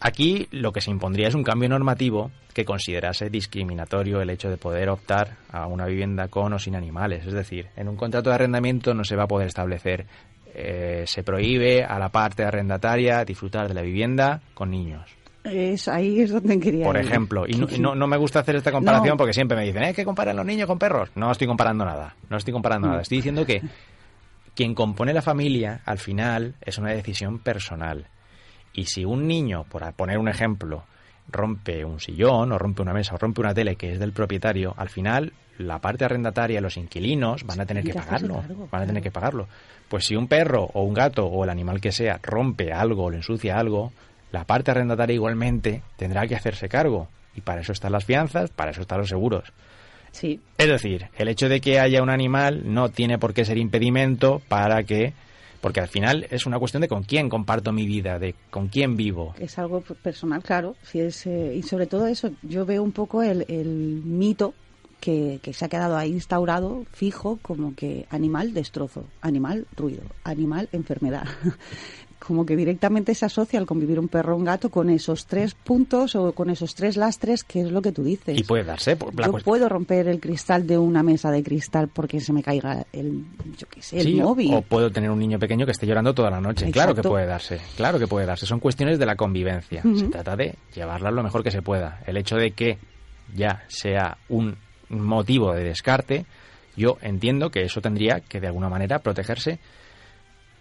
Aquí 0.00 0.48
lo 0.50 0.70
que 0.72 0.82
se 0.82 0.90
impondría 0.90 1.28
es 1.28 1.34
un 1.34 1.44
cambio 1.44 1.68
normativo 1.68 2.30
que 2.52 2.64
considerase 2.66 3.30
discriminatorio 3.30 4.20
el 4.20 4.28
hecho 4.28 4.50
de 4.50 4.58
poder 4.58 4.90
optar 4.90 5.36
a 5.50 5.66
una 5.66 5.86
vivienda 5.86 6.28
con 6.28 6.52
o 6.52 6.58
sin 6.58 6.76
animales. 6.76 7.26
Es 7.26 7.32
decir, 7.32 7.68
en 7.76 7.88
un 7.88 7.96
contrato 7.96 8.28
de 8.28 8.34
arrendamiento 8.34 8.92
no 8.92 9.04
se 9.04 9.16
va 9.16 9.22
a 9.24 9.28
poder 9.28 9.46
establecer, 9.46 10.06
eh, 10.54 11.04
se 11.06 11.22
prohíbe 11.22 11.84
a 11.84 11.98
la 11.98 12.08
parte 12.10 12.44
arrendataria 12.44 13.24
disfrutar 13.24 13.68
de 13.68 13.74
la 13.74 13.82
vivienda 13.82 14.40
con 14.54 14.70
niños. 14.70 15.10
Es, 15.44 15.88
ahí 15.88 16.20
es 16.20 16.32
donde 16.32 16.58
quería 16.58 16.86
Por 16.86 16.96
ir. 16.96 17.02
ejemplo, 17.02 17.44
y 17.46 17.52
no, 17.54 17.66
y 17.70 17.78
no, 17.78 17.94
no 17.94 18.06
me 18.06 18.16
gusta 18.16 18.40
hacer 18.40 18.56
esta 18.56 18.72
comparación 18.72 19.10
No. 19.10 19.16
porque 19.18 19.34
siempre 19.34 19.56
me 19.56 19.64
dicen, 19.64 19.82
¿eh? 19.82 19.92
que 19.92 20.04
comparan 20.04 20.36
los 20.36 20.46
niños 20.46 20.66
con 20.66 20.78
perros? 20.78 21.10
No 21.16 21.30
estoy 21.30 21.46
comparando 21.46 21.84
nada, 21.84 22.14
no 22.30 22.36
estoy 22.38 22.52
comparando 22.52 22.88
nada. 22.88 23.02
Estoy 23.02 23.18
diciendo 23.18 23.44
que 23.44 23.60
quien 24.54 24.74
compone 24.74 25.12
la 25.12 25.22
familia, 25.22 25.80
al 25.84 25.98
final, 25.98 26.54
es 26.62 26.78
una 26.78 26.90
decisión 26.92 27.40
personal. 27.40 28.06
Y 28.72 28.86
si 28.86 29.04
un 29.04 29.26
niño, 29.26 29.64
por 29.64 29.92
poner 29.92 30.18
un 30.18 30.28
ejemplo, 30.28 30.84
rompe 31.28 31.84
un 31.84 32.00
sillón 32.00 32.52
o 32.52 32.58
rompe 32.58 32.82
una 32.82 32.92
mesa 32.92 33.14
o 33.14 33.18
rompe 33.18 33.40
una 33.40 33.52
tele 33.54 33.76
que 33.76 33.92
es 33.92 33.98
del 33.98 34.12
propietario, 34.12 34.74
al 34.76 34.88
final 34.88 35.32
la 35.58 35.78
parte 35.80 36.04
arrendataria, 36.04 36.60
los 36.60 36.76
inquilinos, 36.76 37.44
van 37.44 37.60
a 37.60 37.66
tener 37.66 37.84
que 37.84 37.94
pagarlo. 37.94 38.42
Van 38.70 38.82
a 38.82 38.86
tener 38.86 39.02
que 39.02 39.10
pagarlo. 39.10 39.48
Pues 39.88 40.06
si 40.06 40.16
un 40.16 40.26
perro 40.28 40.70
o 40.72 40.82
un 40.82 40.94
gato 40.94 41.26
o 41.26 41.44
el 41.44 41.50
animal 41.50 41.80
que 41.80 41.92
sea 41.92 42.18
rompe 42.22 42.72
algo 42.72 43.04
o 43.04 43.10
le 43.10 43.18
ensucia 43.18 43.58
algo, 43.58 43.92
la 44.32 44.44
parte 44.44 44.70
arrendataria 44.70 45.14
igualmente 45.14 45.82
tendrá 45.96 46.26
que 46.26 46.34
hacerse 46.34 46.68
cargo. 46.68 47.08
Y 47.36 47.40
para 47.40 47.60
eso 47.60 47.72
están 47.72 47.92
las 47.92 48.04
fianzas, 48.04 48.50
para 48.50 48.70
eso 48.72 48.82
están 48.82 48.98
los 48.98 49.08
seguros. 49.08 49.52
Sí, 50.12 50.40
Es 50.58 50.68
decir, 50.68 51.08
el 51.18 51.28
hecho 51.28 51.48
de 51.48 51.60
que 51.60 51.80
haya 51.80 52.00
un 52.00 52.10
animal 52.10 52.62
no 52.72 52.88
tiene 52.88 53.18
por 53.18 53.34
qué 53.34 53.44
ser 53.44 53.58
impedimento 53.58 54.40
para 54.48 54.84
que... 54.84 55.12
Porque 55.60 55.80
al 55.80 55.88
final 55.88 56.26
es 56.30 56.44
una 56.46 56.58
cuestión 56.58 56.82
de 56.82 56.88
con 56.88 57.04
quién 57.04 57.28
comparto 57.30 57.72
mi 57.72 57.86
vida, 57.86 58.18
de 58.18 58.34
con 58.50 58.68
quién 58.68 58.96
vivo. 58.96 59.34
es 59.40 59.58
algo 59.58 59.80
personal, 59.80 60.42
claro. 60.42 60.76
Si 60.82 61.00
es, 61.00 61.26
eh, 61.26 61.54
y 61.56 61.62
sobre 61.62 61.86
todo 61.86 62.06
eso, 62.06 62.30
yo 62.42 62.66
veo 62.66 62.82
un 62.82 62.92
poco 62.92 63.22
el, 63.22 63.46
el 63.48 64.02
mito 64.04 64.52
que, 65.04 65.38
que 65.42 65.52
se 65.52 65.66
ha 65.66 65.68
quedado 65.68 65.98
ahí 65.98 66.12
instaurado, 66.12 66.86
fijo, 66.90 67.38
como 67.42 67.74
que 67.74 68.06
animal 68.08 68.54
destrozo, 68.54 69.04
animal 69.20 69.66
ruido, 69.76 70.00
animal 70.24 70.70
enfermedad. 70.72 71.24
como 72.18 72.46
que 72.46 72.56
directamente 72.56 73.14
se 73.14 73.26
asocia 73.26 73.58
al 73.58 73.66
convivir 73.66 74.00
un 74.00 74.08
perro 74.08 74.32
o 74.32 74.38
un 74.38 74.44
gato 74.44 74.70
con 74.70 74.88
esos 74.88 75.26
tres 75.26 75.54
puntos 75.54 76.14
o 76.14 76.32
con 76.32 76.48
esos 76.48 76.74
tres 76.74 76.96
lastres, 76.96 77.44
que 77.44 77.60
es 77.60 77.70
lo 77.70 77.82
que 77.82 77.92
tú 77.92 78.02
dices. 78.02 78.38
Y 78.38 78.44
puede 78.44 78.64
darse. 78.64 78.96
por 78.96 79.14
la 79.20 79.26
Yo 79.26 79.32
puedo 79.44 79.68
romper 79.68 80.08
el 80.08 80.20
cristal 80.20 80.66
de 80.66 80.78
una 80.78 81.02
mesa 81.02 81.30
de 81.30 81.42
cristal 81.42 81.88
porque 81.88 82.20
se 82.20 82.32
me 82.32 82.42
caiga 82.42 82.86
el, 82.94 83.26
yo 83.58 83.68
qué 83.68 83.82
sé, 83.82 83.98
el 84.00 84.06
Sí, 84.06 84.14
móvil. 84.14 84.54
O 84.54 84.62
puedo 84.62 84.90
tener 84.90 85.10
un 85.10 85.18
niño 85.18 85.38
pequeño 85.38 85.66
que 85.66 85.72
esté 85.72 85.86
llorando 85.86 86.14
toda 86.14 86.30
la 86.30 86.40
noche. 86.40 86.70
Claro 86.70 86.94
que 86.94 87.02
puede 87.02 87.26
darse, 87.26 87.60
claro 87.76 87.98
que 87.98 88.06
puede 88.06 88.24
darse. 88.24 88.46
Son 88.46 88.58
cuestiones 88.58 88.98
de 88.98 89.04
la 89.04 89.16
convivencia. 89.16 89.82
Se 89.82 90.08
trata 90.08 90.34
de 90.34 90.54
llevarla 90.74 91.10
lo 91.10 91.22
mejor 91.22 91.42
que 91.44 91.50
se 91.50 91.60
pueda. 91.60 92.00
El 92.06 92.16
hecho 92.16 92.36
de 92.36 92.52
que 92.52 92.78
ya 93.36 93.64
sea 93.68 94.16
un 94.30 94.56
motivo 95.00 95.52
de 95.54 95.64
descarte, 95.64 96.26
yo 96.76 96.98
entiendo 97.02 97.50
que 97.50 97.62
eso 97.62 97.80
tendría 97.80 98.20
que 98.20 98.40
de 98.40 98.46
alguna 98.48 98.68
manera 98.68 98.98
protegerse 98.98 99.58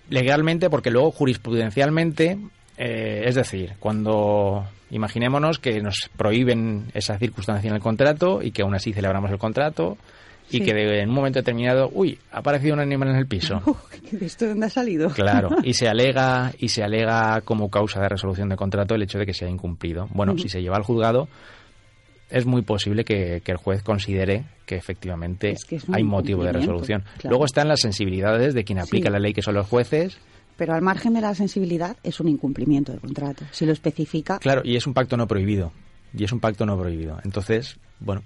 legalmente 0.09 0.69
porque 0.69 0.91
luego 0.91 1.11
jurisprudencialmente, 1.11 2.38
eh, 2.77 3.21
es 3.25 3.36
decir, 3.36 3.73
cuando 3.79 4.65
imaginémonos 4.91 5.59
que 5.59 5.81
nos 5.81 6.09
prohíben 6.17 6.86
esa 6.93 7.17
circunstancia 7.17 7.69
en 7.69 7.75
el 7.75 7.81
contrato 7.81 8.41
y 8.41 8.51
que 8.51 8.61
aún 8.61 8.75
así 8.75 8.93
celebramos 8.93 9.31
el 9.31 9.38
contrato 9.39 9.97
y 10.51 10.57
Sí. 10.57 10.65
que 10.65 10.73
de- 10.73 10.99
en 11.01 11.09
un 11.09 11.15
momento 11.15 11.39
determinado, 11.39 11.89
uy, 11.93 12.19
ha 12.31 12.39
aparecido 12.39 12.73
un 12.75 12.81
animal 12.81 13.09
en 13.09 13.15
el 13.15 13.25
piso. 13.25 13.61
¿De 14.11 14.25
esto 14.25 14.45
de 14.45 14.51
dónde 14.51 14.65
ha 14.67 14.69
salido? 14.69 15.09
Claro, 15.09 15.49
y 15.63 15.73
se 15.73 15.88
alega 15.88 16.51
y 16.59 16.67
se 16.67 16.84
alega 16.84 17.41
como 17.41 17.69
causa 17.69 18.01
de 18.01 18.09
resolución 18.09 18.49
de 18.49 18.55
contrato 18.57 18.93
el 18.93 19.01
hecho 19.03 19.17
de 19.17 19.25
que 19.25 19.34
se 19.34 19.45
ha 19.45 19.49
incumplido. 19.49 20.07
Bueno, 20.11 20.38
si 20.38 20.49
se 20.49 20.61
lleva 20.61 20.75
al 20.75 20.84
juzgado, 20.84 21.27
es 22.34 22.45
muy 22.45 22.61
posible 22.63 23.05
que, 23.05 23.41
que 23.45 23.51
el 23.53 23.57
juez 23.57 23.84
considere 23.84 24.43
que 24.65 24.75
efectivamente 24.75 25.51
Es 25.51 25.63
que 25.65 25.77
es 25.77 25.88
un 25.88 25.95
hay 25.95 26.03
motivo 26.03 26.43
de 26.43 26.51
resolución. 26.51 27.03
claro. 27.19 27.29
Luego 27.29 27.45
están 27.45 27.67
las 27.67 27.79
sensibilidades 27.81 28.53
de 28.53 28.63
quien 28.63 28.79
aplica 28.79 29.07
Sí. 29.09 29.13
la 29.13 29.19
ley, 29.19 29.34
que 29.34 29.41
son 29.41 29.53
los 29.55 29.67
jueces. 29.67 30.17
Pero 30.57 30.73
al 30.73 30.81
margen 30.81 31.13
de 31.13 31.21
la 31.21 31.34
sensibilidad 31.36 31.97
es 32.03 32.19
un 32.19 32.27
incumplimiento 32.27 32.91
de 32.91 32.99
contrato. 32.99 33.43
Si 33.51 33.65
lo 33.65 33.71
especifica, 33.71 34.38
Claro, 34.39 34.61
y 34.63 34.75
es 34.75 34.86
un 34.86 34.93
pacto 34.93 35.15
no 35.17 35.27
prohibido. 35.27 35.71
Y 36.15 36.23
es 36.23 36.31
un 36.31 36.39
pacto 36.39 36.65
no 36.65 36.77
prohibido. 36.77 37.19
Entonces, 37.23 37.77
bueno, 37.99 38.21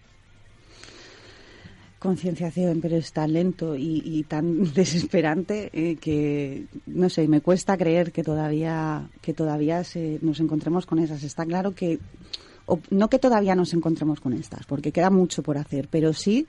concienciación, 2.00 2.80
pero 2.82 2.96
es 2.98 3.12
tan 3.12 3.34
lento 3.34 3.76
y, 3.76 4.02
y 4.06 4.24
tan 4.24 4.64
desesperante 4.74 5.70
eh, 5.74 5.96
que 5.96 6.66
no 6.86 7.10
sé, 7.10 7.28
me 7.28 7.42
cuesta 7.42 7.78
creer 7.78 8.12
que 8.12 8.24
todavía 8.24 9.10
que 9.22 9.34
todavía 9.34 9.84
se- 9.84 10.20
nos 10.22 10.40
encontremos 10.40 10.86
con 10.86 11.00
esas. 11.00 11.24
Está 11.24 11.46
claro 11.46 11.74
que 11.74 12.00
o- 12.68 12.80
no 12.92 13.10
que 13.10 13.18
todavía 13.20 13.56
nos 13.56 13.74
encontremos 13.74 14.20
con 14.22 14.34
estas, 14.34 14.66
porque 14.68 14.92
queda 14.92 15.10
mucho 15.10 15.42
por 15.42 15.58
hacer, 15.58 15.88
pero 15.90 16.14
sí 16.14 16.46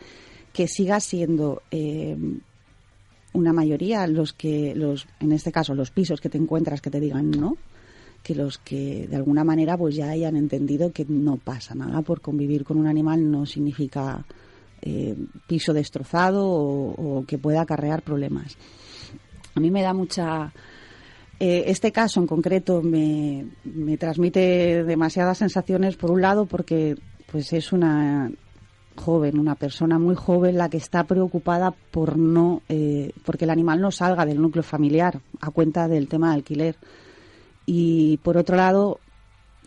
que 0.52 0.68
siga 0.68 1.00
siendo 1.00 1.62
eh, 1.70 2.16
una 3.32 3.52
mayoría 3.52 4.06
los 4.06 4.32
que 4.32 4.74
los 4.74 5.06
en 5.20 5.32
este 5.32 5.52
caso 5.52 5.74
los 5.74 5.90
pisos 5.90 6.20
que 6.20 6.28
te 6.28 6.38
encuentras 6.38 6.80
que 6.80 6.90
te 6.90 7.00
digan 7.00 7.30
no 7.30 7.56
que 8.22 8.34
los 8.34 8.58
que 8.58 9.06
de 9.06 9.16
alguna 9.16 9.44
manera 9.44 9.76
pues 9.76 9.94
ya 9.94 10.08
hayan 10.10 10.36
entendido 10.36 10.90
que 10.92 11.04
no 11.08 11.36
pasa 11.36 11.74
nada 11.74 12.02
por 12.02 12.20
convivir 12.20 12.64
con 12.64 12.78
un 12.78 12.86
animal 12.86 13.30
no 13.30 13.46
significa 13.46 14.24
eh, 14.82 15.14
piso 15.46 15.72
destrozado 15.72 16.44
o, 16.48 17.24
que 17.26 17.36
pueda 17.38 17.60
acarrear 17.62 18.02
problemas. 18.02 18.56
A 19.54 19.60
mí 19.60 19.70
me 19.70 19.82
da 19.82 19.92
mucha... 19.92 20.52
Eh, 21.40 21.64
este 21.66 21.92
caso 21.92 22.20
en 22.20 22.26
concreto 22.26 22.82
me, 22.82 23.46
me 23.64 23.96
transmite 23.96 24.84
demasiadas 24.84 25.38
sensaciones, 25.38 25.96
por 25.96 26.10
un 26.10 26.20
lado, 26.20 26.46
porque 26.46 26.96
pues 27.30 27.52
es 27.52 27.72
una 27.72 28.30
joven, 28.98 29.38
una 29.38 29.54
persona 29.54 29.98
muy 29.98 30.14
joven 30.14 30.58
la 30.58 30.68
que 30.68 30.76
está 30.76 31.04
preocupada 31.04 31.70
por 31.70 32.18
no, 32.18 32.62
eh, 32.68 33.12
porque 33.24 33.44
el 33.44 33.50
animal 33.50 33.80
no 33.80 33.90
salga 33.90 34.26
del 34.26 34.42
núcleo 34.42 34.62
familiar 34.62 35.20
a 35.40 35.50
cuenta 35.50 35.88
del 35.88 36.08
tema 36.08 36.30
de 36.30 36.34
alquiler. 36.34 36.76
Y 37.64 38.18
por 38.18 38.36
otro 38.36 38.56
lado, 38.56 38.98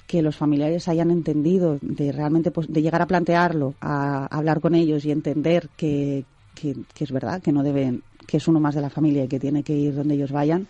que 0.08 0.22
los 0.22 0.36
familiares 0.36 0.88
hayan 0.88 1.10
entendido 1.10 1.80
de 1.82 2.12
realmente 2.12 2.52
pues, 2.52 2.68
de 2.68 2.82
llegar 2.82 3.02
a 3.02 3.08
plantearlo, 3.08 3.76
a, 3.80 4.26
hablar 4.26 4.60
con 4.60 4.76
ellos 4.76 5.06
y 5.06 5.12
entender 5.12 5.70
que, 5.78 6.26
que, 6.54 6.76
es 7.00 7.12
verdad, 7.12 7.42
que 7.42 7.54
no 7.54 7.64
deben, 7.64 8.04
que 8.28 8.38
es 8.38 8.48
uno 8.48 8.60
más 8.60 8.76
de 8.76 8.82
la 8.82 8.90
familia 8.90 9.24
y 9.24 9.28
que 9.28 9.40
tiene 9.40 9.64
que 9.64 9.74
ir 9.74 9.96
donde 9.96 10.16
ellos 10.16 10.32
vayan, 10.32 10.68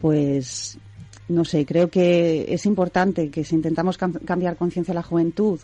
pues 0.00 0.78
no 1.28 1.44
sé, 1.44 1.64
creo 1.64 1.88
que 1.88 2.52
es 2.52 2.66
importante 2.66 3.30
que 3.30 3.44
si 3.44 3.54
intentamos 3.54 3.98
cambiar 3.98 4.56
conciencia 4.56 4.92
a 4.92 4.96
la 4.96 5.02
juventud, 5.02 5.60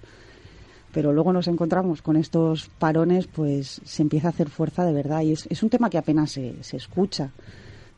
pero 0.93 1.13
luego 1.13 1.33
nos 1.33 1.49
encontramos 1.49 2.03
con 2.03 2.17
estos 2.17 2.69
parones, 2.79 3.27
pues 3.27 3.81
se 3.85 4.03
empieza 4.03 4.29
a 4.29 4.31
hacer 4.31 4.49
fuerza 4.49 4.85
de 4.85 4.93
verdad. 4.93 5.23
Y 5.23 5.33
es, 5.33 5.63
un 5.63 5.69
tema 5.69 5.91
que 5.91 5.99
apenas 5.99 6.31
se, 6.31 6.63
se 6.63 6.77
escucha. 6.77 7.33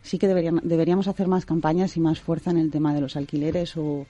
Sí 0.03 0.19
que 0.19 0.27
deberían, 0.27 0.61
deberíamos 0.65 1.09
hacer 1.09 1.29
más 1.29 1.45
campañas 1.45 1.97
y 1.97 2.01
más 2.01 2.21
fuerza 2.21 2.51
en 2.51 2.59
el 2.59 2.71
tema 2.71 2.95
de 2.95 3.01
los 3.03 3.17
alquileres 3.17 3.77
o 3.77 4.07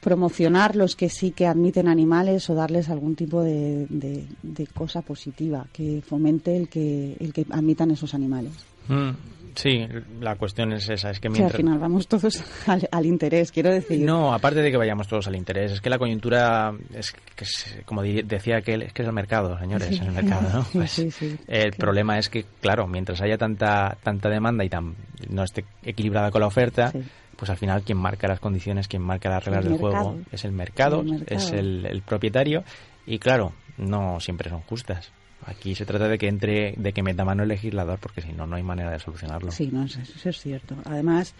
promocionar 0.00 0.76
los 0.76 0.96
que 0.96 1.08
sí 1.08 1.30
que 1.30 1.46
admiten 1.46 1.88
animales 1.88 2.48
o 2.50 2.54
darles 2.54 2.88
algún 2.88 3.14
tipo 3.14 3.42
de, 3.42 3.86
de, 3.88 4.66
cosa 4.68 5.02
positiva 5.02 5.66
que 5.72 6.02
fomente 6.06 6.56
el 6.56 6.68
que, 6.68 7.16
el 7.20 7.32
que 7.32 7.46
admitan 7.50 7.90
esos 7.90 8.14
animales. 8.14 8.52
Mm. 8.88 9.33
Sí, 9.54 9.86
la 10.20 10.36
cuestión 10.36 10.72
es 10.72 10.88
esa, 10.88 11.10
es 11.10 11.20
que 11.20 11.28
al 11.28 11.50
final 11.50 11.78
vamos 11.78 12.08
todos 12.08 12.42
al, 12.90 13.06
interés, 13.06 13.52
quiero 13.52 13.70
decir. 13.70 14.00
No, 14.00 14.32
aparte 14.32 14.60
de 14.60 14.70
que 14.70 14.76
vayamos 14.76 15.06
todos 15.06 15.26
al 15.28 15.36
interés, 15.36 15.72
es 15.72 15.80
que 15.80 15.90
la 15.90 15.98
coyuntura, 15.98 16.72
es 16.92 17.12
que 17.12 17.44
como 17.84 18.02
decía 18.02 18.58
aquel, 18.58 18.82
es 18.82 18.92
que 18.92 19.02
es 19.02 19.08
el 19.08 19.14
mercado, 19.14 19.58
señores, 19.58 19.90
es 19.90 20.00
el 20.00 20.12
mercado, 20.12 20.48
¿no? 20.52 20.66
Pues 20.72 20.98
el 21.46 21.72
problema 21.72 22.18
es 22.18 22.28
que, 22.28 22.44
claro, 22.60 22.86
mientras 22.86 23.20
haya 23.22 23.38
tanta 23.38 23.96
tanta 24.02 24.28
demanda 24.28 24.64
y 24.64 24.68
tan, 24.68 24.94
no 25.28 25.44
esté 25.44 25.64
equilibrada 25.82 26.30
con 26.30 26.40
la 26.40 26.48
oferta, 26.48 26.92
pues 27.36 27.50
al 27.50 27.56
final 27.56 27.82
quien 27.82 27.98
marca 27.98 28.26
las 28.26 28.40
condiciones, 28.40 28.88
quien 28.88 29.02
marca 29.02 29.28
las 29.30 29.44
reglas 29.44 29.64
del 29.64 29.78
juego 29.78 30.18
es 30.32 30.44
el 30.44 30.52
mercado, 30.52 31.04
es 31.26 31.52
el 31.52 32.02
propietario 32.04 32.64
y 33.06 33.18
claro, 33.18 33.52
no 33.78 34.20
siempre 34.20 34.50
son 34.50 34.60
justas. 34.62 35.12
Aquí 35.46 35.74
se 35.74 35.84
trata 35.84 36.08
de 36.08 36.18
que 36.18 36.28
entre, 36.28 36.74
de 36.76 36.92
que 36.92 37.02
meta 37.02 37.24
mano 37.24 37.42
el 37.42 37.48
legislador, 37.48 37.98
porque 37.98 38.20
si 38.20 38.32
no, 38.32 38.46
no 38.46 38.56
hay 38.56 38.62
manera 38.62 38.90
de 38.90 38.98
solucionarlo. 38.98 39.50
Sí, 39.50 39.68
no, 39.72 39.84
eso, 39.84 40.00
es 40.00 40.40
cierto. 40.40 40.76
Además, 40.84 41.34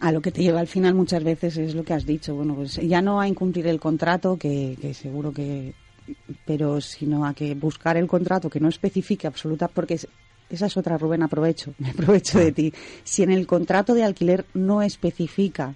a 0.00 0.12
lo 0.12 0.20
que 0.20 0.30
te 0.30 0.42
lleva 0.42 0.60
al 0.60 0.66
final 0.66 0.94
muchas 0.94 1.24
veces 1.24 1.56
es 1.56 1.74
lo 1.74 1.84
que 1.84 1.94
has 1.94 2.06
dicho. 2.06 2.34
Bueno, 2.34 2.54
pues 2.54 2.76
ya 2.76 3.02
no 3.02 3.20
a 3.20 3.28
incumplir 3.28 3.66
el 3.66 3.80
contrato, 3.80 4.36
que, 4.36 4.76
seguro 4.94 5.32
que. 5.32 5.74
Pero 6.44 6.80
sino 6.80 7.24
a 7.24 7.32
que 7.32 7.54
buscar 7.54 7.96
el 7.96 8.06
contrato 8.06 8.50
que 8.50 8.60
no 8.60 8.68
especifique 8.68 9.26
absoluta, 9.26 9.68
porque 9.68 9.98
esa 10.50 10.66
es 10.66 10.76
otra, 10.76 10.98
Rubén, 10.98 11.22
aprovecho, 11.22 11.74
me 11.78 11.90
aprovecho 11.90 12.38
de 12.38 12.52
ti. 12.52 12.72
Si 13.02 13.22
en 13.22 13.30
el 13.30 13.46
contrato 13.46 13.94
de 13.94 14.04
alquiler 14.04 14.44
no 14.54 14.82
especifica 14.82 15.74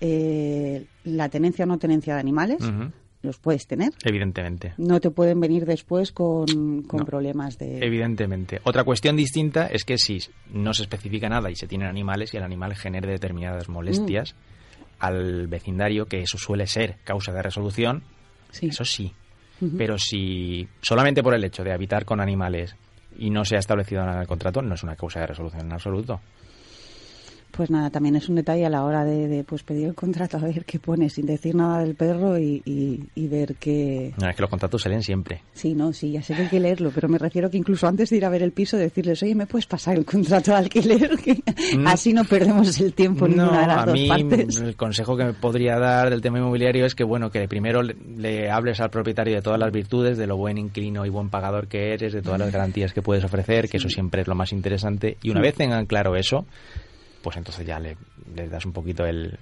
eh, 0.00 0.86
la 1.04 1.28
tenencia 1.28 1.64
o 1.64 1.68
no 1.68 1.78
tenencia 1.78 2.14
de 2.14 2.20
animales, 2.20 2.58
los 3.22 3.38
puedes 3.38 3.66
tener. 3.66 3.92
Evidentemente. 4.04 4.74
No 4.78 5.00
te 5.00 5.10
pueden 5.10 5.40
venir 5.40 5.66
después 5.66 6.12
con, 6.12 6.46
problemas 7.04 7.58
de... 7.58 7.78
Evidentemente. 7.84 8.60
Otra 8.64 8.84
cuestión 8.84 9.16
distinta 9.16 9.66
es 9.66 9.84
que 9.84 9.98
si 9.98 10.20
no 10.52 10.72
se 10.72 10.82
especifica 10.82 11.28
nada 11.28 11.50
y 11.50 11.56
se 11.56 11.66
tienen 11.66 11.88
animales 11.88 12.32
y 12.32 12.38
el 12.38 12.42
animal 12.42 12.74
genere 12.74 13.10
determinadas 13.10 13.68
molestias 13.68 14.34
mm. 14.34 14.92
al 15.00 15.46
vecindario, 15.48 16.06
que 16.06 16.20
eso 16.20 16.38
suele 16.38 16.66
ser 16.66 16.96
causa 17.04 17.32
de 17.32 17.42
resolución, 17.42 18.02
eso 18.60 18.84
sí. 18.84 19.12
Pero 19.76 19.98
si 19.98 20.66
solamente 20.80 21.22
por 21.22 21.34
el 21.34 21.44
hecho 21.44 21.62
de 21.62 21.72
habitar 21.72 22.06
con 22.06 22.18
animales 22.18 22.74
y 23.18 23.28
no 23.28 23.44
se 23.44 23.56
ha 23.56 23.58
establecido 23.58 24.00
nada 24.00 24.14
en 24.14 24.22
el 24.22 24.26
contrato, 24.26 24.62
no 24.62 24.74
es 24.74 24.82
una 24.82 24.96
causa 24.96 25.20
de 25.20 25.26
resolución 25.26 25.66
en 25.66 25.72
absoluto. 25.72 26.20
Pues 27.50 27.70
nada, 27.70 27.90
también 27.90 28.16
es 28.16 28.28
un 28.28 28.36
detalle 28.36 28.64
a 28.66 28.70
la 28.70 28.84
hora 28.84 29.04
de, 29.04 29.44
pues 29.44 29.62
pedir 29.62 29.86
el 29.86 29.94
contrato, 29.94 30.36
a 30.36 30.40
ver 30.40 30.64
qué 30.64 30.78
pone, 30.78 31.10
sin 31.10 31.26
decir 31.26 31.54
nada 31.54 31.82
del 31.82 31.94
perro 31.94 32.38
y, 32.38 33.08
ver 33.16 33.56
qué... 33.56 34.12
No, 34.20 34.28
es 34.28 34.34
que 34.34 34.42
los 34.42 34.50
contratos 34.50 34.82
salen 34.82 35.02
siempre. 35.02 35.42
Sí, 35.52 35.74
no, 35.74 35.92
sí, 35.92 36.12
ya 36.12 36.22
sé 36.22 36.34
que 36.34 36.42
hay 36.42 36.48
que 36.48 36.60
leerlo, 36.60 36.90
pero 36.92 37.08
me 37.08 37.18
refiero 37.18 37.50
que 37.50 37.56
incluso 37.56 37.86
antes 37.86 38.10
de 38.10 38.16
ir 38.16 38.24
a 38.24 38.28
ver 38.28 38.42
el 38.42 38.52
piso, 38.52 38.76
decirles, 38.76 39.22
oye, 39.22 39.34
¿me 39.34 39.46
puedes 39.46 39.66
pasar 39.66 39.96
el 39.96 40.04
contrato 40.04 40.50
de 40.52 40.56
alquiler? 40.56 41.10
Mm. 41.76 41.86
Así 41.86 42.12
no 42.12 42.24
perdemos 42.24 42.80
el 42.80 42.92
tiempo 42.94 43.28
no, 43.28 43.36
ninguna 43.36 43.60
de 43.60 43.66
las 43.66 43.78
a 43.78 43.86
dos 43.86 43.94
mí, 43.94 44.08
partes. 44.08 44.60
El 44.60 44.76
consejo 44.76 45.16
que 45.16 45.24
me 45.24 45.32
podría 45.32 45.78
dar 45.78 46.10
del 46.10 46.20
tema 46.20 46.38
inmobiliario 46.38 46.86
es 46.86 46.94
que, 46.94 47.04
bueno, 47.04 47.30
que 47.30 47.46
primero 47.48 47.82
le, 47.82 48.50
hables 48.50 48.80
al 48.80 48.90
propietario 48.90 49.34
de 49.34 49.42
todas 49.42 49.58
las 49.58 49.70
virtudes, 49.72 50.18
de 50.18 50.26
lo 50.26 50.36
buen 50.36 50.58
inquilino 50.58 51.04
y 51.06 51.10
buen 51.10 51.30
pagador 51.30 51.68
que 51.68 51.92
eres, 51.92 52.12
de 52.12 52.22
todas 52.22 52.38
las 52.38 52.52
garantías 52.52 52.92
que 52.92 53.02
puedes 53.02 53.24
ofrecer, 53.24 53.68
que 53.68 53.76
eso 53.76 53.88
siempre 53.88 54.22
es 54.22 54.28
lo 54.28 54.34
más 54.34 54.52
interesante. 54.52 55.16
Y 55.22 55.30
una 55.30 55.40
vez 55.40 55.54
tengan 55.54 55.86
claro 55.86 56.16
eso, 56.16 56.46
pues 57.22 57.36
entonces 57.36 57.66
ya 57.66 57.78
le, 57.78 57.96
das 58.48 58.64
un 58.64 58.72
poquito 58.72 59.04
el, 59.04 59.38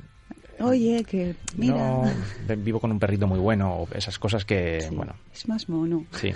Oye, 0.61 1.05
que 1.05 1.37
mira. 1.57 1.77
No, 1.77 2.57
vivo 2.57 2.81
con 2.81 2.91
un 2.91 2.99
perrito 2.99 3.27
muy 3.27 3.39
bueno, 3.39 3.87
esas 3.95 4.19
cosas 4.19 4.45
que, 4.45 4.89
bueno. 4.93 5.15
Es 5.33 5.47
más 5.47 5.69
mono. 5.69 6.05
Sí. 6.13 6.33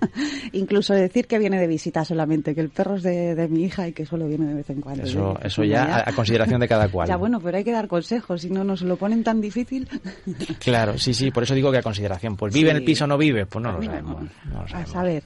Incluso 0.52 0.94
decir 0.94 1.26
que 1.26 1.38
viene 1.38 1.60
de 1.60 1.66
visita 1.66 2.04
solamente, 2.04 2.54
que 2.54 2.62
el 2.62 2.70
perro 2.70 2.96
es 2.96 3.02
de, 3.02 3.48
mi 3.50 3.64
hija 3.64 3.88
y 3.88 3.92
que 3.92 4.06
solo 4.06 4.26
viene 4.28 4.46
de 4.46 4.54
vez 4.54 4.70
en 4.70 4.80
cuando. 4.80 5.04
Eso, 5.04 5.38
eso 5.42 5.62
ya, 5.62 6.04
a, 6.06 6.12
consideración 6.12 6.60
de 6.60 6.68
cada 6.68 6.88
cual. 6.88 7.08
Ya, 7.08 7.16
bueno, 7.16 7.38
pero 7.40 7.58
hay 7.58 7.64
que 7.64 7.72
dar 7.72 7.86
consejos, 7.86 8.40
si 8.42 8.50
no 8.50 8.64
nos 8.64 8.80
lo 8.82 8.96
ponen 8.96 9.22
tan 9.22 9.40
difícil. 9.40 9.88
claro, 10.58 10.98
sí, 10.98 11.12
sí, 11.12 11.30
por 11.30 11.42
eso 11.42 11.54
digo 11.54 11.70
que 11.70 11.78
a 11.78 11.82
consideración. 11.82 12.36
Pues 12.36 12.54
vive 12.54 12.70
en 12.70 12.76
el 12.76 12.84
piso 12.84 13.04
o 13.04 13.06
no 13.06 13.18
vive, 13.18 13.44
pues 13.44 13.62
no 13.62 13.72
lo 13.72 13.82
sabemos. 13.82 14.22
No 14.46 14.62
lo 14.62 14.68
sabemos. 14.68 14.90
A 14.90 14.92
saber. 14.92 15.22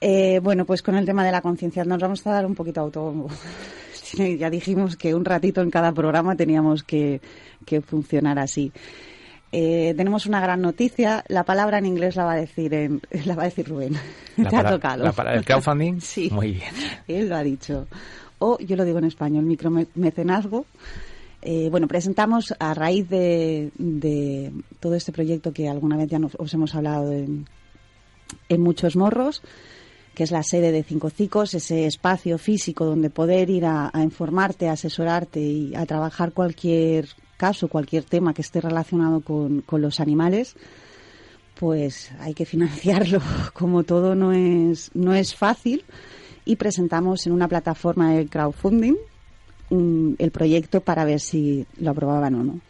Eh, 0.00 0.40
bueno, 0.42 0.64
pues 0.64 0.82
con 0.82 0.96
el 0.96 1.06
tema 1.06 1.24
de 1.24 1.30
la 1.30 1.40
conciencia 1.40 1.84
nos 1.84 2.00
vamos 2.00 2.26
a 2.26 2.32
dar 2.32 2.44
un 2.44 2.56
poquito 2.56 2.80
auto 2.80 3.28
ya 4.38 4.50
dijimos 4.50 4.96
que 4.96 5.14
un 5.14 5.24
ratito 5.24 5.60
en 5.60 5.70
cada 5.70 5.92
programa 5.92 6.36
teníamos 6.36 6.82
que, 6.82 7.20
funcionar 7.86 8.38
así. 8.38 8.72
Eh, 9.50 9.94
tenemos 9.96 10.26
una 10.26 10.40
gran 10.40 10.62
noticia. 10.62 11.24
La 11.28 11.44
palabra 11.44 11.78
en 11.78 11.86
inglés 11.86 12.16
la 12.16 12.24
va 12.24 12.32
a 12.32 12.36
decir 12.36 12.72
en, 12.72 13.02
la 13.26 13.34
va 13.34 13.42
a 13.42 13.46
decir 13.46 13.68
Rubén. 13.68 13.94
Te 14.36 14.56
ha 14.56 14.68
tocado. 14.68 15.04
¿El 15.04 15.44
crowdfunding? 15.44 16.00
sí. 16.00 16.30
Muy 16.32 16.52
bien. 16.52 16.72
Él 17.06 17.28
lo 17.28 17.36
ha 17.36 17.42
dicho. 17.42 17.86
O 18.38 18.58
yo 18.58 18.76
lo 18.76 18.84
digo 18.84 18.98
en 18.98 19.04
español, 19.04 19.44
micromecenazgo. 19.44 20.66
Eh, 21.42 21.68
bueno, 21.70 21.88
presentamos 21.88 22.54
a 22.58 22.72
raíz 22.72 23.08
de, 23.08 24.52
todo 24.80 24.94
este 24.94 25.12
proyecto 25.12 25.52
que 25.52 25.68
alguna 25.68 25.96
vez 25.96 26.08
ya 26.08 26.18
nos, 26.18 26.34
os 26.36 26.54
hemos 26.54 26.74
hablado 26.74 27.12
en, 27.12 27.46
en 28.48 28.60
muchos 28.60 28.96
morros 28.96 29.42
que 30.14 30.24
es 30.24 30.30
la 30.30 30.42
sede 30.42 30.72
de 30.72 30.82
Cinco 30.82 31.10
Cicos, 31.10 31.54
ese 31.54 31.86
espacio 31.86 32.38
físico 32.38 32.84
donde 32.84 33.10
poder 33.10 33.48
ir 33.48 33.64
a, 33.64 33.90
informarte, 33.94 34.68
a 34.68 34.72
asesorarte 34.72 35.40
y 35.40 35.74
a 35.74 35.86
trabajar 35.86 36.32
cualquier 36.32 37.08
caso, 37.36 37.68
cualquier 37.68 38.04
tema 38.04 38.34
que 38.34 38.42
esté 38.42 38.60
relacionado 38.60 39.20
con, 39.20 39.64
los 39.70 40.00
animales, 40.00 40.54
pues 41.58 42.10
hay 42.20 42.34
que 42.34 42.44
financiarlo. 42.44 43.20
Como 43.54 43.84
todo 43.84 44.14
no 44.14 44.32
es, 44.32 44.90
no 44.94 45.14
es 45.14 45.34
fácil 45.34 45.84
y 46.44 46.56
presentamos 46.56 47.26
en 47.26 47.32
una 47.32 47.48
plataforma 47.48 48.12
de 48.12 48.26
crowdfunding 48.26 48.96
el 49.70 50.30
proyecto 50.30 50.82
para 50.82 51.06
ver 51.06 51.20
si 51.20 51.66
lo 51.78 51.92
aprobaban 51.92 52.34
o 52.34 52.44
no. 52.44 52.60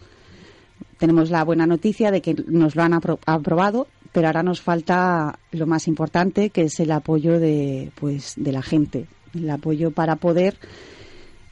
Tenemos 0.99 1.30
la 1.30 1.43
buena 1.43 1.66
noticia 1.66 2.12
de 2.12 2.22
que 2.22 2.34
nos 2.47 2.76
lo 2.76 2.82
han 2.84 2.95
aprobado 2.95 3.88
pero 4.12 4.26
ahora 4.26 4.42
nos 4.42 4.60
falta 4.60 5.38
lo 5.50 5.66
más 5.66 5.88
importante, 5.88 6.50
que 6.50 6.62
es 6.62 6.78
el 6.80 6.92
apoyo 6.92 7.40
de, 7.40 7.90
pues, 7.98 8.34
de 8.36 8.52
la 8.52 8.62
gente, 8.62 9.06
el 9.34 9.48
apoyo 9.50 9.90
para 9.90 10.16
poder 10.16 10.56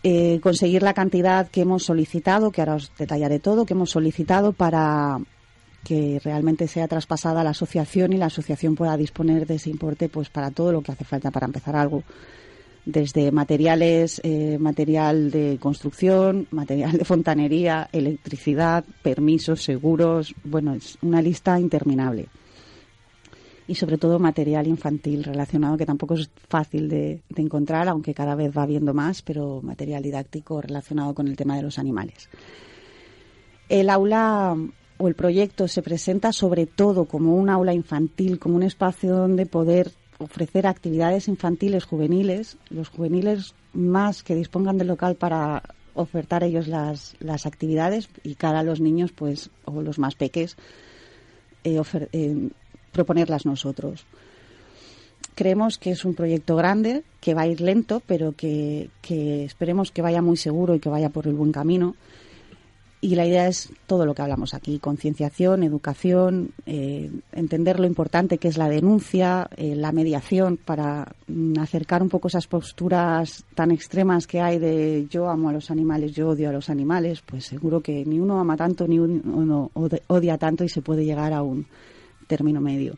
eh, 0.02 0.40
conseguir 0.42 0.82
la 0.82 0.94
cantidad 0.94 1.48
que 1.48 1.62
hemos 1.62 1.84
solicitado, 1.84 2.50
que 2.52 2.60
ahora 2.60 2.76
os 2.76 2.92
detallaré 2.98 3.38
todo, 3.38 3.64
que 3.64 3.74
hemos 3.74 3.90
solicitado 3.90 4.52
para 4.52 5.18
que 5.84 6.20
realmente 6.22 6.68
sea 6.68 6.88
traspasada 6.88 7.40
a 7.40 7.44
la 7.44 7.50
asociación 7.50 8.12
y 8.12 8.18
la 8.18 8.26
asociación 8.26 8.74
pueda 8.74 8.98
disponer 8.98 9.46
de 9.46 9.54
ese 9.54 9.70
importe 9.70 10.10
pues 10.10 10.28
para 10.28 10.50
todo 10.50 10.72
lo 10.72 10.82
que 10.82 10.92
hace 10.92 11.04
falta 11.04 11.30
para 11.30 11.46
empezar 11.46 11.74
algo. 11.74 12.02
Desde 12.84 13.30
materiales, 13.30 14.20
eh, 14.24 14.56
material 14.58 15.30
de 15.30 15.58
construcción, 15.60 16.46
material 16.50 16.92
de 16.92 17.04
fontanería, 17.04 17.88
electricidad, 17.92 18.84
permisos, 19.02 19.62
seguros, 19.62 20.34
bueno, 20.44 20.74
es 20.74 20.98
una 21.02 21.22
lista 21.22 21.60
interminable 21.60 22.28
y 23.70 23.76
sobre 23.76 23.98
todo 23.98 24.18
material 24.18 24.66
infantil 24.66 25.22
relacionado, 25.22 25.76
que 25.76 25.86
tampoco 25.86 26.14
es 26.14 26.28
fácil 26.48 26.88
de, 26.88 27.22
encontrar, 27.36 27.88
aunque 27.88 28.14
cada 28.14 28.34
vez 28.34 28.50
va 28.50 28.64
habiendo 28.64 28.92
más, 28.94 29.22
pero 29.22 29.62
material 29.62 30.02
didáctico 30.02 30.60
relacionado 30.60 31.14
con 31.14 31.28
el 31.28 31.36
tema 31.36 31.54
de 31.54 31.62
los 31.62 31.78
animales. 31.78 32.28
El 33.68 33.88
aula 33.88 34.56
o 34.98 35.06
el 35.06 35.14
proyecto 35.14 35.68
se 35.68 35.82
presenta 35.82 36.32
sobre 36.32 36.66
todo 36.66 37.04
como 37.04 37.36
un 37.36 37.48
aula 37.48 37.72
infantil, 37.72 38.40
como 38.40 38.56
un 38.56 38.64
espacio 38.64 39.14
donde 39.14 39.46
poder 39.46 39.92
ofrecer 40.18 40.66
actividades 40.66 41.28
infantiles 41.28 41.84
juveniles, 41.84 42.56
los 42.70 42.88
juveniles 42.88 43.54
más 43.72 44.24
que 44.24 44.34
dispongan 44.34 44.78
del 44.78 44.88
local 44.88 45.14
para 45.14 45.62
ofertar 45.94 46.42
ellos 46.42 46.66
las, 46.66 47.14
las 47.20 47.46
actividades 47.46 48.08
y 48.24 48.34
cara 48.34 48.58
a 48.58 48.64
los 48.64 48.80
niños, 48.80 49.12
pues, 49.12 49.50
o 49.64 49.80
los 49.80 50.00
más 50.00 50.16
peques, 50.16 50.56
eh, 51.62 51.80
eh, 52.12 52.50
proponerlas 52.92 53.46
nosotros. 53.46 54.06
Creemos 55.34 55.78
que 55.78 55.92
es 55.92 56.04
un 56.04 56.14
proyecto 56.14 56.56
grande, 56.56 57.02
que 57.20 57.34
va 57.34 57.42
a 57.42 57.46
ir 57.46 57.60
lento, 57.60 58.02
pero 58.06 58.32
que, 58.32 58.90
que 59.00 59.44
esperemos 59.44 59.90
que 59.90 60.02
vaya 60.02 60.22
muy 60.22 60.36
seguro 60.36 60.74
y 60.74 60.80
que 60.80 60.88
vaya 60.88 61.08
por 61.10 61.26
el 61.26 61.34
buen 61.34 61.52
camino 61.52 61.94
y 63.02 63.14
la 63.14 63.26
idea 63.26 63.48
es 63.48 63.72
todo 63.86 64.04
lo 64.04 64.14
que 64.14 64.20
hablamos 64.20 64.52
aquí, 64.52 64.78
concienciación, 64.78 65.62
educación, 65.62 66.52
eh, 66.66 67.10
entender 67.32 67.80
lo 67.80 67.86
importante 67.86 68.36
que 68.36 68.48
es 68.48 68.58
la 68.58 68.68
denuncia, 68.68 69.48
eh, 69.56 69.74
la 69.74 69.90
mediación 69.90 70.58
para 70.58 71.10
mm, 71.26 71.58
acercar 71.58 72.02
un 72.02 72.10
poco 72.10 72.28
esas 72.28 72.46
posturas 72.46 73.44
tan 73.54 73.70
extremas 73.70 74.26
que 74.26 74.40
hay 74.40 74.58
de 74.58 75.06
yo 75.08 75.30
amo 75.30 75.48
a 75.48 75.52
los 75.52 75.70
animales, 75.70 76.12
yo 76.12 76.28
odio 76.28 76.50
a 76.50 76.52
los 76.52 76.68
animales, 76.68 77.22
pues 77.24 77.46
seguro 77.46 77.80
que 77.80 78.04
ni 78.04 78.20
uno 78.20 78.38
ama 78.38 78.56
tanto 78.56 78.86
ni 78.86 78.98
uno 78.98 79.70
odia 79.74 80.36
tanto 80.36 80.64
y 80.64 80.68
se 80.68 80.82
puede 80.82 81.04
llegar 81.04 81.32
a 81.32 81.42
un 81.42 81.66
término 82.30 82.60
medio. 82.60 82.94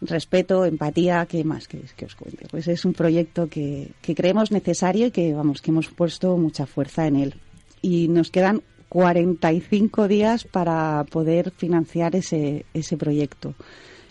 Respeto, 0.00 0.64
empatía, 0.64 1.26
¿qué 1.26 1.44
más 1.44 1.68
queréis 1.68 1.92
que 1.94 2.06
os 2.06 2.14
cuente? 2.14 2.46
Pues 2.50 2.66
es 2.68 2.84
un 2.84 2.92
proyecto 2.92 3.48
que, 3.48 3.90
que 4.00 4.14
creemos 4.14 4.50
necesario 4.50 5.06
y 5.06 5.10
que, 5.10 5.34
vamos, 5.34 5.60
que 5.60 5.70
hemos 5.70 5.88
puesto 5.88 6.36
mucha 6.36 6.66
fuerza 6.66 7.06
en 7.06 7.16
él. 7.16 7.34
Y 7.82 8.08
nos 8.08 8.30
quedan 8.30 8.62
45 8.88 10.08
días 10.08 10.44
para 10.44 11.04
poder 11.10 11.50
financiar 11.50 12.16
ese, 12.16 12.64
ese 12.74 12.96
proyecto. 12.96 13.54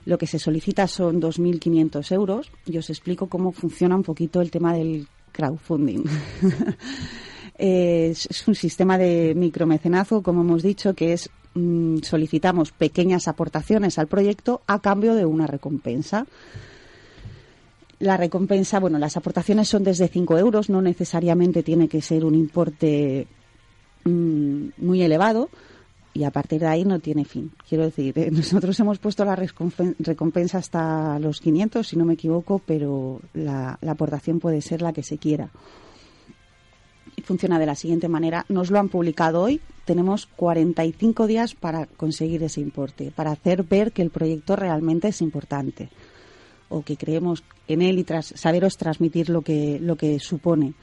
Lo 0.05 0.17
que 0.17 0.27
se 0.27 0.39
solicita 0.39 0.87
son 0.87 1.21
2.500 1.21 2.11
euros 2.11 2.51
y 2.65 2.77
os 2.77 2.89
explico 2.89 3.27
cómo 3.27 3.51
funciona 3.51 3.95
un 3.95 4.03
poquito 4.03 4.41
el 4.41 4.49
tema 4.49 4.73
del 4.73 5.07
crowdfunding. 5.31 6.03
es, 7.61 8.47
un 8.47 8.55
sistema 8.55 8.97
de 8.97 9.33
micromecenazgo, 9.35 10.23
como 10.23 10.41
hemos 10.41 10.63
dicho, 10.63 10.93
que 10.95 11.13
es 11.13 11.29
mm, 11.53 11.99
solicitamos 11.99 12.71
pequeñas 12.71 13.27
aportaciones 13.27 13.99
al 13.99 14.07
proyecto 14.07 14.61
a 14.67 14.79
cambio 14.79 15.15
de 15.15 15.25
una 15.25 15.47
recompensa. 15.47 16.25
La 17.99 18.17
recompensa, 18.17 18.79
bueno, 18.79 18.97
las 18.97 19.17
aportaciones 19.17 19.69
son 19.69 19.83
desde 19.83 20.07
5 20.07 20.37
euros, 20.37 20.69
no 20.69 20.81
necesariamente 20.81 21.61
tiene 21.61 21.87
que 21.87 22.01
ser 22.01 22.25
un 22.25 22.33
importe 22.33 23.27
Mm, 24.03 24.69
muy 24.77 25.03
elevado 25.03 25.49
y 26.13 26.23
a 26.23 26.31
partir 26.31 26.61
de 26.61 26.67
ahí 26.67 26.85
no 26.85 26.99
tiene 26.99 27.23
fin. 27.23 27.51
Quiero 27.67 27.85
decir, 27.85 28.17
eh, 28.17 28.29
nosotros 28.31 28.79
hemos 28.79 28.97
puesto 28.99 29.23
la 29.25 29.35
recompensa 29.35 30.57
hasta 30.57 31.19
los 31.19 31.39
500, 31.39 31.87
si 31.87 31.95
no 31.95 32.05
me 32.05 32.13
equivoco, 32.13 32.59
pero 32.65 33.21
la, 33.33 33.77
aportación 33.87 34.39
puede 34.39 34.61
ser 34.61 34.81
la 34.81 34.93
que 34.93 35.03
se 35.03 35.17
quiera. 35.17 35.49
Funciona 37.23 37.59
de 37.59 37.65
la 37.65 37.75
siguiente 37.75 38.07
manera. 38.07 38.45
Nos 38.49 38.71
lo 38.71 38.79
han 38.79 38.89
publicado 38.89 39.41
hoy. 39.41 39.61
Tenemos 39.85 40.27
45 40.35 41.27
días 41.27 41.55
para 41.55 41.85
conseguir 41.85 42.43
ese 42.43 42.61
importe, 42.61 43.11
para 43.11 43.31
hacer 43.31 43.63
ver 43.63 43.91
que 43.91 44.01
el 44.01 44.09
proyecto 44.09 44.55
realmente 44.55 45.09
es 45.09 45.21
importante 45.21 45.89
o 46.69 46.83
que 46.83 46.97
creemos 46.97 47.43
en 47.67 47.81
él 47.81 47.99
y 47.99 48.03
tras, 48.03 48.27
saberos 48.35 48.77
transmitir 48.77 49.29
lo 49.29 49.41
que, 49.41 49.77
lo 49.79 49.97
que 49.97 50.19
supone. 50.19 50.73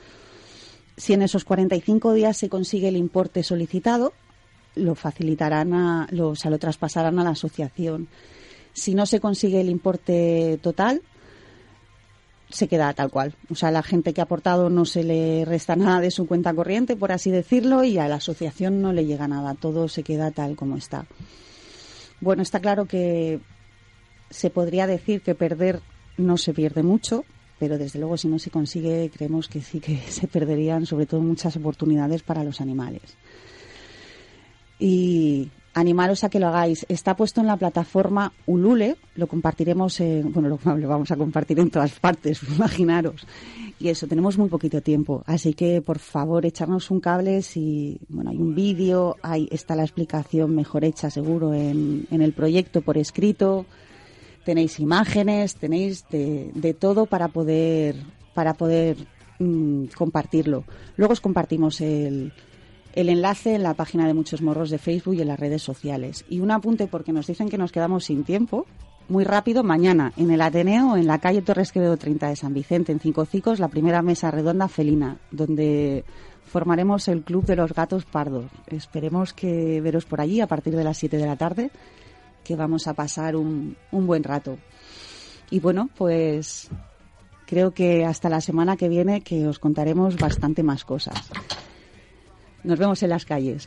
Si 0.97 1.14
en 1.14 1.22
esos 1.22 1.45
45 1.45 2.12
días 2.12 2.36
se 2.36 2.49
consigue 2.49 2.89
el 2.89 2.97
importe 2.97 3.43
solicitado, 3.43 4.12
lo 4.74 4.95
facilitarán, 4.95 5.72
a, 5.72 6.09
lo, 6.11 6.30
o 6.30 6.36
sea, 6.36 6.51
lo 6.51 6.59
traspasarán 6.59 7.18
a 7.18 7.24
la 7.24 7.30
asociación. 7.30 8.09
Si 8.72 8.95
no 8.95 9.07
se 9.07 9.20
consigue 9.20 9.61
el 9.61 9.70
importe 9.70 10.59
total, 10.62 11.03
se 12.51 12.68
queda 12.68 12.92
tal 12.94 13.11
cual. 13.11 13.34
O 13.51 13.55
sea, 13.55 13.70
la 13.70 13.82
gente 13.82 14.12
que 14.12 14.20
ha 14.20 14.24
aportado 14.24 14.70
no 14.70 14.84
se 14.84 15.05
le 15.05 15.44
resta 15.44 15.76
nada 15.76 16.01
de 16.01 16.11
su 16.11 16.26
cuenta 16.26 16.55
corriente, 16.55 16.96
por 16.96 17.12
así 17.12 17.30
decirlo, 17.30 17.84
y 17.84 17.99
a 17.99 18.09
la 18.09 18.16
asociación 18.16 18.80
no 18.80 18.92
le 18.92 19.07
llega 19.07 19.28
nada. 19.28 19.55
Todo 19.55 19.88
se 19.88 20.03
queda 20.03 20.30
tal 20.30 20.57
como 20.57 20.76
está. 20.76 21.07
Bueno, 22.20 22.42
está 22.42 22.61
claro 22.61 22.86
que 22.86 23.40
se 24.30 24.51
podría 24.51 24.86
decir 24.86 25.22
que 25.22 25.34
perder 25.34 25.80
no 26.16 26.36
se 26.36 26.53
pierde 26.53 26.82
mucho, 26.82 27.24
pero 27.59 27.78
desde 27.78 27.99
luego 27.99 28.16
si 28.16 28.28
no 28.28 28.38
se 28.38 28.51
consigue 28.51 29.11
creemos 29.14 29.49
que 29.49 29.61
sí 29.61 29.80
que 29.80 29.96
se 30.09 30.26
perderían 30.26 30.86
sobre 30.86 31.07
todo 31.07 31.20
muchas 31.20 31.57
oportunidades 31.57 32.22
para 32.22 32.44
los 32.44 32.61
animales. 32.61 33.16
Y 34.78 35.51
animaros 35.78 36.24
a 36.24 36.28
que 36.28 36.40
lo 36.40 36.48
hagáis. 36.48 36.84
Está 36.88 37.16
puesto 37.16 37.40
en 37.40 37.46
la 37.46 37.56
plataforma 37.56 38.32
Ulule, 38.46 38.96
lo 39.14 39.26
compartiremos, 39.26 40.00
en, 40.00 40.32
bueno, 40.32 40.48
lo, 40.48 40.58
vamos 40.88 41.10
a 41.10 41.16
compartir 41.16 41.58
en 41.60 41.70
todas 41.70 41.92
partes, 41.98 42.42
imaginaros. 42.56 43.26
Y 43.80 43.88
eso, 43.88 44.06
tenemos 44.06 44.36
muy 44.38 44.48
poquito 44.48 44.82
tiempo, 44.82 45.22
así 45.26 45.54
que 45.54 45.80
por 45.80 46.00
favor 46.00 46.44
echarnos 46.44 46.90
un 46.90 46.98
cable 47.00 47.42
si, 47.42 48.00
bueno, 48.08 48.30
hay 48.30 48.36
un 48.36 48.54
vídeo, 48.54 49.16
hay, 49.22 49.48
está 49.52 49.76
la 49.76 49.84
explicación 49.84 50.54
mejor 50.54 50.84
hecha 50.84 51.10
seguro 51.10 51.54
en, 51.54 52.06
en 52.10 52.20
el 52.20 52.32
proyecto 52.32 52.82
por 52.82 52.98
escrito, 52.98 53.66
tenéis 54.44 54.80
imágenes, 54.80 55.56
tenéis 55.56 56.06
de, 56.08 56.74
todo 56.78 57.04
para 57.06 57.28
poder, 57.28 57.96
para 58.34 58.54
poder 58.54 58.96
mm, 59.38 59.88
compartirlo. 59.94 60.64
Luego 60.96 61.12
os 61.12 61.20
compartimos 61.20 61.82
el, 61.82 62.32
el 62.99 63.11
enlace 63.11 63.55
en 63.55 63.62
la 63.62 63.74
página 63.74 64.09
de 64.09 64.12
Muchos 64.12 64.42
Morros 64.42 64.70
de 64.70 64.78
Facebook 64.78 65.14
y 65.14 65.20
en 65.20 65.28
las 65.28 65.38
redes 65.38 65.62
sociales. 65.62 66.24
Y 66.28 66.40
un 66.40 66.51
apunte 66.51 66.88
porque 66.88 67.12
nos 67.12 67.28
dicen 67.28 67.49
que 67.49 67.57
nos 67.57 67.70
quedamos 67.70 68.07
sin 68.07 68.24
tiempo. 68.24 68.66
Muy 69.09 69.22
rápido, 69.22 69.62
mañana 69.62 70.12
en 70.16 70.32
el 70.32 70.40
Ateneo, 70.40 70.96
en 70.96 71.07
la 71.07 71.20
calle 71.20 71.40
Torres 71.42 71.70
Quevedo 71.70 71.96
30 71.96 72.30
de 72.30 72.34
San 72.34 72.53
Vicente, 72.53 72.90
en 72.90 72.99
Cinco 72.99 73.24
Cicos, 73.24 73.61
la 73.61 73.68
primera 73.68 74.03
mesa 74.03 74.32
redonda 74.32 74.66
felina, 74.66 75.16
donde 75.30 76.05
formaremos 76.44 77.07
el 77.07 77.22
Club 77.22 77.46
de 77.46 77.55
los 77.55 77.72
Gatos 77.72 78.05
Pardos. 78.05 78.46
Esperemos 78.66 79.32
que 79.32 79.80
veros 79.80 80.05
por 80.05 80.20
allí 80.20 80.40
a 80.40 80.49
partir 80.49 80.74
de 80.74 80.82
las 80.82 80.99
7 80.99 81.18
de 81.18 81.26
la 81.26 81.36
tarde 81.36 81.70
que 82.42 82.57
vamos 82.57 82.88
a 82.88 82.94
pasar 82.94 83.36
un, 83.36 83.76
un 83.92 84.07
buen 84.09 84.24
rato. 84.24 84.59
Y 85.53 85.61
bueno, 85.61 85.88
pues 85.96 86.68
creo 87.46 87.70
que 87.70 88.05
hasta 88.05 88.28
la 88.28 88.40
semana 88.40 88.76
que 88.76 88.88
viene 88.88 89.20
que 89.20 89.46
os 89.46 89.61
contaremos 89.61 90.16
bastante 90.16 90.64
más 90.64 90.84
cosas. 90.84 91.30
Nos 92.68 92.78
vemos 92.78 93.02
en 93.02 93.08
las 93.08 93.24
calles. 93.24 93.66